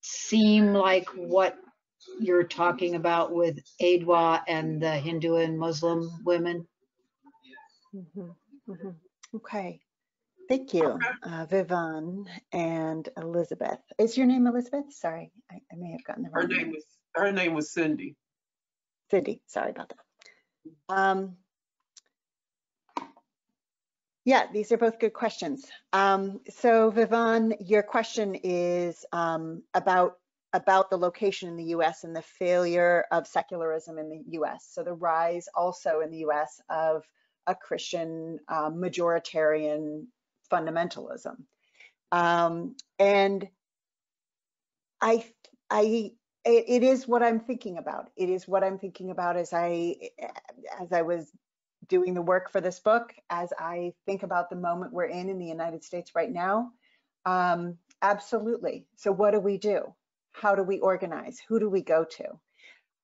seem 0.00 0.72
like 0.74 1.08
what 1.10 1.56
you're 2.20 2.44
talking 2.44 2.94
about 2.94 3.32
with 3.32 3.58
AIDWA 3.80 4.42
and 4.48 4.82
the 4.82 4.92
Hindu 4.92 5.36
and 5.36 5.58
Muslim 5.58 6.10
women? 6.24 6.66
Mhm. 7.94 8.96
Okay, 9.34 9.80
thank 10.48 10.72
you, 10.72 10.98
uh, 11.22 11.46
Vivan 11.46 12.26
and 12.52 13.08
Elizabeth. 13.16 13.80
Is 13.98 14.16
your 14.16 14.26
name 14.26 14.46
Elizabeth? 14.46 14.92
Sorry, 14.92 15.30
I, 15.50 15.56
I 15.70 15.76
may 15.76 15.90
have 15.92 16.04
gotten 16.04 16.22
the 16.22 16.30
wrong 16.30 16.42
Her 16.42 16.48
name 16.48 16.70
was, 16.70 16.84
her 17.14 17.32
name 17.32 17.54
was 17.54 17.72
Cindy. 17.72 18.16
Cindy, 19.10 19.42
sorry 19.46 19.70
about 19.70 19.90
that. 19.90 20.94
Um, 20.94 21.36
yeah, 24.24 24.46
these 24.52 24.72
are 24.72 24.78
both 24.78 24.98
good 24.98 25.12
questions. 25.12 25.66
Um, 25.92 26.40
so 26.48 26.90
Vivan, 26.90 27.54
your 27.60 27.82
question 27.82 28.36
is 28.36 29.04
um, 29.12 29.62
about 29.74 30.18
about 30.54 30.90
the 30.90 30.98
location 30.98 31.48
in 31.48 31.56
the 31.56 31.64
U.S. 31.76 32.04
and 32.04 32.14
the 32.14 32.22
failure 32.22 33.06
of 33.10 33.26
secularism 33.26 33.98
in 33.98 34.10
the 34.10 34.22
U.S. 34.32 34.68
So 34.70 34.82
the 34.82 34.92
rise 34.92 35.48
also 35.54 36.00
in 36.00 36.10
the 36.10 36.18
U.S. 36.18 36.60
of 36.68 37.04
a 37.46 37.54
Christian 37.54 38.38
uh, 38.48 38.70
majoritarian 38.70 40.06
fundamentalism, 40.50 41.36
um, 42.10 42.76
and 42.98 43.48
I 45.00 45.24
I 45.70 46.12
it, 46.44 46.64
it 46.68 46.82
is 46.82 47.06
what 47.06 47.22
I'm 47.22 47.40
thinking 47.40 47.78
about. 47.78 48.10
It 48.16 48.28
is 48.28 48.48
what 48.48 48.64
I'm 48.64 48.78
thinking 48.78 49.10
about 49.10 49.36
as 49.36 49.52
I 49.52 49.96
as 50.80 50.92
I 50.92 51.02
was 51.02 51.30
doing 51.88 52.14
the 52.14 52.22
work 52.22 52.50
for 52.50 52.60
this 52.60 52.80
book, 52.80 53.14
as 53.30 53.52
I 53.58 53.92
think 54.06 54.22
about 54.22 54.50
the 54.50 54.56
moment 54.56 54.92
we're 54.92 55.04
in 55.04 55.28
in 55.28 55.38
the 55.38 55.46
United 55.46 55.84
States 55.84 56.12
right 56.14 56.30
now. 56.30 56.70
Um, 57.24 57.78
absolutely. 58.00 58.86
So 58.96 59.12
what 59.12 59.32
do 59.32 59.40
we 59.40 59.58
do? 59.58 59.94
How 60.32 60.54
do 60.54 60.62
we 60.62 60.78
organize? 60.78 61.40
Who 61.48 61.58
do 61.58 61.68
we 61.68 61.82
go 61.82 62.04
to? 62.04 62.24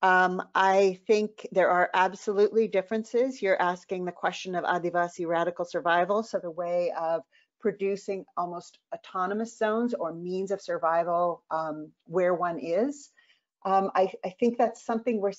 Um, 0.03 0.43
I 0.55 1.01
think 1.07 1.47
there 1.51 1.71
are 1.71 1.91
absolutely 1.93 2.69
differences. 2.69 3.43
You're 3.43 3.61
asking 3.61 4.05
the 4.05 4.13
question 4.13 4.55
of 4.55 4.65
Adivasi 4.65 5.27
radical 5.27 5.65
survival, 5.65 6.23
so 6.23 6.39
the 6.39 6.51
way 6.51 6.93
of 6.99 7.23
producing 7.61 8.25
almost 8.37 8.79
autonomous 8.95 9.59
zones 9.59 9.95
or 9.95 10.13
means 10.13 10.53
of 10.53 10.61
survival 10.61 11.43
um, 11.51 11.91
where 12.05 12.35
one 12.35 12.59
is. 12.61 13.11
Um, 13.65 13.91
I, 13.97 14.13
I, 14.25 14.31
think 14.39 14.57
that's 14.57 14.87
something 14.87 15.21
we're 15.21 15.33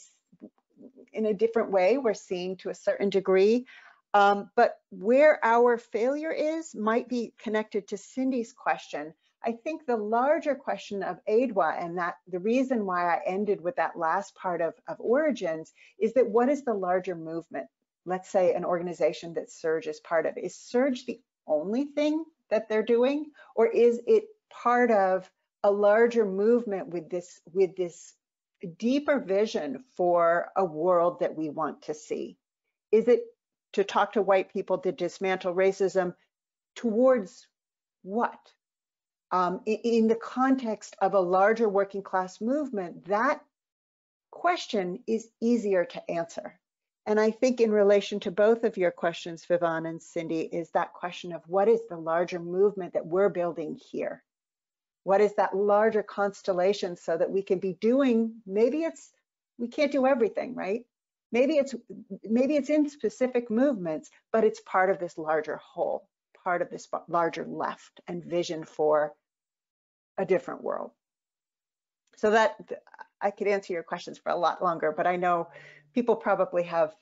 in 1.14 1.28
a 1.28 1.34
different 1.34 1.72
way 1.72 1.98
we're 1.98 2.14
seeing 2.14 2.58
to 2.58 2.70
a 2.70 2.76
certain 2.76 3.10
degree. 3.10 3.66
Um, 4.14 4.50
but 4.56 4.76
where 4.90 5.40
our 5.44 5.78
failure 5.78 6.32
is 6.32 6.76
might 6.76 7.08
be 7.08 7.34
connected 7.40 7.88
to 7.88 7.98
Cindy's 7.98 8.54
question. 8.54 9.14
I 9.46 9.54
think 9.54 9.86
the 9.86 9.98
larger 9.98 10.54
question 10.54 11.02
of 11.02 11.24
AIDWA 11.26 11.82
and 11.82 11.98
that 11.98 12.16
the 12.28 12.40
reason 12.40 12.86
why 12.86 13.16
I 13.16 13.22
ended 13.26 13.62
with 13.62 13.76
that 13.78 13.98
last 13.98 14.36
part 14.36 14.62
of, 14.62 14.74
of 14.88 14.98
origins 15.00 15.74
is 15.98 16.14
that 16.14 16.30
what 16.30 16.50
is 16.50 16.64
the 16.64 16.74
larger 16.74 17.16
movement? 17.16 17.68
Let's 18.06 18.30
say 18.30 18.54
an 18.54 18.66
organization 18.66 19.34
that 19.36 19.50
SURJ 19.50 19.88
is 19.88 20.00
part 20.02 20.26
of. 20.26 20.38
Is 20.38 20.56
SURJ 20.56 21.06
the 21.06 21.22
only 21.48 21.86
thing 21.86 22.26
that 22.50 22.68
they're 22.68 22.84
doing? 22.84 23.32
Or 23.56 23.68
is 23.68 24.02
it 24.08 24.26
part 24.50 24.92
of 24.92 25.30
a 25.64 25.72
larger 25.72 26.26
movement 26.26 26.88
with 26.88 27.10
this 27.10 27.40
with 27.54 27.76
this 27.76 28.14
deeper 28.78 29.20
vision 29.20 29.84
for 29.96 30.52
a 30.56 30.66
world 30.66 31.22
that 31.22 31.36
we 31.36 31.50
want 31.50 31.84
to 31.84 31.94
see? 31.94 32.38
Is 32.92 33.08
it 33.08 33.24
to 33.74 33.84
talk 33.84 34.14
to 34.14 34.22
white 34.22 34.52
people 34.52 34.80
to 34.80 34.92
dismantle 34.92 35.54
racism 35.54 36.16
towards 36.76 37.48
what? 38.02 38.40
Um, 39.32 39.62
in, 39.66 39.78
in 39.84 40.08
the 40.08 40.16
context 40.16 40.96
of 41.02 41.14
a 41.14 41.20
larger 41.20 41.70
working 41.70 42.02
class 42.02 42.42
movement, 42.42 43.06
that 43.06 43.42
question 44.32 45.00
is 45.08 45.28
easier 45.42 45.86
to 45.86 46.12
answer. 46.12 46.60
And 47.06 47.20
I 47.20 47.32
think 47.32 47.60
in 47.60 47.72
relation 47.72 48.20
to 48.22 48.32
both 48.32 48.64
of 48.64 48.78
your 48.78 48.92
questions, 48.92 49.46
Vivan 49.46 49.86
and 49.86 50.02
Cindy, 50.02 50.42
is 50.42 50.70
that 50.72 50.94
question 50.94 51.32
of 51.32 51.42
what 51.48 51.68
is 51.68 51.82
the 51.90 51.98
larger 51.98 52.40
movement 52.40 52.94
that 52.94 53.06
we're 53.06 53.30
building 53.30 53.80
here? 53.92 54.24
What 55.04 55.22
is 55.22 55.34
that 55.36 55.56
larger 55.56 56.04
constellation 56.04 56.96
so 56.98 57.18
that 57.18 57.32
we 57.32 57.42
can 57.42 57.60
be 57.60 57.74
doing, 57.74 58.36
maybe 58.46 58.84
it's, 58.84 59.12
we 59.58 59.68
can't 59.68 59.92
do 59.92 60.06
everything, 60.06 60.54
right? 60.56 60.86
Maybe 61.32 61.58
it's, 61.58 61.74
maybe 62.24 62.56
it's 62.56 62.70
in 62.70 62.90
specific 62.90 63.50
movements, 63.50 64.10
but 64.32 64.44
it's 64.44 64.62
part 64.62 64.90
of 64.90 65.00
this 65.00 65.18
larger 65.18 65.58
whole, 65.58 66.08
part 66.44 66.62
of 66.62 66.70
this 66.70 66.88
larger 67.08 67.46
left 67.46 68.02
and 68.08 68.24
vision 68.24 68.66
for 68.66 69.14
a 70.20 70.26
different 70.26 70.64
world. 70.64 70.92
So 72.18 72.32
that 72.32 72.56
I 73.22 73.32
could 73.32 73.48
answer 73.48 73.74
your 73.74 73.84
questions 73.84 74.18
for 74.18 74.30
a 74.32 74.36
lot 74.36 74.62
longer, 74.62 74.94
but 74.96 75.08
I 75.08 75.16
know 75.16 75.48
people 75.96 76.16
probably 76.16 76.64
have 76.64 76.94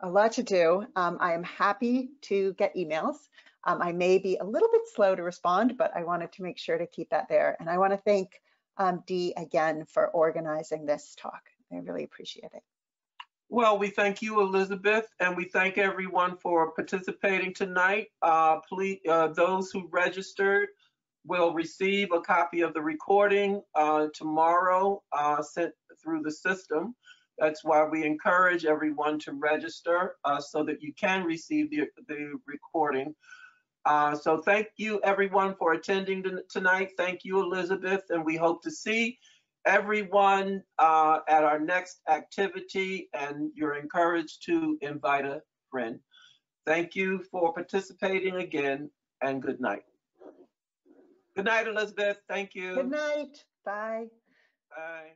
a 0.00 0.08
lot 0.08 0.32
to 0.32 0.42
do. 0.42 0.86
Um, 0.96 1.18
I 1.20 1.34
am 1.34 1.42
happy 1.42 2.10
to 2.22 2.54
get 2.54 2.76
emails. 2.76 3.16
Um, 3.64 3.82
I 3.82 3.92
may 3.92 4.18
be 4.18 4.36
a 4.36 4.44
little 4.44 4.68
bit 4.70 4.82
slow 4.94 5.14
to 5.14 5.22
respond, 5.22 5.76
but 5.76 5.90
I 5.96 6.04
wanted 6.04 6.32
to 6.32 6.42
make 6.42 6.58
sure 6.58 6.78
to 6.78 6.86
keep 6.86 7.10
that 7.10 7.28
there. 7.28 7.56
And 7.58 7.68
I 7.68 7.78
want 7.78 7.92
to 7.92 7.98
thank 7.98 8.40
um, 8.76 9.02
Dee 9.06 9.34
again 9.36 9.84
for 9.88 10.08
organizing 10.08 10.86
this 10.86 11.14
talk. 11.16 11.42
I 11.72 11.76
really 11.76 12.04
appreciate 12.04 12.50
it. 12.54 12.62
Well, 13.48 13.78
we 13.78 13.88
thank 13.88 14.22
you, 14.22 14.40
Elisabeth, 14.40 15.06
and 15.20 15.36
we 15.36 15.44
thank 15.44 15.78
everyone 15.78 16.36
for 16.36 16.72
participating 16.72 17.54
tonight. 17.54 18.08
Uh, 18.20 18.58
please, 18.60 19.00
uh, 19.08 19.28
those 19.28 19.70
who 19.70 19.88
registered 19.90 20.68
will 21.26 21.54
receive 21.54 22.12
a 22.12 22.20
copy 22.20 22.60
of 22.60 22.74
the 22.74 22.82
recording 22.82 23.62
uh, 23.74 24.08
tomorrow 24.14 25.02
uh, 25.12 25.42
sent 25.42 25.72
through 26.02 26.22
the 26.22 26.30
system. 26.30 26.94
That's 27.38 27.64
why 27.64 27.84
we 27.84 28.04
encourage 28.04 28.64
everyone 28.64 29.18
to 29.20 29.32
register 29.32 30.16
uh, 30.24 30.40
so 30.40 30.62
that 30.64 30.82
you 30.82 30.92
can 31.00 31.24
receive 31.24 31.70
the, 31.70 31.86
the 32.08 32.38
recording. 32.46 33.14
Uh, 33.86 34.14
so 34.14 34.38
thank 34.38 34.68
you 34.76 35.00
everyone 35.02 35.54
for 35.56 35.72
attending 35.72 36.24
tonight. 36.48 36.90
Thank 36.96 37.24
you, 37.24 37.40
Elisabeth, 37.40 38.02
and 38.10 38.24
we 38.24 38.36
hope 38.36 38.62
to 38.62 38.70
see 38.70 39.18
everyone 39.66 40.62
uh, 40.78 41.20
at 41.28 41.44
our 41.44 41.58
next 41.58 42.00
activity 42.08 43.08
and 43.14 43.50
you're 43.54 43.76
encouraged 43.76 44.44
to 44.46 44.78
invite 44.82 45.24
a 45.24 45.42
friend. 45.70 45.98
Thank 46.66 46.94
you 46.94 47.22
for 47.30 47.52
participating 47.52 48.36
again 48.36 48.90
and 49.22 49.42
good 49.42 49.60
night. 49.60 49.82
Good 51.36 51.46
night, 51.46 51.66
Elisabeth. 51.66 52.20
Thank 52.28 52.54
you. 52.54 52.74
Good 52.74 52.90
night. 52.90 53.44
Bye. 53.64 54.08
Bye. 54.70 55.14